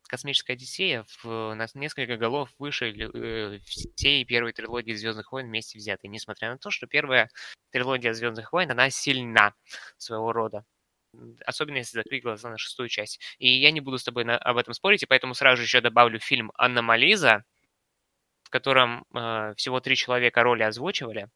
[0.08, 6.08] Космическая Одиссея в, на несколько голов выше э, всей первой трилогии Звездных войн вместе взятой.
[6.08, 7.28] Несмотря на то, что первая
[7.70, 9.54] трилогия Звездных войн, она сильна
[9.98, 10.64] своего рода.
[11.44, 13.20] Особенно если закрыть глаза на шестую часть.
[13.38, 16.18] И я не буду с тобой на- об этом спорить, и поэтому сразу еще добавлю
[16.18, 17.44] фильм «Аномализа»,
[18.44, 21.28] в котором э, всего три человека роли озвучивали.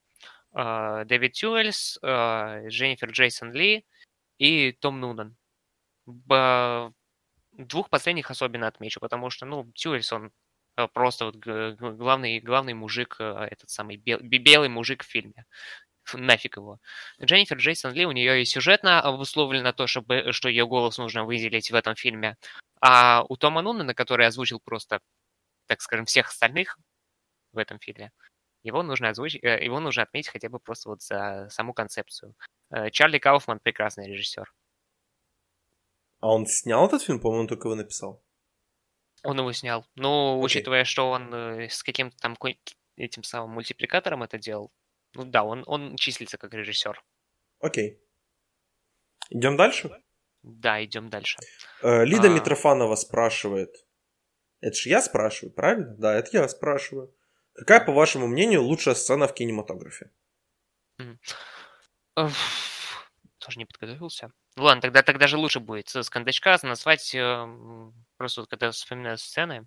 [0.55, 3.85] Э, Дэвид Тюэльс, э, Дженнифер Джейсон Ли
[4.39, 5.37] и Том Нунан.
[6.07, 6.93] Б-
[7.53, 10.33] Двух последних особенно отмечу, потому что, ну, Тюэльс, он
[10.77, 15.45] э, просто вот главный, главный мужик, э, этот самый бел, белый мужик в фильме.
[16.15, 16.81] Нафиг его.
[17.23, 21.71] Дженнифер Джейсон Ли, у нее и сюжетно обусловлено то, чтобы, что ее голос нужно выделить
[21.71, 22.37] в этом фильме.
[22.81, 25.01] А у Тома Нунана, который озвучил просто,
[25.67, 26.79] так скажем, всех остальных
[27.53, 28.13] в этом фильме,
[28.65, 32.35] его нужно озвучить, э, его нужно отметить хотя бы просто вот за саму концепцию.
[32.93, 34.51] Чарли Кауфман прекрасный режиссер.
[36.23, 38.23] А он снял этот фильм, по-моему, он только его написал.
[39.25, 39.85] Он его снял.
[39.97, 40.45] Ну, okay.
[40.45, 42.37] учитывая, что он э, с каким-то там
[42.97, 44.73] этим самым мультипликатором это делал,
[45.15, 47.03] ну да, он, он числится как режиссер.
[47.59, 47.91] Окей.
[47.91, 47.99] Okay.
[49.31, 49.91] Идем дальше?
[50.43, 51.39] Да, идем дальше.
[51.83, 52.31] Э, Лида а...
[52.31, 53.75] Митрофанова спрашивает.
[54.61, 55.97] Это же я спрашиваю, правильно?
[55.99, 57.13] Да, это я спрашиваю.
[57.55, 60.13] Какая, по вашему мнению, лучшая сцена в кинематографе?
[62.15, 64.33] Тоже не подготовился.
[64.57, 69.67] Ладно, тогда, тогда же лучше будет с кондачка назвать э, просто вот, когда вспоминаю сцены,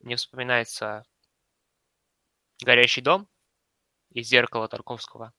[0.00, 1.04] мне вспоминается
[2.62, 3.28] «Горящий дом»
[4.10, 5.32] и «Зеркало Тарковского».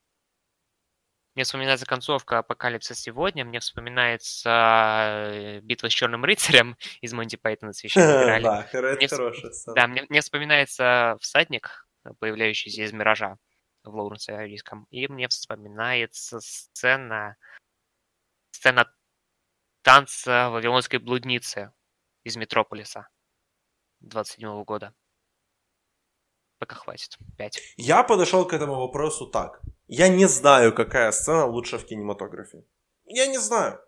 [1.34, 4.50] Мне вспоминается концовка «Апокалипса сегодня», мне вспоминается
[5.30, 8.42] э, «Битва с черным рыцарем» из Монти Пайтона «Священной играли».
[8.42, 9.74] Да, это хорошая сцена.
[9.74, 11.86] Да, мне, мне вспоминается «Всадник»,
[12.18, 13.36] появляющийся из «Миража»
[13.82, 14.86] в Лоуренсе Арийском.
[14.90, 17.36] И мне вспоминается сцена
[18.66, 18.92] сцена
[19.82, 21.72] танца Вавилонской блудницы
[22.24, 23.06] из Метрополиса
[24.00, 24.92] 27 года.
[26.58, 27.16] Пока хватит.
[27.38, 27.60] Пять.
[27.76, 29.62] Я подошел к этому вопросу так.
[29.86, 32.64] Я не знаю, какая сцена лучше в кинематографе.
[33.04, 33.78] Я не знаю.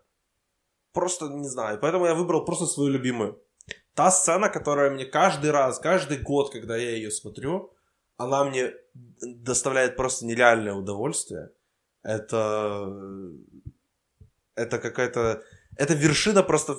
[0.93, 1.77] Просто не знаю.
[1.81, 3.43] Поэтому я выбрал просто свою любимую.
[3.95, 7.73] Та сцена, которая мне каждый раз, каждый год, когда я ее смотрю,
[8.15, 11.49] она мне доставляет просто нереальное удовольствие.
[12.01, 12.87] Это
[14.59, 15.43] это какая-то...
[15.77, 16.73] Это вершина просто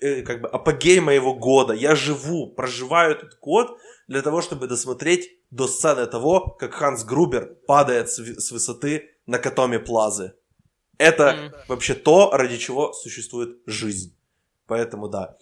[0.00, 1.72] э, как бы апогей моего года.
[1.72, 3.78] Я живу, проживаю этот год
[4.08, 9.78] для того, чтобы досмотреть до сцены того, как Ханс Грубер падает с высоты на Катоме
[9.78, 10.32] Плазы.
[10.98, 11.64] Это mm.
[11.68, 14.16] вообще то, ради чего существует жизнь.
[14.66, 15.36] Поэтому да.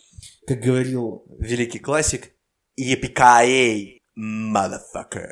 [0.47, 2.31] Как говорил великий классик,
[2.77, 5.31] Епикаей, motherfucker.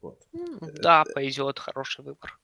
[0.00, 0.20] Вот.
[0.32, 2.38] Да, пойдет, хороший выбор.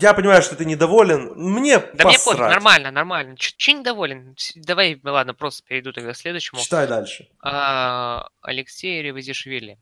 [0.00, 1.32] Я понимаю, что ты недоволен.
[1.36, 2.04] Мне Да посрать.
[2.04, 3.36] мне пофиг, нормально, нормально.
[3.36, 4.36] Че недоволен?
[4.54, 6.60] Давай, ладно, просто перейду тогда к следующему.
[6.60, 7.28] Читай дальше.
[7.42, 9.78] А, Алексей Ревазишвили.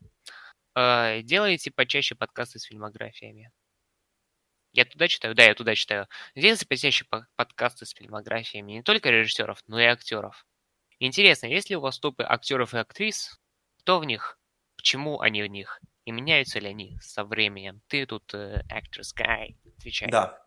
[0.74, 3.50] А, делаете почаще подкасты с фильмографиями.
[4.72, 5.34] Я туда читаю?
[5.34, 6.06] Да, я туда читаю.
[6.34, 10.46] Делайте почаще подкасты с фильмографиями не только режиссеров, но и актеров.
[10.98, 13.38] Интересно, есть ли у вас топы актеров и актрис?
[13.80, 14.38] Кто в них?
[14.76, 15.80] Почему они в них?
[16.06, 17.82] И меняются ли они со временем?
[17.88, 20.08] Ты тут э, actress guy, отвечай.
[20.08, 20.40] Да.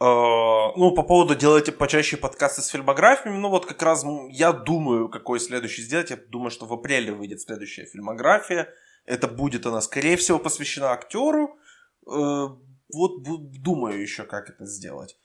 [0.00, 5.10] Uh, ну, по поводу делайте почаще подкасты с фильмографиями, ну вот как раз я думаю,
[5.10, 6.08] какой следующий сделать.
[6.08, 8.72] Я думаю, что в апреле выйдет следующая фильмография.
[9.04, 11.58] Это будет она, скорее всего, посвящена актеру.
[12.06, 12.58] Uh,
[12.92, 15.16] вот думаю еще, как это сделать.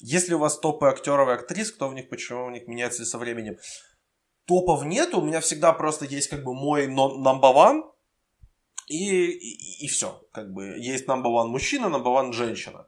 [0.00, 3.18] Если у вас топы актеров и актрис, кто в них, почему у них меняется со
[3.18, 3.56] временем?
[4.44, 7.82] Топов нет, у меня всегда просто есть как бы мой number one,
[8.88, 10.22] и, и, и все.
[10.32, 12.86] Как бы есть number one мужчина, number one женщина.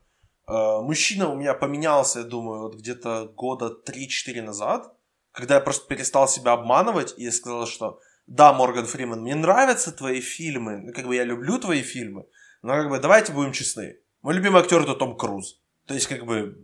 [0.48, 4.92] Э, мужчина у меня поменялся, я думаю, вот где-то года 3-4 назад,
[5.32, 10.20] когда я просто перестал себя обманывать и сказал, что да, Морган Фриман, мне нравятся твои
[10.20, 12.26] фильмы, ну, как бы я люблю твои фильмы,
[12.62, 13.98] но как бы давайте будем честны.
[14.22, 15.60] Мой любимый актер это Том Круз.
[15.86, 16.56] То есть, как бы,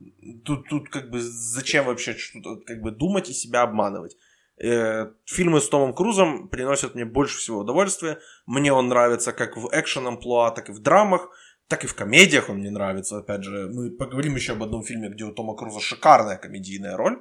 [0.45, 4.17] тут, тут как бы зачем вообще что-то, как бы думать и себя обманывать.
[4.59, 8.19] Э, фильмы с Томом Крузом приносят мне больше всего удовольствия.
[8.47, 11.29] Мне он нравится как в экшен-амплуа, так и в драмах,
[11.69, 13.19] так и в комедиях он мне нравится.
[13.19, 17.21] Опять же, мы поговорим еще об одном фильме, где у Тома Круза шикарная комедийная роль.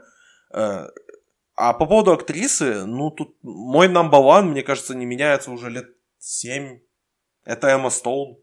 [0.54, 0.88] Э,
[1.56, 5.88] а по поводу актрисы, ну тут мой number one, мне кажется, не меняется уже лет
[6.20, 6.80] 7.
[7.44, 8.38] Это Эмма Стоун.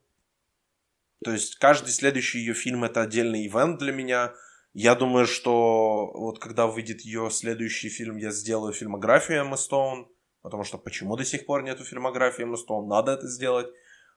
[1.24, 4.32] То есть каждый следующий ее фильм это отдельный ивент для меня.
[4.74, 10.08] Я думаю, что вот когда выйдет ее следующий фильм, я сделаю фильмографию Эммы Стоун,
[10.40, 13.66] потому что почему до сих пор нету фильмографии Эммы Стоун, надо это сделать.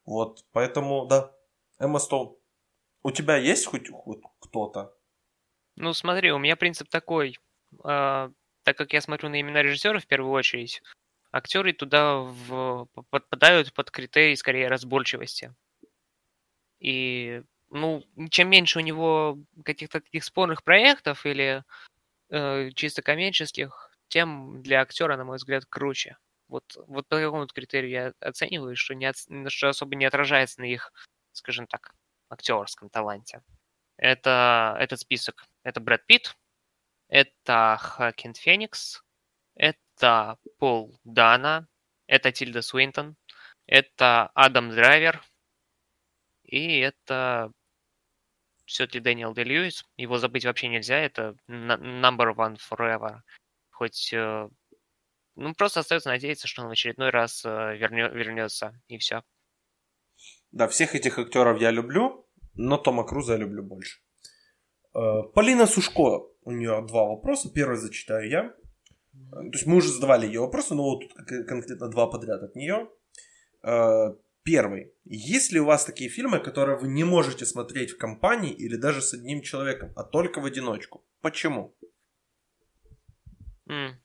[0.05, 1.35] Вот, поэтому, да,
[1.77, 2.37] Эмма Стоун.
[3.03, 4.95] У тебя есть хоть, хоть кто-то?
[5.75, 7.37] Ну, смотри, у меня принцип такой.
[7.83, 8.29] Э,
[8.63, 10.81] так как я смотрю на имена режиссеров в первую очередь,
[11.31, 15.53] актеры туда в, подпадают под критерий скорее разборчивости.
[16.79, 21.63] И ну, чем меньше у него каких-то таких спорных проектов или
[22.29, 26.17] э, чисто коммерческих, тем для актера, на мой взгляд, круче.
[26.47, 29.11] Вот, вот по какому критерию я оцениваю, что, не
[29.49, 30.93] что особо не отражается на их,
[31.31, 31.93] скажем так,
[32.29, 33.41] актерском таланте.
[33.97, 35.45] Это этот список.
[35.63, 36.37] Это Брэд Питт,
[37.07, 39.03] это Хакин Феникс,
[39.55, 41.67] это Пол Дана,
[42.07, 43.15] это Тильда Суинтон,
[43.65, 45.23] это Адам Драйвер,
[46.45, 47.51] и это
[48.65, 49.85] все-таки Дэниел Де Льюис.
[49.97, 53.19] Его забыть вообще нельзя, это number one forever.
[53.71, 54.49] Хоть э,
[55.35, 59.23] ну, просто остается надеяться, что он в очередной раз э, вернё, вернется, и все.
[60.51, 63.99] Да, всех этих актеров я люблю, но Тома Круза я люблю больше.
[64.93, 67.51] Э, Полина Сушко, у нее два вопроса.
[67.53, 68.55] Первый зачитаю я.
[69.31, 71.13] То есть мы уже задавали ее вопросы, но вот тут
[71.47, 72.89] конкретно два подряд от нее.
[74.45, 74.93] Первый.
[75.05, 79.01] Есть ли у вас такие фильмы, которые вы не можете смотреть в компании или даже
[79.01, 81.03] с одним человеком, а только в одиночку?
[81.21, 81.75] Почему?
[83.67, 83.95] Mm.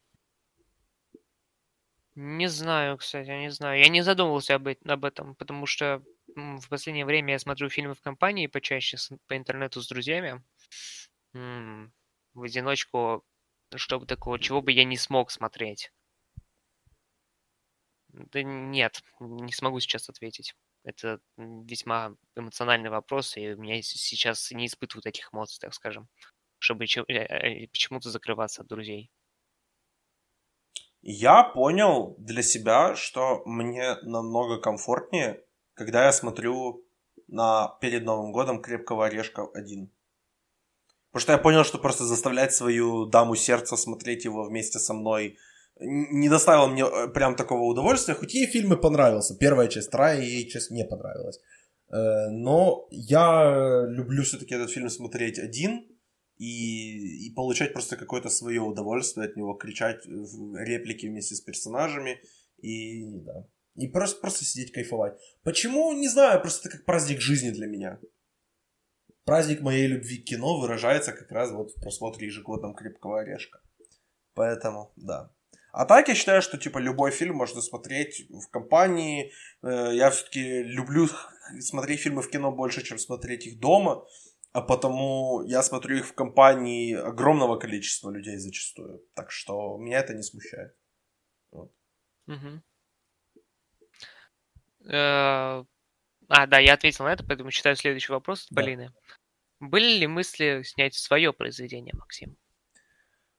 [2.14, 3.80] Не знаю, кстати, не знаю.
[3.80, 6.02] Я не задумывался об, об этом, потому что
[6.34, 8.96] в последнее время я смотрю фильмы в компании почаще
[9.26, 10.42] по интернету с друзьями.
[11.34, 13.26] В одиночку,
[13.76, 15.92] чтобы такого, чего бы я не смог смотреть.
[18.32, 20.54] Да нет, не смогу сейчас ответить.
[20.82, 26.08] Это весьма эмоциональный вопрос, и у меня сейчас не испытываю таких эмоций, так скажем,
[26.58, 29.10] чтобы э, э, почему-то закрываться от друзей.
[31.02, 35.42] Я понял для себя, что мне намного комфортнее,
[35.74, 36.84] когда я смотрю
[37.26, 39.90] на перед Новым годом крепкого орешка один.
[41.10, 45.38] Потому что я понял, что просто заставлять свою даму сердца смотреть его вместе со мной
[45.80, 49.36] не доставило мне э, прям такого удовольствия, хоть ей фильмы понравился.
[49.36, 51.40] Первая часть, вторая ей часть не понравилась.
[51.88, 55.86] Э, но я люблю все-таки этот фильм смотреть один
[56.36, 62.20] и, и получать просто какое-то свое удовольствие от него, кричать реплики вместе с персонажами
[62.58, 63.46] и да.
[63.76, 65.18] И просто, просто сидеть кайфовать.
[65.42, 65.92] Почему?
[65.92, 67.98] Не знаю, просто это как праздник жизни для меня.
[69.24, 73.60] Праздник моей любви к кино выражается как раз вот в просмотре ежегодном «Крепкого орешка».
[74.34, 75.32] Поэтому, да.
[75.72, 79.32] А так я считаю, что типа любой фильм можно смотреть в компании.
[79.62, 81.08] Э, я все-таки люблю
[81.60, 84.04] смотреть фильмы в кино больше, чем смотреть их дома.
[84.52, 89.04] А потому я смотрю их в компании огромного количества людей зачастую.
[89.14, 90.74] Так что меня это не смущает.
[91.52, 91.72] Вот.
[92.26, 92.62] Угу.
[94.92, 95.66] А,
[96.28, 98.62] да, я ответил на это, поэтому читаю следующий вопрос от да.
[98.62, 98.92] Полины.
[99.60, 102.36] Были ли мысли снять свое произведение, Максим?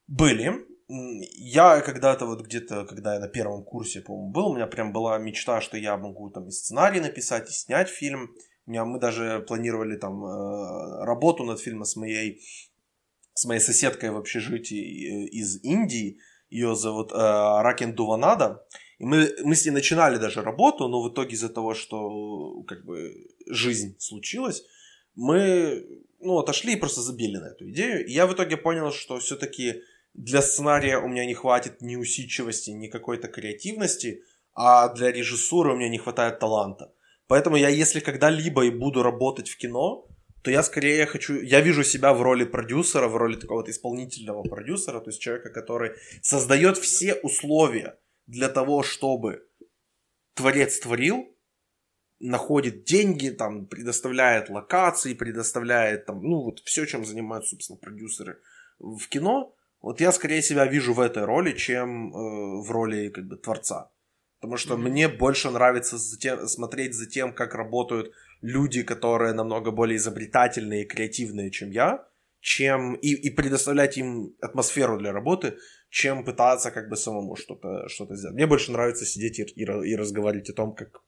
[0.07, 0.70] Были.
[0.93, 5.17] Я когда-то вот где-то, когда я на первом курсе, по-моему, был, у меня прям была
[5.19, 8.35] мечта, что я могу там и сценарий написать, и снять фильм.
[8.65, 12.41] У меня, мы даже планировали там э, работу над фильмом с моей,
[13.33, 16.17] с моей соседкой в общежитии э, из Индии.
[16.49, 18.65] Ее зовут э, Ракен Дуванада.
[18.99, 22.83] И мы, мы с ней начинали даже работу, но в итоге из-за того, что как
[22.83, 23.13] бы
[23.47, 24.63] жизнь случилась,
[25.15, 25.85] мы
[26.19, 28.05] ну, отошли и просто забили на эту идею.
[28.05, 29.81] И я в итоге понял, что все-таки
[30.13, 34.23] для сценария у меня не хватит ни усидчивости, ни какой-то креативности,
[34.53, 36.93] а для режиссуры у меня не хватает таланта.
[37.27, 40.07] Поэтому я, если когда-либо и буду работать в кино,
[40.41, 44.43] то я скорее хочу, я вижу себя в роли продюсера, в роли такого то исполнительного
[44.43, 47.97] продюсера, то есть человека, который создает все условия
[48.27, 49.47] для того, чтобы
[50.33, 51.27] творец творил,
[52.19, 58.39] находит деньги, там, предоставляет локации, предоставляет там, ну, вот все, чем занимаются, собственно, продюсеры
[58.79, 63.25] в кино, вот я скорее себя вижу в этой роли, чем э, в роли как
[63.25, 63.91] бы творца.
[64.39, 64.89] Потому что mm-hmm.
[64.89, 70.83] мне больше нравится за тем, смотреть за тем, как работают люди, которые намного более изобретательные
[70.83, 72.07] и креативные, чем я,
[72.39, 75.57] чем и, и предоставлять им атмосферу для работы,
[75.89, 78.35] чем пытаться как бы самому что-то что сделать.
[78.35, 81.03] Мне больше нравится сидеть и, и, и разговаривать о том, как,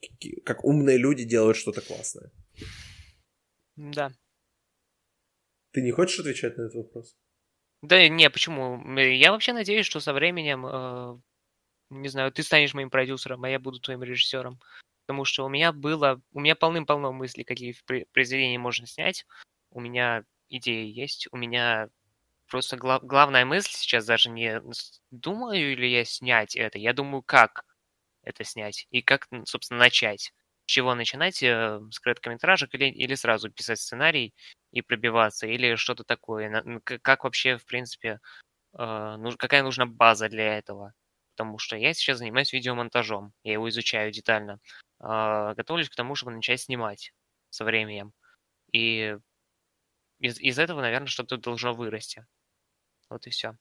[0.45, 2.31] как умные люди делают что-то классное.
[3.75, 4.11] Да.
[5.71, 7.17] Ты не хочешь отвечать на этот вопрос?
[7.83, 8.81] Да не, почему?
[8.97, 11.17] Я вообще надеюсь, что со временем, э,
[11.91, 14.59] не знаю, ты станешь моим продюсером, а я буду твоим режиссером.
[15.07, 17.75] Потому что у меня было, у меня полным-полно мыслей, какие
[18.13, 19.25] произведения можно снять.
[19.71, 21.89] У меня идеи есть, у меня
[22.49, 24.61] просто гла- главная мысль сейчас даже не
[25.11, 27.65] думаю ли я снять это, я думаю, как
[28.23, 30.33] это снять и как, собственно, начать.
[30.65, 34.33] С чего начинать, э, с короткометражек или, или сразу писать сценарий
[34.71, 36.63] и пробиваться, или что-то такое.
[37.01, 38.19] Как вообще, в принципе,
[38.77, 40.93] э, какая нужна база для этого.
[41.35, 44.59] Потому что я сейчас занимаюсь видеомонтажом, я его изучаю детально.
[44.99, 47.13] Э, готовлюсь к тому, чтобы начать снимать
[47.49, 48.13] со временем.
[48.71, 49.17] И
[50.19, 52.25] из, из этого, наверное, что-то должно вырасти.
[53.09, 53.57] Вот и все.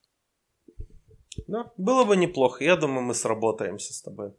[1.47, 2.63] Да, было бы неплохо.
[2.63, 4.33] Я думаю, мы сработаемся с тобой.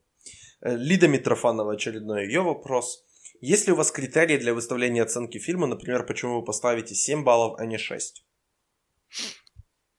[0.65, 3.05] Э, Лида Митрофанова, очередной ее вопрос.
[3.41, 5.67] Есть ли у вас критерии для выставления оценки фильма?
[5.67, 8.25] Например, почему вы поставите 7 баллов, а не 6?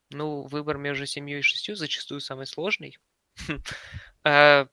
[0.09, 2.97] Ну, выбор между семью и шестью зачастую самый сложный.
[4.27, 4.65] Э,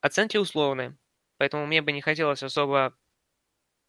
[0.00, 0.96] оценки условные,
[1.38, 2.96] поэтому мне бы не хотелось особо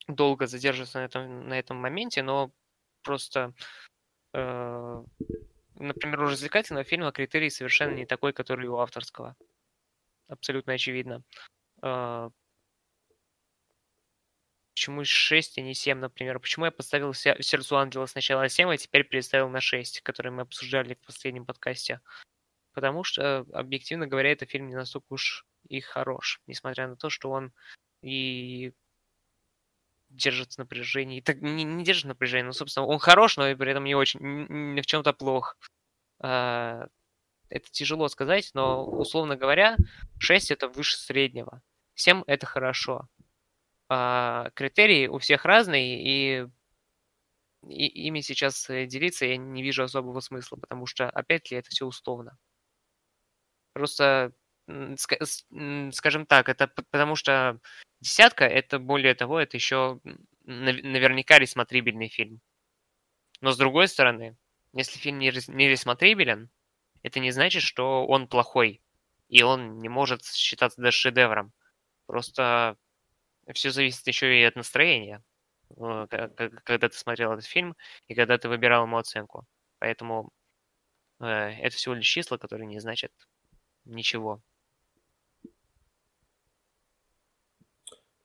[0.08, 2.52] долго задерживаться на этом, на этом моменте, но
[3.04, 3.54] просто,
[4.34, 5.04] э,
[5.76, 9.36] например, у развлекательного фильма критерий совершенно не такой, который у авторского.
[10.30, 11.24] Абсолютно очевидно.
[11.82, 12.30] Э,
[14.74, 16.40] почему 6, а не 7, например?
[16.40, 20.94] Почему я поставил «Сердцу ангела» сначала 7, а теперь переставил на 6, который мы обсуждали
[20.94, 22.00] в последнем подкасте?
[22.74, 27.32] Потому что, объективно говоря, этот фильм не настолько уж и хорош, несмотря на то, что
[27.32, 27.52] он
[28.02, 28.72] и
[30.10, 31.22] держит напряжение.
[31.22, 34.20] Так, не, не держит напряжение, но, собственно, он хорош, но и при этом не очень,
[34.22, 35.58] не в чем-то плох.
[36.20, 36.88] А,
[37.50, 39.78] это тяжело сказать, но, условно говоря,
[40.20, 41.62] 6 это выше среднего.
[41.96, 43.08] 7 это хорошо.
[43.90, 46.48] А, критерии у всех разные, и,
[47.68, 51.70] и ими сейчас э, делиться я не вижу особого смысла, потому что, опять ли, это
[51.70, 52.38] все условно.
[53.74, 54.34] Просто,
[55.92, 57.60] скажем так, это потому что
[58.02, 60.00] десятка, это более того, это еще
[60.46, 62.42] наверняка ресмотрибельный фильм.
[63.42, 64.38] Но с другой стороны,
[64.74, 66.50] если фильм не ресмотрибелен,
[67.04, 68.82] это не значит, что он плохой,
[69.28, 71.54] и он не может считаться даже шедевром.
[72.06, 72.78] Просто
[73.54, 75.24] все зависит еще и от настроения,
[75.78, 76.08] э,
[76.64, 77.76] когда ты смотрел этот фильм
[78.08, 79.46] и когда ты выбирал ему оценку.
[79.80, 80.32] Поэтому
[81.20, 83.12] э, это всего лишь числа, которые не значат
[83.86, 84.42] ничего.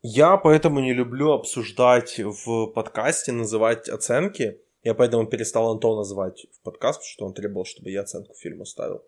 [0.02, 4.60] Я поэтому не люблю обсуждать в подкасте, называть оценки.
[4.84, 8.66] Я поэтому перестал Антона называть в подкаст, потому что он требовал, чтобы я оценку фильму
[8.66, 9.02] ставил.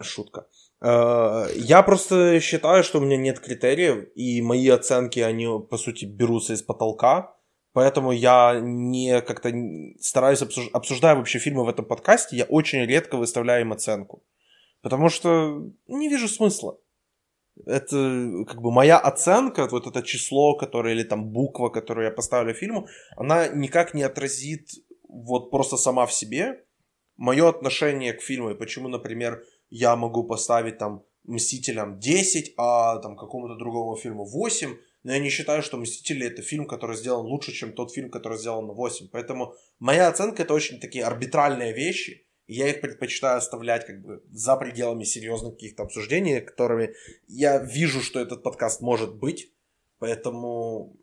[0.00, 0.46] Шутка.
[0.80, 6.04] Э, я просто считаю, что у меня нет критериев, и мои оценки, они, по сути,
[6.04, 7.34] берутся из потолка.
[7.72, 9.52] Поэтому я не как-то
[10.00, 14.22] стараюсь обсуждать, обсуждая вообще фильмы в этом подкасте, я очень редко выставляю им оценку.
[14.80, 16.78] Потому что не вижу смысла.
[17.66, 22.54] Это как бы моя оценка, вот это число, которое или там буква, которую я поставлю
[22.54, 24.70] фильму, она никак не отразит
[25.08, 26.64] вот просто сама в себе
[27.16, 28.50] мое отношение к фильму.
[28.50, 34.76] И почему, например, я могу поставить там Мстителям 10, а там какому-то другому фильму 8,
[35.02, 38.38] но я не считаю, что Мстители это фильм, который сделан лучше, чем тот фильм, который
[38.38, 39.08] сделан на 8.
[39.12, 44.56] Поэтому моя оценка это очень такие арбитральные вещи, я их предпочитаю оставлять как бы за
[44.56, 46.94] пределами серьезных каких-то обсуждений, которыми
[47.26, 49.52] я вижу, что этот подкаст может быть.
[49.98, 50.96] Поэтому,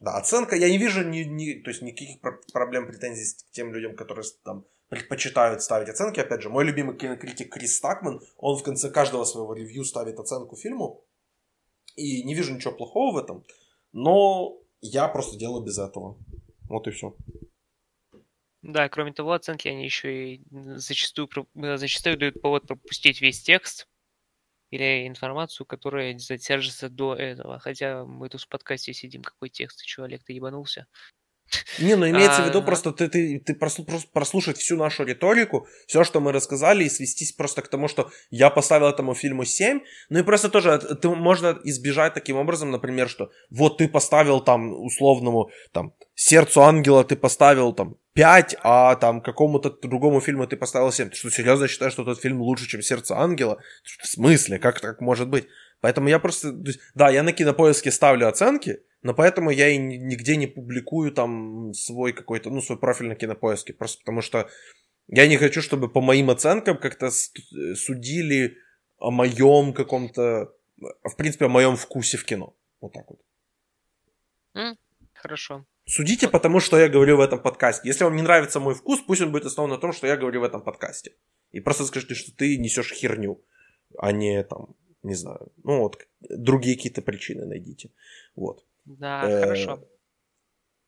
[0.00, 2.20] да, оценка, я не вижу ни, ни, то есть никаких
[2.52, 6.20] проблем, претензий к тем людям, которые там предпочитают ставить оценки.
[6.20, 10.54] Опять же, мой любимый кинокритик Крис Стакман, он в конце каждого своего ревью ставит оценку
[10.54, 11.04] фильму.
[11.96, 13.44] И не вижу ничего плохого в этом.
[13.92, 16.16] Но я просто делаю без этого.
[16.68, 17.16] Вот и все.
[18.62, 23.88] Да, кроме того, оценки они еще и зачастую, зачастую дают повод пропустить весь текст
[24.70, 27.58] или информацию, которая задержится до этого.
[27.60, 30.86] Хотя мы тут в подкасте сидим, какой текст, ты что, Олег, ты ебанулся?
[31.78, 36.20] Не, ну имеется в виду просто ты, ты, ты прослушать всю нашу риторику, все, что
[36.20, 39.80] мы рассказали, и свестись просто к тому, что я поставил этому фильму 7.
[40.10, 44.72] Ну и просто тоже ты, можно избежать таким образом, например, что вот ты поставил там
[44.72, 50.92] условному там сердцу ангела ты поставил там 5, а там какому-то другому фильму ты поставил
[50.92, 51.10] 7.
[51.10, 53.58] Ты что, серьезно считаешь, что этот фильм лучше, чем сердце ангела?
[53.84, 54.58] В смысле?
[54.58, 55.46] Как так может быть?
[55.82, 56.52] Поэтому я просто...
[56.94, 62.12] Да, я на кинопоиске ставлю оценки, но поэтому я и нигде не публикую там свой
[62.12, 63.72] какой-то, ну, свой профиль на кинопоиске.
[63.72, 64.48] Просто потому что
[65.08, 68.58] я не хочу, чтобы по моим оценкам как-то судили
[68.96, 70.52] о моем каком-то,
[71.02, 72.56] в принципе, о моем вкусе в кино.
[72.80, 73.20] Вот так вот.
[74.56, 74.76] Mm,
[75.14, 75.66] хорошо.
[75.84, 77.88] Судите потому, что я говорю в этом подкасте.
[77.88, 80.42] Если вам не нравится мой вкус, пусть он будет основан на том, что я говорю
[80.42, 81.16] в этом подкасте.
[81.50, 83.44] И просто скажите, что ты несешь херню,
[83.98, 87.90] а не там, не знаю, ну вот, другие какие-то причины найдите.
[88.36, 88.64] Вот.
[88.84, 89.88] Да, э, хорошо.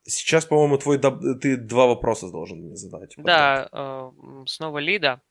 [0.05, 0.99] Сейчас, по-моему, твой
[1.41, 3.15] ты два вопроса должен мне задать.
[3.16, 4.11] Да, э,
[4.47, 5.23] снова Лида.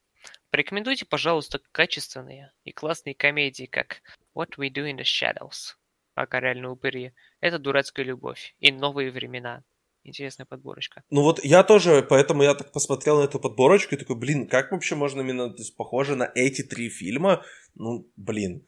[0.49, 4.01] Порекомендуйте, пожалуйста, качественные и классные комедии, как
[4.35, 5.75] What We Do in the Shadows,
[6.13, 7.13] пока реально упыри.
[7.39, 9.63] Это дурацкая любовь и новые времена.
[10.05, 11.01] Интересная подборочка.
[11.09, 14.71] Ну вот я тоже, поэтому я так посмотрел на эту подборочку и такой, блин, как
[14.71, 17.43] вообще можно именно, то есть похоже на эти три фильма?
[17.75, 18.67] Ну, блин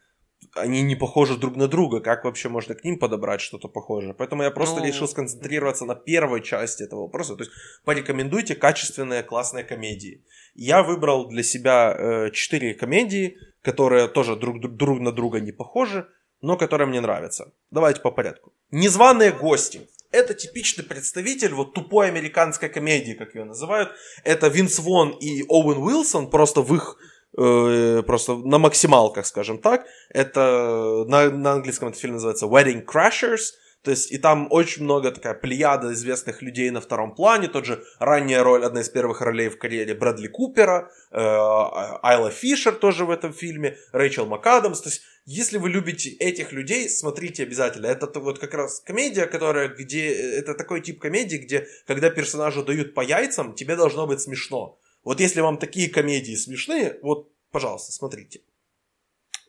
[0.56, 4.14] они не похожи друг на друга, как вообще можно к ним подобрать что-то похожее?
[4.14, 4.86] Поэтому я просто ну...
[4.86, 7.36] решил сконцентрироваться на первой части этого вопроса.
[7.36, 7.52] То есть
[7.84, 10.23] порекомендуйте качественные классные комедии.
[10.56, 16.07] Я выбрал для себя э, четыре комедии, которые тоже друг, друг на друга не похожи,
[16.41, 17.52] но которые мне нравятся.
[17.72, 18.53] Давайте по порядку.
[18.72, 19.82] Незваные гости.
[20.11, 23.91] Это типичный представитель вот тупой американской комедии, как ее называют.
[24.23, 26.98] Это Винс Вон и Оуэн Уилсон, просто в их
[27.37, 29.85] э, просто на максималках, скажем так.
[30.09, 33.53] Это на, на английском этот фильм называется Wedding Crashers,
[33.85, 37.47] то есть и там очень много такая плеяда известных людей на втором плане.
[37.47, 42.73] Тот же ранняя роль, одна из первых ролей в карьере Брэдли Купера, э, Айла Фишер
[42.73, 44.81] тоже в этом фильме, Рэйчел МакАдамс.
[44.81, 47.85] То есть если вы любите этих людей, смотрите обязательно.
[47.85, 50.11] Это вот как раз комедия, которая, где...
[50.11, 54.79] Это такой тип комедии, где когда персонажу дают по яйцам, тебе должно быть смешно.
[55.06, 58.41] Вот если вам такие комедии смешные, вот, пожалуйста, смотрите.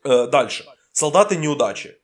[0.04, 0.64] Э, дальше.
[0.92, 1.96] Солдаты неудачи.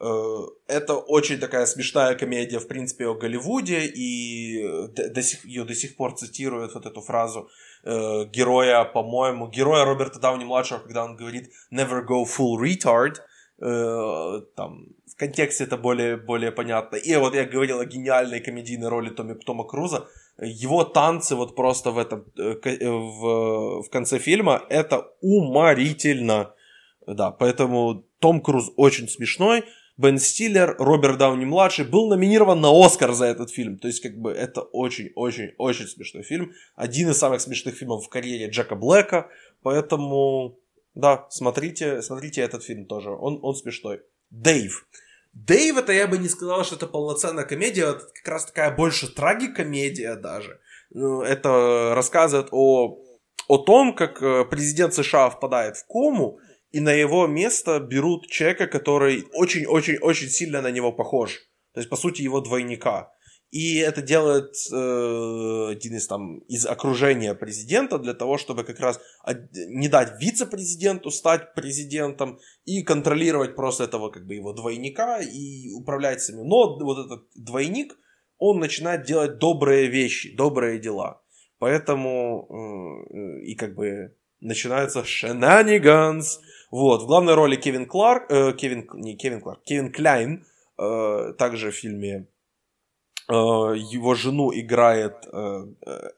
[0.00, 5.74] Э, это очень такая смешная комедия, в принципе, о Голливуде, и до сих, ее до
[5.74, 7.48] сих пор цитируют вот эту фразу
[7.84, 13.16] э, героя, по-моему, героя Роберта Дауни-младшего, когда он говорит «never go full retard»,
[13.60, 16.96] э, там, в контексте это более, более понятно.
[16.96, 20.08] И вот я говорил о гениальной комедийной роли Томи, Тома Круза,
[20.40, 26.54] его танцы вот просто в этом, э, э, в, в конце фильма, это уморительно.
[27.06, 29.64] Да, поэтому Том Круз очень смешной,
[29.96, 33.78] Бен Стиллер, Роберт Дауни-младший, был номинирован на Оскар за этот фильм.
[33.78, 36.52] То есть, как бы, это очень-очень-очень смешной фильм.
[36.74, 39.28] Один из самых смешных фильмов в карьере Джека Блэка.
[39.62, 40.58] Поэтому,
[40.94, 43.10] да, смотрите, смотрите этот фильм тоже.
[43.10, 44.00] Он, он смешной.
[44.30, 44.84] Дэйв.
[45.34, 47.90] Дэйв, это я бы не сказал, что это полноценная комедия.
[47.90, 50.60] Это как раз такая больше трагикомедия даже.
[50.90, 52.98] Ну, это рассказывает о,
[53.48, 56.38] о том, как э, президент США впадает в кому,
[56.70, 61.40] и на его место берут человека, который очень-очень-очень сильно на него похож.
[61.72, 63.12] То есть, по сути, его двойника.
[63.54, 69.00] И это делает э, один из там из окружения президента для того, чтобы как раз
[69.68, 76.20] не дать вице-президенту стать президентом и контролировать просто этого как бы его двойника и управлять
[76.20, 76.48] с ним.
[76.48, 77.96] Но вот этот двойник,
[78.38, 81.22] он начинает делать добрые вещи, добрые дела.
[81.60, 86.40] Поэтому э, и как бы начинается shenanigans,
[86.72, 90.44] вот, в главной роли Кевин Кларк, э, Кевин, не Кевин Кларк, Кевин Кляйн,
[90.76, 92.26] э, также в фильме
[93.32, 96.10] его жену играет э, э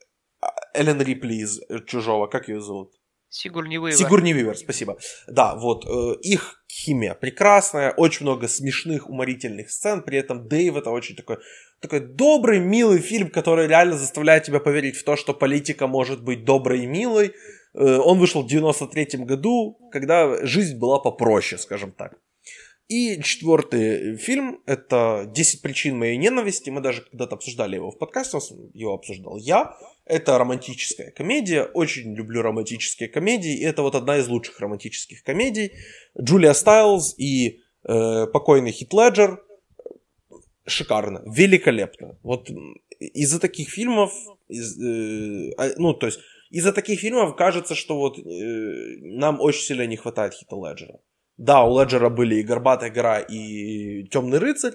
[0.74, 2.92] Эллен Рипли из «Чужого», как ее зовут?
[3.28, 3.92] Сигурни Вивер.
[3.92, 4.98] Сигурни Вивер, спасибо.
[5.26, 10.90] Да, вот, э, их химия прекрасная, очень много смешных, уморительных сцен, при этом Дэйв это
[10.90, 11.38] очень такой,
[11.80, 16.44] такой добрый, милый фильм, который реально заставляет тебя поверить в то, что политика может быть
[16.44, 17.34] доброй и милой,
[17.76, 22.14] Э, он вышел в 93 году, когда жизнь была попроще, скажем так.
[22.88, 26.70] И четвертый фильм– это «10 причин моей ненависти».
[26.70, 28.38] Мы даже когда-то обсуждали его в подкасте,
[28.74, 29.76] его обсуждал я.
[30.04, 31.64] Это романтическая комедия.
[31.64, 33.58] Очень люблю романтические комедии.
[33.58, 35.72] И это вот одна из лучших романтических комедий.
[36.16, 39.42] Джулия Стайлз и э, покойный Хит Леджер.
[40.64, 42.16] Шикарно, великолепно.
[42.22, 42.48] Вот
[43.00, 44.12] из-за таких фильмов,
[44.46, 49.62] из, э, а, ну, то есть из-за таких фильмов кажется, что вот э, нам очень
[49.62, 51.00] сильно не хватает Хита Леджера.
[51.36, 54.74] Да, у Леджера были и «Горбатая гора», и «Темный рыцарь».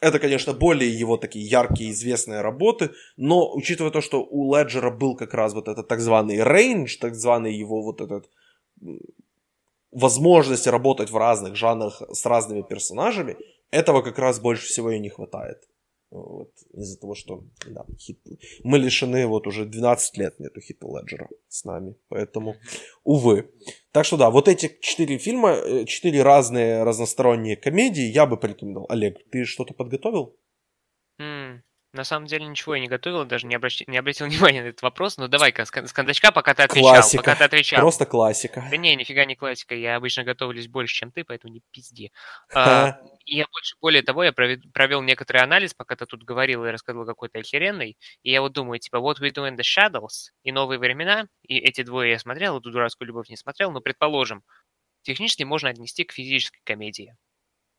[0.00, 5.14] Это, конечно, более его такие яркие, известные работы, но учитывая то, что у Леджера был
[5.14, 8.30] как раз вот этот так званый рейндж, так званый его вот этот
[9.92, 13.36] возможность работать в разных жанрах с разными персонажами,
[13.70, 15.68] этого как раз больше всего и не хватает.
[16.10, 18.18] Вот, из-за того, что да, хит...
[18.64, 21.94] мы лишены вот уже 12 лет нету хита Леджера с нами.
[22.08, 22.56] Поэтому,
[23.04, 23.52] увы.
[23.92, 28.86] Так что да, вот эти четыре фильма, э, четыре разные разносторонние комедии я бы порекомендовал.
[28.88, 30.36] Олег, ты что-то подготовил?
[31.92, 33.82] На самом деле ничего я не готовил, даже не, обращ...
[33.86, 35.16] не обратил внимания на этот вопрос.
[35.16, 36.90] Но давай-ка с кондачка, пока ты отвечал.
[36.90, 37.22] Классика.
[37.22, 37.80] Пока ты отвечал.
[37.80, 38.64] Просто классика.
[38.70, 39.74] Да не, нифига не классика.
[39.74, 42.12] Я обычно готовлюсь больше, чем ты, поэтому не пизди.
[42.52, 47.06] А, я больше, более того, я провел некоторый анализ, пока ты тут говорил и рассказывал
[47.06, 47.96] какой-то охеренный.
[48.22, 51.26] И я вот думаю, типа, What We Do in the Shadows и Новые времена.
[51.42, 54.42] И эти двое я смотрел, эту дурацкую любовь не смотрел, но, предположим,
[55.02, 57.16] технически можно отнести к физической комедии.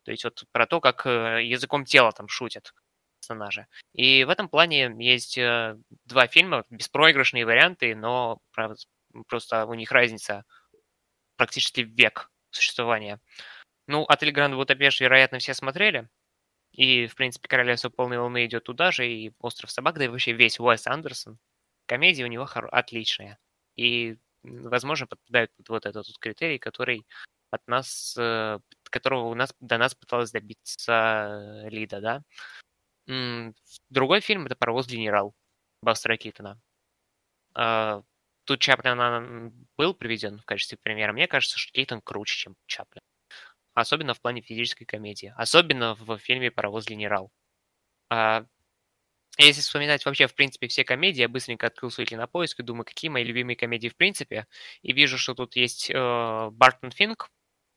[0.04, 2.74] То есть вот про то, как э, языком тела там шутят
[3.32, 3.68] персонажа.
[3.94, 8.40] И в этом плане есть э, два фильма, беспроигрышные варианты, но
[9.28, 10.44] просто у них разница
[11.38, 13.20] практически век существования.
[13.88, 16.10] Ну, «Отель Гранд Будапешт», вероятно, все смотрели.
[16.74, 20.34] И, в принципе, «Королевство полной луны» идет туда же, и «Остров собак», да и вообще
[20.34, 21.38] весь Уэс Андерсон.
[21.88, 23.38] Комедия у него хор- отличная.
[23.76, 27.06] И, возможно, подпадает под вот этот вот критерий, который
[27.50, 32.24] от нас, э, которого у нас до нас пыталась добиться Лида, да.
[33.90, 35.34] Другой фильм это «Паровоз генерал»
[35.82, 36.60] Бастера Китона.
[37.54, 38.04] А,
[38.46, 41.14] тут Чаплин был приведен в качестве примера.
[41.14, 43.02] Мне кажется, что Кейтон круче, чем Чаплин.
[43.74, 45.34] Особенно в плане физической комедии.
[45.38, 47.32] Особенно в фильме «Паровоз генерал».
[48.10, 48.46] А,
[49.38, 53.10] Если вспоминать вообще, в принципе, все комедии, я быстренько открыл свой кинопоиск и думаю, какие
[53.10, 54.46] мои любимые комедии в принципе.
[54.84, 57.30] И вижу, что тут есть э, Бартон Финк,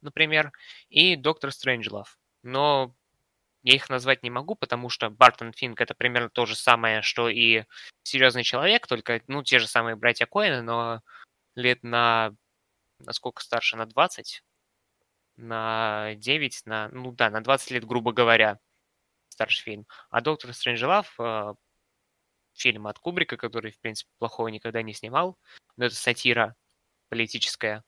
[0.02, 0.52] например,
[0.90, 2.18] и Доктор Стрэнджлов.
[2.42, 2.94] Но
[3.64, 7.28] я их назвать не могу, потому что Бартон Финк это примерно то же самое, что
[7.28, 7.64] и
[8.02, 11.00] Серьезный человек, только, ну, те же самые братья Коэны, но
[11.54, 12.34] лет на,
[12.98, 14.44] насколько старше, на 20,
[15.36, 18.60] на 9, на, ну да, на 20 лет, грубо говоря,
[19.30, 19.86] старший фильм.
[20.10, 21.54] А Доктор Стрэнджлав, э,
[22.52, 25.38] фильм от Кубрика, который, в принципе, плохого никогда не снимал,
[25.78, 26.54] но это сатира
[27.08, 27.82] политическая,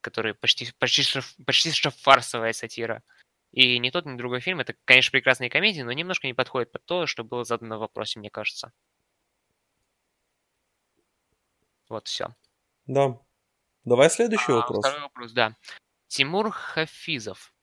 [0.00, 1.04] которая почти, почти,
[1.44, 3.02] почти что фарсовая сатира.
[3.56, 6.84] И ни тот, ни другой фильм, это, конечно, прекрасные комедии, но немножко не подходит под
[6.84, 8.70] то, что было задано в вопросе, мне кажется.
[11.88, 12.34] Вот все.
[12.84, 13.18] Да.
[13.84, 14.80] Давай следующий а, вопрос.
[14.80, 15.56] Второй вопрос, да.
[16.08, 17.54] Тимур Хафизов.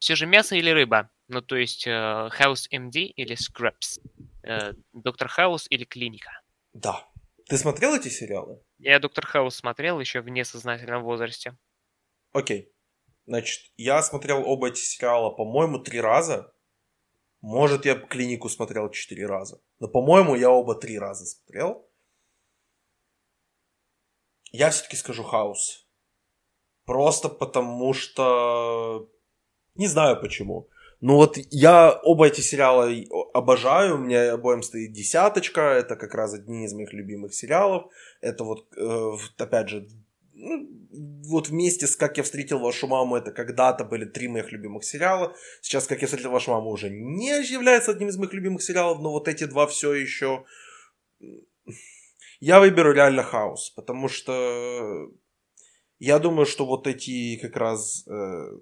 [0.00, 1.10] Все же мясо или рыба?
[1.28, 4.00] Ну, то есть э, House MD или Scraps?
[4.42, 6.42] Э, Доктор Хаус или Клиника?
[6.72, 7.06] Да.
[7.48, 8.60] Ты смотрел эти сериалы?
[8.78, 11.56] Я Доктор Хаус смотрел еще в несознательном возрасте.
[12.32, 12.72] Окей.
[13.26, 16.52] Значит, я смотрел оба эти сериала, по-моему, три раза.
[17.40, 19.60] Может, я клинику смотрел четыре раза.
[19.80, 21.88] Но, по-моему, я оба три раза смотрел.
[24.52, 25.86] Я все-таки скажу хаос.
[26.84, 29.10] Просто потому что...
[29.74, 30.68] Не знаю почему.
[31.00, 32.90] Ну вот я оба эти сериала
[33.34, 37.92] обожаю, у меня обоим стоит десяточка, это как раз одни из моих любимых сериалов.
[38.22, 39.86] Это вот, э, опять же,
[40.36, 40.68] ну,
[41.28, 45.34] вот вместе с «Как я встретил вашу маму» это когда-то были три моих любимых сериала.
[45.62, 49.10] Сейчас «Как я встретил вашу маму» уже не является одним из моих любимых сериалов, но
[49.10, 50.44] вот эти два все еще...
[52.38, 55.10] Я выберу реально «Хаус», потому что
[55.98, 58.58] я думаю, что вот эти как раз э,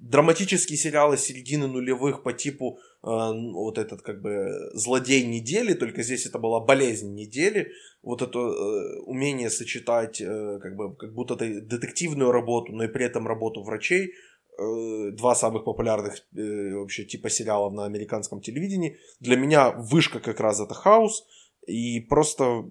[0.00, 6.26] драматические сериалы середины нулевых по типу э, вот этот как бы злодей недели, только здесь
[6.26, 7.72] это была болезнь недели,
[8.02, 12.88] вот это э, умение сочетать э, как бы как будто это детективную работу, но и
[12.88, 14.14] при этом работу врачей,
[14.58, 18.96] э, два самых популярных э, вообще типа сериалов на американском телевидении.
[19.20, 21.26] Для меня вышка как раз это хаус,
[21.66, 22.64] и просто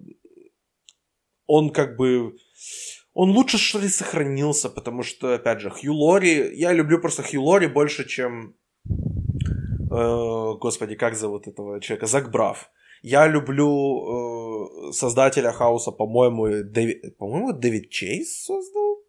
[1.46, 2.36] он как бы
[3.14, 6.56] он лучше, что ли, сохранился, потому что, опять же, Хью Лори...
[6.56, 8.56] Я люблю просто Хью Лори больше, чем...
[9.92, 12.06] Э, господи, как зовут этого человека?
[12.06, 12.70] Зак Брав.
[13.02, 17.12] Я люблю э, создателя Хауса, по-моему, Дэви...
[17.18, 19.00] по-моему, Дэвид Чейз создал?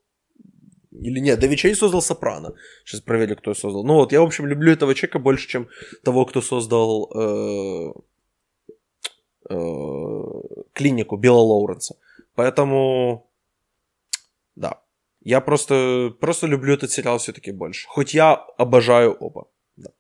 [0.92, 2.54] Или нет, Дэвид Чейз создал Сопрано.
[2.84, 3.84] Сейчас проверю, кто создал.
[3.84, 5.68] Ну вот, я, в общем, люблю этого человека больше, чем
[6.04, 7.92] того, кто создал э,
[9.50, 9.54] э,
[10.72, 11.96] клинику Билла Лоуренса.
[12.34, 13.29] Поэтому
[14.56, 14.82] да.
[15.20, 17.86] Я просто, просто люблю этот сериал все-таки больше.
[17.88, 19.48] Хоть я обожаю оба.
[19.76, 19.90] Да.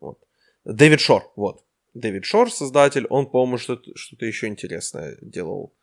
[0.00, 0.18] Вот.
[0.64, 1.64] Дэвид Шор, вот.
[1.94, 5.74] Дэвид Шор, создатель, он, по-моему, что-то, что-то еще интересное делал.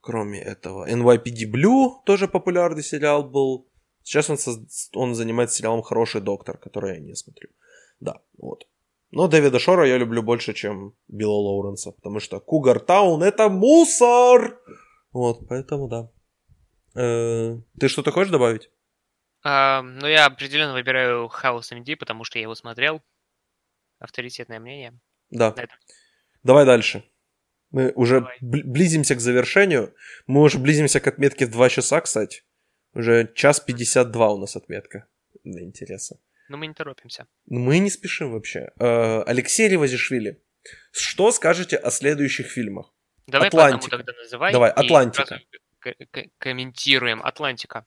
[0.00, 0.88] Кроме этого.
[0.88, 3.66] NYPD Blue тоже популярный сериал был.
[4.02, 4.90] Сейчас он, соз...
[4.94, 7.48] он занимается сериалом «Хороший доктор», который я не смотрю.
[8.00, 8.66] Да, вот.
[9.10, 14.60] Но Дэвида Шора я люблю больше, чем Билла Лоуренса, потому что Кугар Таун— это мусор!
[15.12, 16.10] Вот, поэтому да.
[16.94, 18.70] Э, ты что-то хочешь добавить?
[19.42, 23.02] А, ну, я определенно выбираю House MD, потому что я его смотрел.
[23.98, 24.98] Авторитетное мнение.
[25.30, 25.54] Да.
[26.42, 27.04] Давай дальше.
[27.70, 28.38] Мы уже Давай.
[28.40, 29.94] близимся к завершению.
[30.26, 32.42] Мы уже близимся к отметке в 2 часа, кстати.
[32.94, 35.06] Уже час 52 у нас отметка.
[35.42, 36.18] Да, интересно.
[36.48, 37.26] Но мы не торопимся.
[37.46, 38.70] Мы не спешим вообще.
[38.78, 40.42] Э, Алексей Ревазишвили,
[40.92, 42.94] что скажете о следующих фильмах?
[43.26, 43.90] Давай Атлантика.
[43.90, 44.52] по одному тогда называй.
[44.52, 45.40] Давай, Атлантика
[46.38, 47.22] комментируем.
[47.22, 47.86] Атлантика.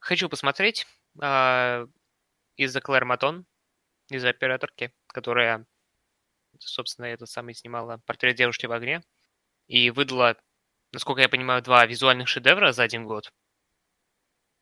[0.00, 0.86] Хочу посмотреть
[1.22, 1.86] э,
[2.56, 3.46] из-за Клэр Матон,
[4.10, 5.66] из-за операторки, которая,
[6.58, 9.02] собственно, этот самый снимала «Портрет девушки в огне»
[9.66, 10.36] и выдала,
[10.92, 13.32] насколько я понимаю, два визуальных шедевра за один год.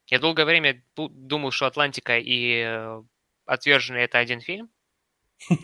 [0.06, 3.02] Я долгое время думал, что «Атлантика» и э,
[3.46, 4.70] «Отверженные»— это один фильм,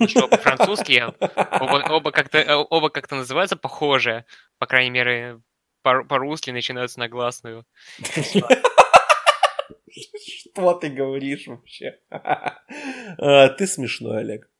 [0.07, 4.25] что по-французски оба, оба как-то оба как-то называются похоже,
[4.59, 5.41] по крайней мере,
[5.85, 7.65] по-русски начинаются на гласную.
[9.91, 12.01] Что ты говоришь вообще?
[12.11, 14.51] А, ты смешной, Олег.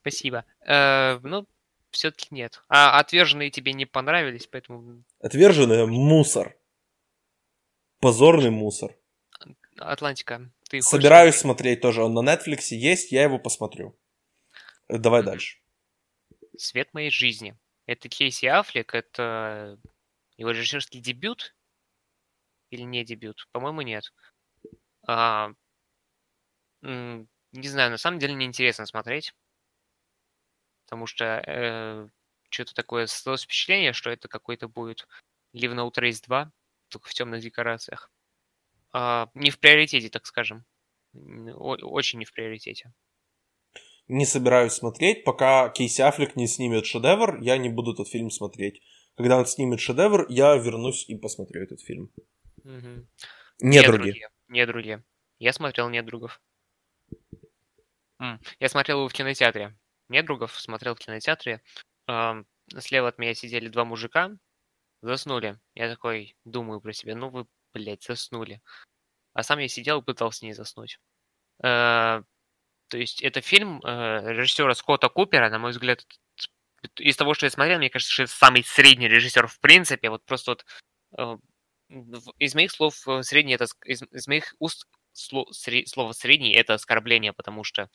[0.00, 0.44] Спасибо.
[0.66, 1.46] Э, ну,
[1.90, 2.62] все-таки нет.
[2.68, 5.04] А отверженные тебе не понравились, поэтому...
[5.20, 6.56] Отверженные мусор.
[8.00, 8.96] Позорный мусор.
[9.76, 10.50] Атлантика.
[10.68, 11.42] Ты Собираюсь хочешь...
[11.42, 12.02] смотреть тоже.
[12.02, 13.96] Он на Netflix есть, я его посмотрю.
[14.88, 15.58] Давай дальше.
[16.56, 17.56] Свет моей жизни.
[17.90, 19.76] Это Кейси Аффлек, это
[20.36, 21.56] его режиссерский дебют
[22.70, 23.48] или не дебют?
[23.50, 24.12] По-моему, нет.
[25.08, 25.50] А,
[26.82, 29.34] не знаю, на самом деле неинтересно смотреть.
[30.84, 32.08] потому что э,
[32.48, 35.08] что-то такое создалось впечатление, что это какой-то будет
[35.52, 36.52] Live No Trace 2,
[36.90, 38.12] только в темных декорациях.
[38.92, 40.64] А, не в приоритете, так скажем.
[41.12, 42.92] О- очень не в приоритете.
[44.12, 48.82] Не собираюсь смотреть, пока Кейси Аффлек не снимет шедевр, я не буду этот фильм смотреть.
[49.16, 52.10] Когда он снимет шедевр, я вернусь и посмотрю этот фильм.
[52.64, 53.08] Мгм.
[53.60, 54.14] Недруги.
[54.48, 55.04] Недруги.
[55.38, 56.42] Я смотрел «Недругов».
[58.18, 59.78] Я смотрел его в кинотеатре.
[60.08, 61.62] «Недругов» смотрел в кинотеатре.
[62.78, 64.32] Слева от меня сидели два мужика,
[65.02, 65.60] заснули.
[65.74, 68.60] Я такой думаю про себя, ну вы, блядь, заснули.
[69.34, 70.98] А сам я сидел и пытался не заснуть.
[72.90, 76.04] То есть это фильм э, режиссера Скотта Купера, на мой взгляд,
[76.96, 80.10] из того, что я смотрел, мне кажется, что это самый средний режиссер в принципе.
[80.10, 80.66] Вот просто вот
[81.16, 81.36] э,
[82.38, 86.74] из моих слов э, средний это из, из моих уст сло- сре- слово средний это
[86.74, 87.88] оскорбление, потому что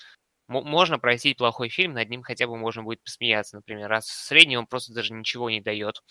[0.47, 3.91] мо- можно простить плохой фильм, над ним хотя бы можно будет посмеяться, например.
[3.93, 6.01] А средний он просто даже ничего не дает.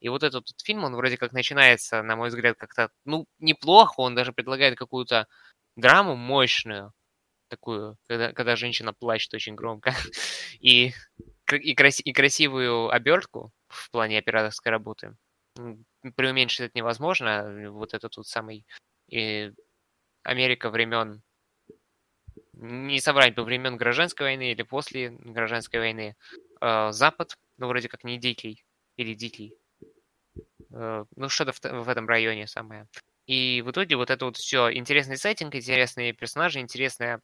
[0.00, 4.00] И вот этот вот фильм, он вроде как начинается, на мой взгляд, как-то, ну, неплохо,
[4.00, 5.26] он даже предлагает какую-то
[5.76, 6.92] драму мощную,
[7.48, 9.92] такую, когда, когда женщина плачет очень громко,
[10.60, 10.92] и,
[11.52, 15.16] и, краси- и красивую обертку в плане операторской работы.
[16.16, 17.70] Преуменьшить это невозможно.
[17.72, 18.64] Вот этот вот самый
[19.12, 19.50] э,
[20.22, 21.22] Америка времен
[22.52, 26.16] не соврать бы времен гражданской войны или после гражданской войны.
[26.60, 28.64] Э, Запад, ну вроде как не дикий
[28.96, 29.56] или дикий,
[30.72, 32.86] Э, ну что-то в, в этом районе самое.
[33.26, 37.20] И в итоге вот это вот все интересный сеттинг, интересные персонажи, интересная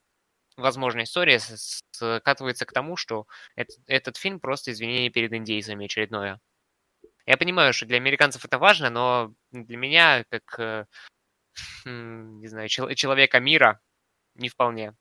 [0.57, 3.27] возможная история скатывается к тому, что
[3.57, 6.41] эт- этот фильм просто извинение перед индейцами очередное.
[7.27, 10.87] Я понимаю, что для американцев это важно, но для меня, как, э,
[11.87, 13.81] м, не знаю, чел- человека мира,
[14.35, 14.95] не вполне.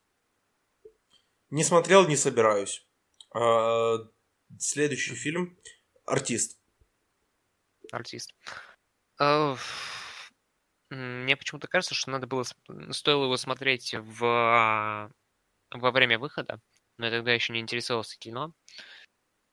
[1.50, 2.86] Не смотрел, не собираюсь.
[3.36, 3.98] А,
[4.60, 5.58] Следующий фильм
[6.06, 6.60] «Артист».
[7.92, 8.34] артист.
[9.20, 9.56] Э,
[10.90, 12.44] Мне почему-то кажется, что надо было,
[12.92, 15.10] стоило его смотреть в, а,
[15.80, 16.60] во время выхода,
[16.98, 18.54] но я тогда еще не интересовался кино.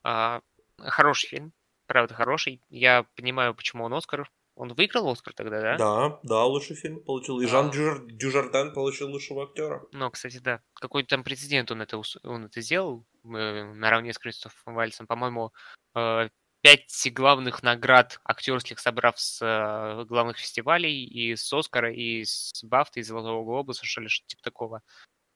[0.03, 0.41] А,
[0.77, 1.53] Хороший фильм,
[1.85, 2.61] правда хороший.
[2.69, 4.29] Я понимаю, почему он Оскар.
[4.55, 5.77] Он выиграл Оскар тогда, да?
[5.77, 7.39] Да, да, лучший фильм получил.
[7.39, 7.47] И А.
[7.47, 9.83] Жан Дюжар- Дюжарден получил лучшего актера.
[9.91, 10.61] Ну, кстати, да.
[10.73, 13.27] Какой-то там прецедент он это, он это сделал э,
[13.73, 15.07] наравне с Кристофом Вальцем.
[15.07, 15.53] По-моему,
[15.95, 16.29] э,
[16.61, 22.99] пять главных наград актерских собрав с э, главных фестивалей, и с Оскара, и с Бафта,
[22.99, 24.81] и Золотого Глобуса, что ли, что-то типа такого.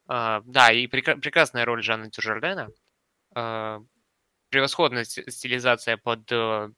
[0.08, 2.70] А, да, и прекра- прекрасная роль Жанна Тюжардена.
[3.36, 3.82] А,
[4.50, 6.70] превосходная ст- стилизация под э,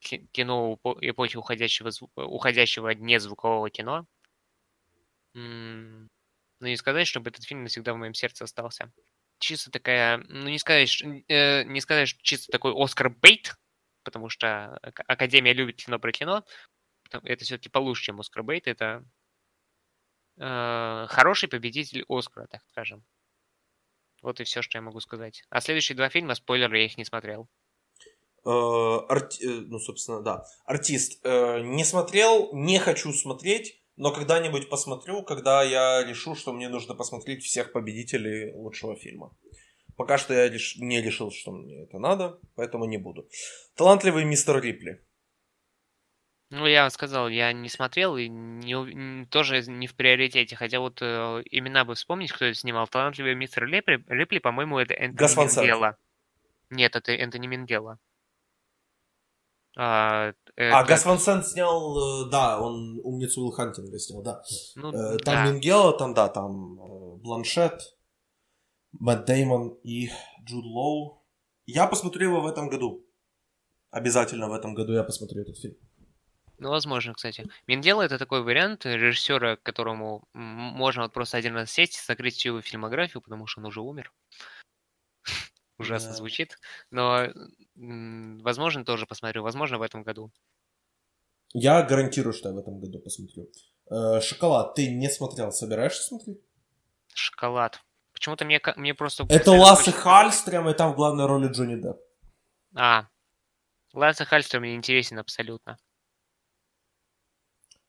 [0.00, 4.06] ки- кино эпохи уходящего, уходящего незвукового кино.
[5.34, 6.08] М,
[6.60, 8.92] Ну, не сказать, чтобы этот фильм навсегда в моем сердце остался.
[9.38, 13.54] Чисто такая, ну, не сказать, э, не сказать, что чисто такой Оскар Бейт,
[14.04, 16.44] потому что Ак- Академия любит кино про кино.
[17.24, 18.68] Это все-таки получше, чем Оскар Бейт.
[18.68, 19.04] Это
[20.40, 23.04] э, хороший победитель Оскара, так скажем.
[24.22, 25.44] Вот и все, что я могу сказать.
[25.50, 27.48] А следующие два фильма, спойлер, я их не смотрел.
[28.44, 30.44] Э, э, Ну, собственно, да.
[30.64, 31.24] Артист.
[31.24, 37.44] Не смотрел, не хочу смотреть, но когда-нибудь посмотрю, когда я решу, что мне нужно посмотреть
[37.44, 39.36] всех победителей лучшего фильма.
[39.96, 43.28] Пока что я реш- не решил, что мне это надо, поэтому не буду.
[43.74, 45.04] Талантливый мистер Рипли.
[46.50, 50.56] Ну, я сказал, я не смотрел и не, тоже не в приоритете.
[50.56, 52.88] Хотя вот э, имена бы вспомнить, кто это снимал.
[52.88, 55.36] Талантливый мистер Рипли, Рипли по-моему, это Энтони Гас.
[55.36, 55.96] Мингелла.
[56.70, 57.98] Нет, это Энтони Мингелла.
[59.76, 64.42] А, А, это- Гас Ван Сент снял, э, да, он «Умницу Уилл Хантинга» снял, да.
[64.74, 65.24] ну, Э, да.
[65.24, 67.96] Там Мингело, там, да, там э, Бланшет,
[68.92, 70.10] Мэтт Деймон и
[70.44, 71.24] Джуд Лоу.
[71.66, 73.06] Я посмотрю его в этом году.
[73.92, 75.76] Обязательно в этом году я посмотрю этот фильм.
[76.60, 77.48] Ну, возможно, кстати.
[77.66, 82.60] Мингелла это такой вариант режиссера, которому можно вот просто один раз сесть, закрыть всю его
[82.60, 84.12] фильмографию, потому что он уже умер.
[85.78, 86.16] Ужасно Да.
[86.16, 86.58] звучит.
[86.90, 87.28] Но,
[87.74, 89.42] возможно, тоже посмотрю.
[89.42, 90.30] Возможно, в этом году.
[91.54, 93.48] Я гарантирую, что я в этом году посмотрю.
[93.90, 96.40] Э, Шоколад, ты не смотрел, собираешься смотреть?
[97.14, 97.80] Шоколад.
[98.12, 99.24] Почему-то мне, мне просто...
[99.30, 101.96] Это Лассе Хальстрем, и там в главной роли Джонни Депп.
[102.76, 103.08] А,
[103.94, 105.78] Лассе Хальстром мне интересен абсолютно.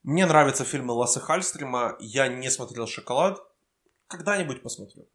[0.03, 1.95] Мне нравятся фильмы Лассе Хальстрема.
[1.99, 3.39] Я не смотрел «Шоколад».
[4.07, 5.07] Когда-нибудь посмотрю.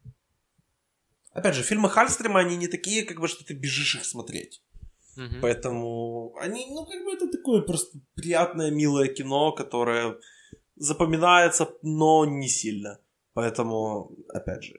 [1.31, 4.63] Опять же, фильмы Хальстрема, они не такие, как бы, что ты бежишь их смотреть.
[5.17, 5.41] Мгм.
[5.41, 10.17] Поэтому они, ну, как бы это такое просто приятное, милое кино, которое
[10.75, 12.99] запоминается, но не сильно.
[13.33, 14.73] Поэтому, опять же,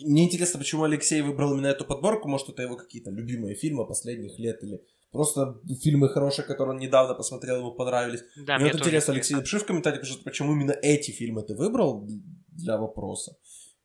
[0.00, 2.28] мне интересно, почему Алексей выбрал именно эту подборку.
[2.28, 4.80] Может, это его какие-то любимые фильмы последних лет или
[5.10, 8.22] просто фильмы хорошие, которые он недавно посмотрел, ему понравились.
[8.36, 12.06] Да, мне вот интересно, Алексей, напиши в комментариях, почему именно эти фильмы ты выбрал
[12.48, 13.36] для вопроса.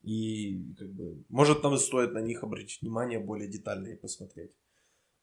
[0.02, 4.50] И как бы, может, нам стоит на них обратить внимание более детально и посмотреть.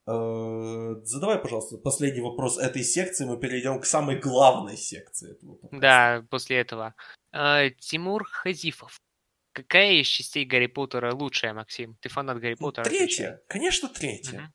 [0.08, 3.26] Э, задавай, пожалуйста, последний вопрос этой секции.
[3.26, 5.82] Мы перейдем к самой главной секции этого подкаста.
[5.82, 6.96] Да, после этого.
[7.32, 9.00] Э, Тимур Хазифов.
[9.54, 11.98] Какая из частей Гарри Поттера лучшая, Максим?
[12.02, 12.86] Ты фанат Гарри ну, Поттера?
[12.86, 13.04] Третья.
[13.04, 13.38] Отвечай.
[13.48, 14.40] Конечно, третья.
[14.40, 14.48] Угу.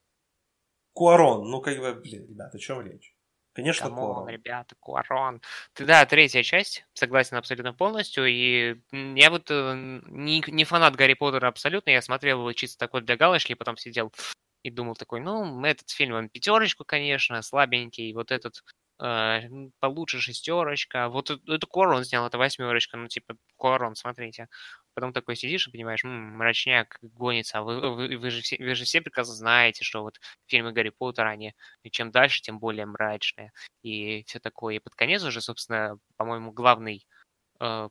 [0.93, 1.49] Куарон.
[1.49, 3.13] Ну, как бы, блин, ребята, о чем речь?
[3.53, 4.29] Конечно, come on, Куарон.
[4.29, 5.41] ребята, Куарон.
[5.73, 8.25] Ты, да, третья часть, согласен абсолютно полностью.
[8.27, 11.89] И я вот э, не, не фанат Гарри Поттера абсолютно.
[11.89, 14.13] Я смотрел его чисто такой для галочки, потом сидел
[14.63, 18.63] и думал такой, ну, этот фильм, он пятерочку, конечно, слабенький, вот этот
[18.99, 19.41] э,
[19.79, 24.47] получше шестерочка, вот это Корон снял, это восьмерочка, ну, типа, Корон, смотрите.
[24.97, 28.73] Потом такой сидишь и понимаешь, м-м, мрачняк гонится, а вы, вы, вы, же все, вы
[28.73, 31.53] же все прекрасно знаете, что вот фильмы Гарри Поттера, они
[31.91, 33.51] чем дальше, тем более мрачные,
[33.83, 34.77] и все такое.
[34.77, 37.05] И под конец уже, собственно, по-моему, главный
[37.59, 37.89] э,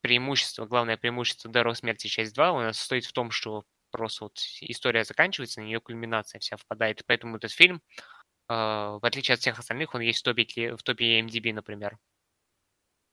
[0.00, 4.40] преимущество, главное преимущество Даров смерти часть 2 у нас состоит в том, что просто вот
[4.62, 7.04] история заканчивается, на нее кульминация вся впадает.
[7.06, 7.80] Поэтому этот фильм,
[8.48, 11.96] э, в отличие от всех остальных, он есть в топе, в топе MDB, например.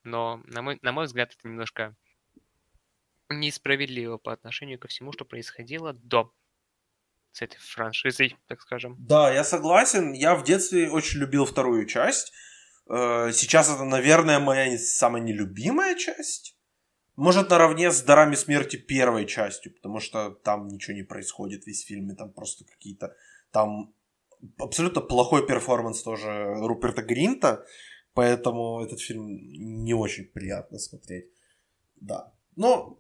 [0.04, 1.96] Но, на мой, на мой взгляд, это немножко
[3.30, 6.34] несправедливо по отношению ко всему, что происходило до
[7.32, 8.96] с этой франшизой, так скажем.
[9.00, 10.14] Да, я согласен.
[10.14, 12.34] Я в детстве очень любил вторую часть.
[12.90, 16.58] Э, сейчас это, наверное, моя самая нелюбимая часть.
[17.16, 22.12] Может, наравне с «Дарами смерти» первой частью, потому что там ничего не происходит весь фильм,
[22.12, 23.16] и там просто какие-то...
[23.52, 23.94] Там
[24.60, 27.66] абсолютно плохой перформанс тоже Руперта Гринта,
[28.14, 31.26] поэтому этот фильм не очень приятно смотреть.
[31.96, 32.34] Да.
[32.56, 33.00] Но,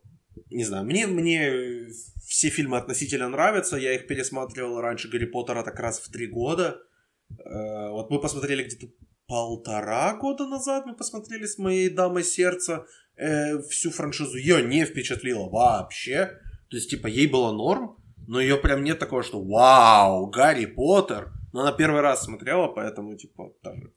[0.49, 1.88] не знаю, мне, мне
[2.26, 6.80] все фильмы относительно нравятся, я их пересматривал раньше Гарри Поттера так раз в три года.
[7.30, 8.88] Э, вот мы посмотрели где-то
[9.27, 12.85] полтора года назад, мы посмотрели с моей дамой сердца
[13.15, 16.31] э, всю франшизу ее не впечатлило вообще.
[16.69, 17.97] То есть, типа, ей было норм,
[18.27, 21.31] но ее прям нет такого, что вау, Гарри Поттер.
[21.53, 23.93] Но она первый раз смотрела, поэтому, типа, тоже,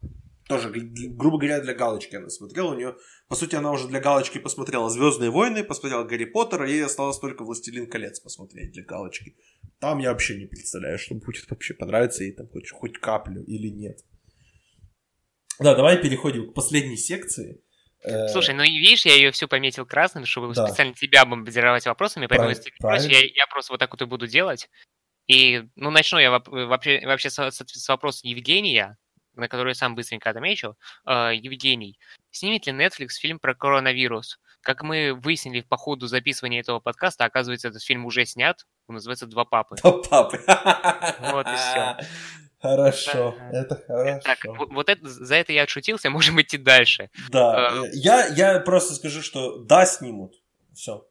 [0.50, 2.72] тоже грубо говоря, для галочки она смотрела.
[2.72, 2.96] У нее,
[3.28, 7.44] по сути, она уже для галочки посмотрела Звездные войны, посмотрела Гарри Поттера, ей осталось только
[7.44, 9.36] Властелин колец посмотреть для галочки.
[9.78, 13.68] Там я вообще не представляю, что будет вообще понравится ей там хоть, хоть каплю или
[13.68, 14.00] нет.
[15.60, 17.62] Да, давай переходим к последней секции.
[18.02, 20.66] Э, Слушай, ну и видишь, я ее всю пометил красным, чтобы да.
[20.66, 22.58] специально тебя бомбардировать вопросами, поэтому Прав...
[22.58, 24.68] если ты просишь, я, я просто вот так вот и буду делать.
[25.28, 28.98] И, ну, начну я вообще, вообще с, с, с вопроса Евгения,
[29.34, 30.76] на который я сам быстренько отмечу.
[31.06, 31.98] Э, Евгений,
[32.30, 34.38] снимет ли Netflix фильм про коронавирус?
[34.62, 38.66] Как мы выяснили по ходу записывания этого подкаста, оказывается, этот фильм уже снят.
[38.88, 39.76] Он называется «Два папы».
[39.76, 40.40] «Два папы».
[41.32, 41.96] Вот и все.
[42.60, 44.20] Хорошо, это хорошо.
[44.22, 47.08] Так, вот, это, за это я отшутился, можем идти дальше.
[47.30, 50.34] Да, uh, я, я просто скажу, что да, снимут.
[50.74, 51.06] Все.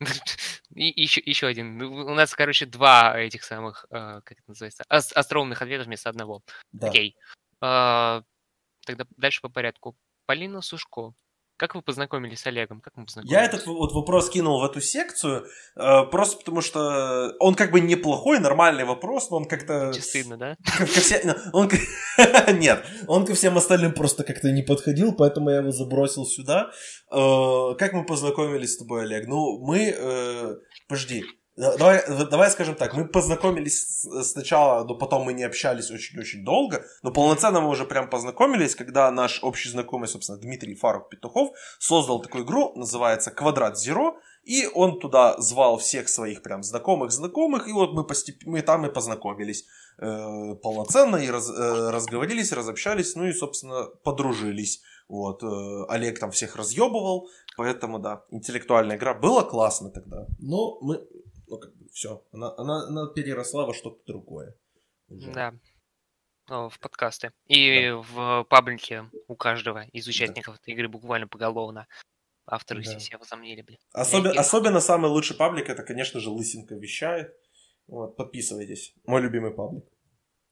[0.74, 1.78] И еще, еще один.
[1.78, 6.42] Ну, у нас, короче, два этих самых, uh, как это называется, остроумных ответа вместо одного.
[6.72, 6.88] Да.
[6.88, 7.16] Окей.
[7.62, 8.22] Uh,
[8.84, 9.96] тогда дальше по порядку.
[10.26, 11.14] Полина Сушко.
[11.56, 12.80] Как вы познакомились с Олегом?
[12.80, 13.32] Как мы познакомились?
[13.32, 17.80] Я этот вот вопрос кинул в эту секцию, э, просто потому что он как бы
[17.80, 19.92] неплохой, нормальный вопрос, но он как-то...
[19.94, 20.56] Стыдно, да?
[20.64, 21.34] Ко, ко все...
[21.52, 21.70] он...
[22.58, 26.70] Нет, он ко всем остальным просто как-то не подходил, поэтому я его забросил сюда.
[27.10, 29.26] Э, как мы познакомились с тобой, Олег?
[29.26, 29.94] Ну, мы...
[29.96, 30.56] Э...
[30.88, 31.24] Подожди,
[31.56, 37.10] Давай, давай скажем так, мы познакомились сначала, но потом мы не общались очень-очень долго, но
[37.10, 42.44] полноценно мы уже прям познакомились, когда наш общий знакомый, собственно, Дмитрий Фарук Петухов создал такую
[42.44, 48.04] игру, называется «Квадрат Зеро», и он туда звал всех своих прям знакомых-знакомых, и вот мы,
[48.04, 48.44] постеп...
[48.44, 49.64] мы там и познакомились
[49.98, 54.82] э, полноценно, и раз, э, разговорились, разобщались, ну и, собственно, подружились.
[55.08, 59.14] Вот, э, Олег там всех разъебывал, поэтому, да, интеллектуальная игра.
[59.14, 60.26] Было классно тогда.
[60.38, 61.00] Но мы
[61.48, 62.24] ну, как бы, все.
[62.32, 64.56] Она, она, она переросла во что-то другое.
[65.08, 65.30] Уже.
[65.32, 65.54] Да.
[66.48, 67.32] Ну, в подкасты.
[67.46, 67.96] И да.
[67.96, 70.60] в паблике у каждого из участников да.
[70.62, 71.86] этой игры буквально поголовно.
[72.46, 72.90] Авторы да.
[72.90, 73.78] все себя возомнили, блин.
[73.92, 74.40] Особенно, Я...
[74.40, 77.34] особенно самый лучший паблик, это, конечно же, Лысенко вещает.
[77.88, 78.94] Вот, подписывайтесь.
[79.04, 79.84] Мой любимый паблик.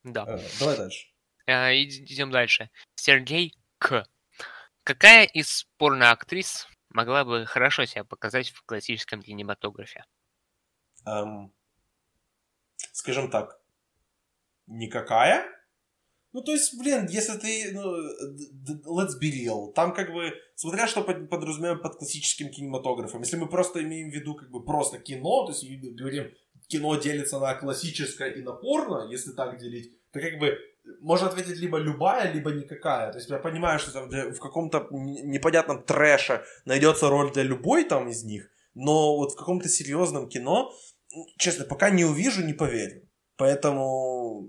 [0.02, 0.24] Да.
[0.26, 1.08] Э, давай дальше.
[1.46, 2.70] Э, идем дальше.
[2.96, 4.04] Сергей К.
[4.82, 10.04] Какая из порно-актрис могла бы хорошо себя показать в классическом кинематографе?
[11.06, 11.52] Эм,
[12.92, 13.60] скажем так,
[14.66, 15.46] никакая.
[16.32, 21.02] Ну, то есть, блин, если ты, ну, let's be real, там как бы, смотря что
[21.02, 25.52] подразумеваем под классическим кинематографом, если мы просто имеем в виду как бы просто кино, то
[25.52, 25.64] есть
[25.96, 26.32] говорим,
[26.66, 30.58] кино делится на классическое и на порно, если так делить, то как бы
[31.00, 33.12] можно ответить либо любая, либо никакая.
[33.12, 38.08] То есть я понимаю, что там в каком-то непонятном трэше найдется роль для любой там
[38.08, 40.72] из них, но вот в каком-то серьезном кино,
[41.38, 43.08] честно, пока не увижу, не поверю.
[43.36, 44.48] Поэтому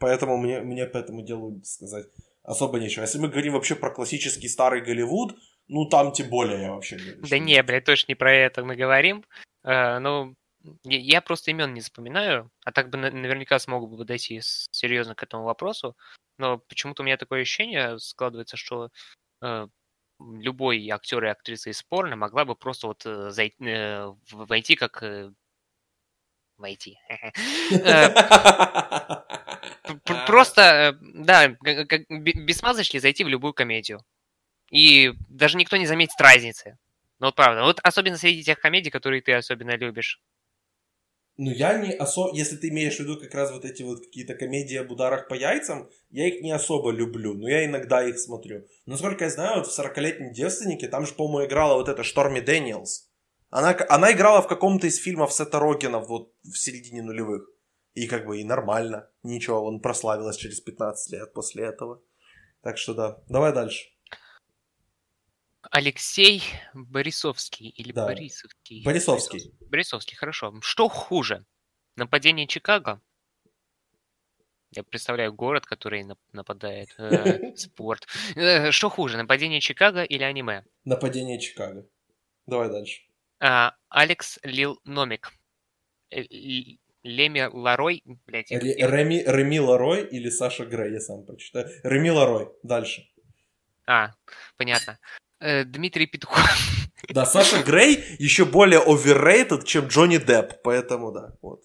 [0.00, 2.06] Поэтому мне, мне по этому делу сказать
[2.42, 3.02] особо нечего.
[3.02, 5.36] Если мы говорим вообще про классический старый Голливуд,
[5.68, 7.22] ну там тем более я вообще говорю.
[7.28, 9.24] Да не, блядь, точно не про это мы говорим.
[9.64, 10.34] Uh, ну,
[10.84, 15.44] я просто имен не запоминаю, а так бы наверняка смог бы подойти серьезно к этому
[15.44, 15.96] вопросу,
[16.38, 18.90] но почему-то у меня такое ощущение складывается, что
[19.40, 19.66] э,
[20.20, 25.02] любой актер и актриса из порно могла бы просто вот э, зайти, э, войти как
[25.02, 25.32] э,
[26.56, 26.98] войти.
[30.26, 34.00] Просто, да, без смазочки зайти в любую комедию.
[34.70, 36.78] И даже никто не заметит разницы.
[37.18, 37.64] Ну вот правда.
[37.64, 40.20] Вот особенно среди тех комедий, которые ты особенно любишь.
[41.36, 42.36] Ну, я не особо...
[42.36, 45.34] Если ты имеешь в виду как раз вот эти вот какие-то комедии об ударах по
[45.34, 48.66] яйцам, я их не особо люблю, но я иногда их смотрю.
[48.86, 53.10] Насколько я знаю, вот в «40-летнем девственнике» там же, по-моему, играла вот эта Шторми Дэниелс.
[53.48, 57.48] Она, она играла в каком-то из фильмов Сета Рогена вот в середине нулевых.
[57.94, 59.10] И как бы и нормально.
[59.22, 62.02] Ничего, он прославилась через 15 лет после этого.
[62.62, 63.22] Так что да.
[63.28, 63.88] Давай дальше.
[65.72, 66.42] Алексей
[66.74, 68.04] Борисовский или да.
[68.04, 68.84] Борисовский?
[68.84, 69.54] Борисовский.
[69.70, 70.52] Борисовский, хорошо.
[70.60, 71.46] Что хуже?
[71.96, 73.00] Нападение Чикаго?
[74.70, 76.94] Я представляю город, который нападает.
[76.98, 78.06] Э, спорт.
[78.36, 80.62] Э, что хуже, нападение Чикаго или аниме?
[80.84, 81.88] Нападение Чикаго.
[82.46, 83.04] Давай дальше.
[83.40, 85.32] А, Алекс Лил Номик.
[86.10, 86.22] Э,
[87.02, 88.50] Леми Ларой, блядь.
[88.50, 91.70] Реми, Реми Ларой или Саша Грей, я сам прочитаю.
[91.82, 93.08] Реми Ларой, дальше.
[93.86, 94.10] А,
[94.58, 94.98] понятно.
[95.42, 96.38] Э, Дмитрий Петухов.
[97.08, 101.64] Да, Саша Грей еще более overrated, чем Джонни Депп, поэтому да, вот.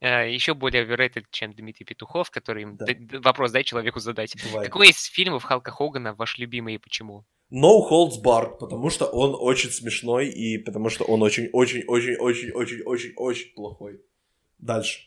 [0.00, 2.66] Э, еще более overrated, чем Дмитрий Петухов, который...
[2.72, 2.84] Да.
[3.20, 4.34] Вопрос дай человеку задать.
[4.42, 4.64] Давай.
[4.64, 7.24] Какой из фильмов Халка Хогана ваш любимый и почему?
[7.52, 14.00] No Holds Barred, потому что он очень смешной и потому что он очень-очень-очень-очень-очень-очень плохой.
[14.58, 15.02] Дальше.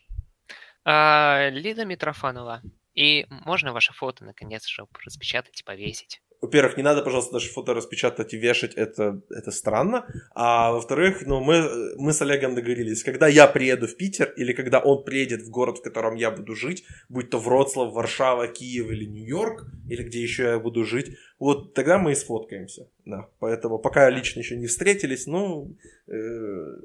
[0.85, 2.61] А, Лида Митрофанова.
[2.95, 6.21] И можно ваше фото, наконец, чтобы распечатать и повесить?
[6.41, 10.05] Во-первых, не надо, пожалуйста, даже фото распечатать и вешать, это, это странно.
[10.33, 14.79] А во-вторых, ну, мы, мы с Олегом договорились, когда я приеду в Питер или когда
[14.79, 19.05] он приедет в город, в котором я буду жить, будь то Вроцлав, Варшава, Киев или
[19.05, 22.89] Нью-Йорк, или где еще я буду жить, вот тогда мы и сфоткаемся.
[23.05, 23.27] Да.
[23.39, 25.75] Поэтому пока лично еще не встретились, ну,
[26.07, 26.75] э,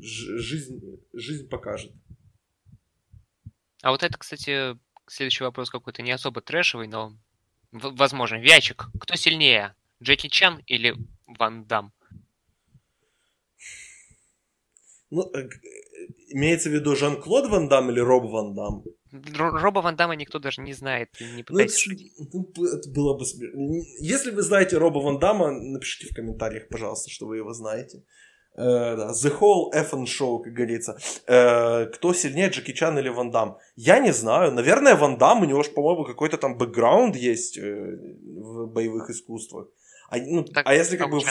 [0.00, 1.92] жизнь, жизнь покажет.
[3.82, 4.76] А вот это, кстати,
[5.06, 7.12] следующий вопрос какой-то не особо трэшевый, но
[7.72, 8.36] возможно.
[8.36, 9.74] Вячик, кто сильнее?
[10.02, 10.94] Джеки Чан или
[11.26, 11.92] Ван Дам?
[15.10, 15.48] Ну, э,
[16.28, 18.82] имеется в виду Жан-Клод Ван Дам или Роб Ван Дам?
[19.12, 23.24] Роба Ван Дамма никто даже не знает, не пытается ну, это, ну, это было бы.
[24.00, 28.04] Если вы знаете Роба Ван Дамма, напишите в комментариях, пожалуйста, что вы его знаете.
[28.54, 30.98] Да, The Whole Effing Show, как говорится.
[31.26, 33.58] Uh, кто сильнее, Джеки Чан или Ван Дам?
[33.76, 34.52] Я не знаю.
[34.52, 39.68] Наверное, Ван Дам, у него же, по-моему, какой-то там бэкграунд есть uh, в боевых искусствах.
[40.10, 41.20] А, ну, так, а если как бы...
[41.20, 41.24] В...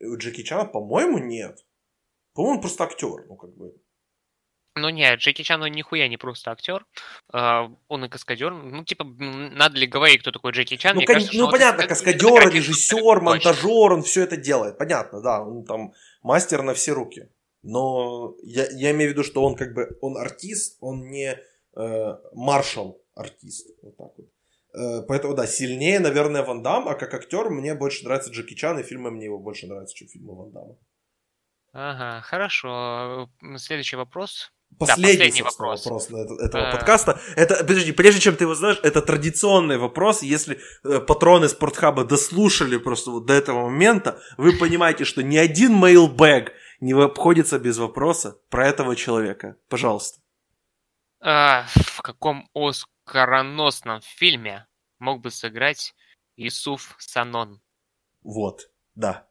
[0.00, 1.64] У Джеки Чана, по-моему, нет.
[2.34, 3.72] По-моему, он просто актер, ну, как бы.
[4.74, 6.86] Ну нет, Джеки Чан, он нихуя не просто актер,
[7.32, 8.52] он и каскадер.
[8.52, 10.94] Ну, типа, надо ли говорить, кто такой Джеки Чан?
[10.96, 11.14] Ну, кон...
[11.14, 14.78] кажется, ну понятно, каскадер, режиссер, монтажер, он все это делает.
[14.78, 15.92] Понятно, да, он там
[16.22, 17.28] мастер на все руки.
[17.62, 21.38] Но я, я имею в виду, что он как бы, он артист, он не
[21.76, 23.68] э, маршал-артист.
[23.82, 24.26] Вот так вот.
[24.74, 28.78] Э, поэтому, да, сильнее, наверное, Ван Дам, а как актер мне больше нравится Джеки Чан,
[28.80, 30.76] и фильмы мне его больше нравятся, чем фильмы Ван Дамма.
[31.72, 33.30] Ага, хорошо.
[33.56, 34.52] Следующий вопрос.
[34.78, 36.72] Последний, да, последний вопрос, вопрос на это, этого а...
[36.72, 37.20] подкаста.
[37.36, 40.22] Это, подожди, прежде чем ты его знаешь, это традиционный вопрос.
[40.22, 45.74] Если э, патроны Спортхаба дослушали просто вот до этого момента, вы понимаете, что ни один
[45.74, 49.56] мейлбэг не обходится без вопроса про этого человека.
[49.68, 50.20] Пожалуйста.
[51.20, 54.66] А, в каком оскароносном фильме
[54.98, 55.94] мог бы сыграть
[56.36, 57.60] Исуф Санон?
[58.22, 59.28] Вот, да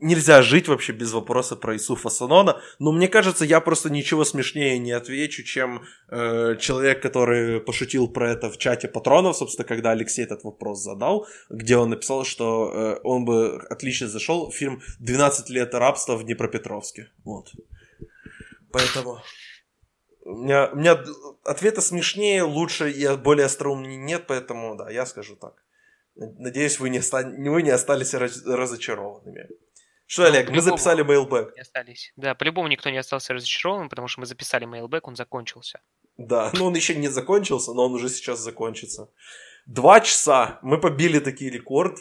[0.00, 4.78] нельзя жить вообще без вопроса про Исуфа Санона, но мне кажется, я просто ничего смешнее
[4.78, 10.24] не отвечу, чем э, человек, который пошутил про это в чате патронов, собственно, когда Алексей
[10.24, 15.44] этот вопрос задал, где он написал, что э, он бы отлично зашел в фильм «12
[15.48, 17.10] лет рабства в Днепропетровске».
[17.24, 17.52] Вот.
[18.72, 19.18] Поэтому...
[20.22, 21.02] У меня, у меня
[21.44, 25.54] ответа смешнее, лучше и более остроумнее нет, поэтому да, я скажу так.
[26.14, 27.22] Надеюсь, вы не, оста...
[27.24, 28.44] вы не остались раз...
[28.44, 29.48] разочарованными.
[30.10, 31.56] Что, ну, Олег, мы записали mailbag.
[31.56, 32.12] Остались.
[32.16, 35.78] Да, по-любому никто не остался разочарованным, потому что мы записали mailbag, он закончился.
[36.18, 39.08] Да, ну он еще не закончился, но он уже сейчас закончится.
[39.66, 41.98] Два часа мы побили такие рекорд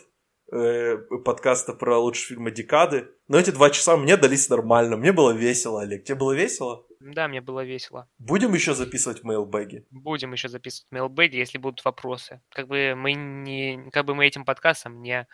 [0.52, 3.10] э, подкаста про лучшие фильмы декады.
[3.27, 4.98] Но эти два часа мне дались нормально.
[4.98, 6.03] Мне было весело, Олег.
[6.03, 6.88] Тебе было весело?
[6.99, 8.10] Да, мне было весело.
[8.18, 9.86] Будем еще записывать mailbag и?
[9.91, 12.41] Будем еще записывать мейлбэги, если будут вопросы.
[12.49, 15.27] Как бы мы не, как бы мы этим подкастом не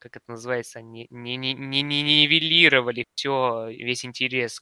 [0.00, 4.60] как это называется, не, не, не, не, не нивелировали все, весь интерес.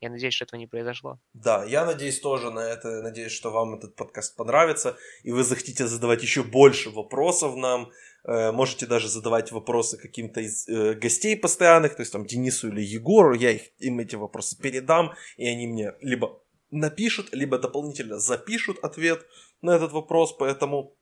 [0.00, 1.18] Я надеюсь, что этого не произошло.
[1.32, 5.86] Да, я надеюсь тоже на это, надеюсь, что вам этот подкаст понравится, и вы захотите
[5.86, 7.90] задавать еще больше вопросов нам,
[8.24, 12.82] э, можете даже задавать вопросы каким-то из э, гостей постоянных, то есть там Денису или
[12.82, 16.38] Егору, я их, им эти вопросы передам, и они мне либо
[16.70, 19.26] напишут, либо дополнительно запишут ответ
[19.62, 20.98] на этот вопрос, поэтому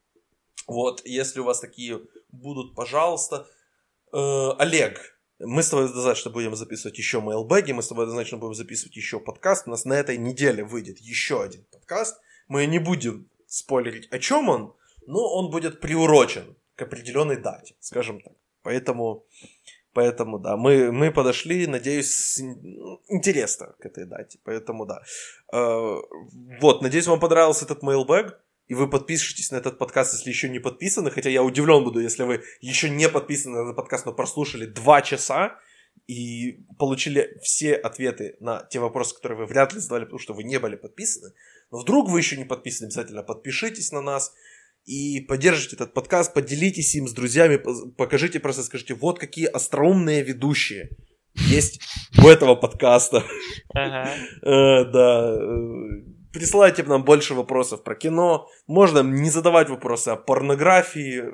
[0.68, 2.00] вот, если у вас такие
[2.32, 3.46] будут, пожалуйста.
[4.12, 8.54] Э, Олег, мы с тобой однозначно будем записывать еще мейлбэги, мы с тобой однозначно будем
[8.54, 9.66] записывать еще подкаст.
[9.66, 12.20] У нас на этой неделе выйдет еще один подкаст.
[12.48, 14.74] Мы не будем спойлерить, о чем он,
[15.06, 18.34] но он будет приурочен к определенной дате, скажем так.
[18.62, 19.26] Поэтому,
[19.92, 22.40] поэтому да, мы, мы подошли, надеюсь,
[23.08, 24.38] интересно к этой дате.
[24.44, 25.02] Поэтому да.
[25.52, 25.96] Э,
[26.60, 28.38] вот, надеюсь, вам понравился этот мейлбэг
[28.68, 32.22] и вы подпишетесь на этот подкаст, если еще не подписаны, хотя я удивлен буду, если
[32.22, 35.58] вы еще не подписаны на этот подкаст, но прослушали два часа
[36.06, 40.44] и получили все ответы на те вопросы, которые вы вряд ли задавали, потому что вы
[40.44, 41.32] не были подписаны.
[41.70, 44.32] Но вдруг вы еще не подписаны, обязательно подпишитесь на нас
[44.84, 47.56] и поддержите этот подкаст, поделитесь им с друзьями,
[47.96, 50.90] покажите просто, скажите, вот какие остроумные ведущие
[51.34, 51.80] есть
[52.22, 53.24] у этого подкаста.
[53.74, 58.48] Э, да, э, присылайте нам больше вопросов про кино.
[58.66, 61.24] Можно не задавать вопросы о порнографии.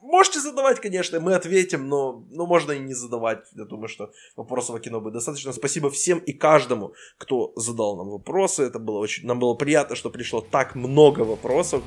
[0.00, 3.44] Можете задавать, конечно, мы ответим, но, но можно и не задавать.
[3.54, 5.52] Я думаю, что вопросов о кино будет достаточно.
[5.52, 8.62] Спасибо всем и каждому, кто задал нам вопросы.
[8.62, 11.82] Это было очень, нам было приятно, что пришло так много вопросов.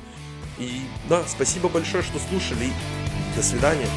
[0.58, 0.68] И
[1.08, 2.68] да, спасибо большое, что слушали.
[3.34, 3.88] До свидания.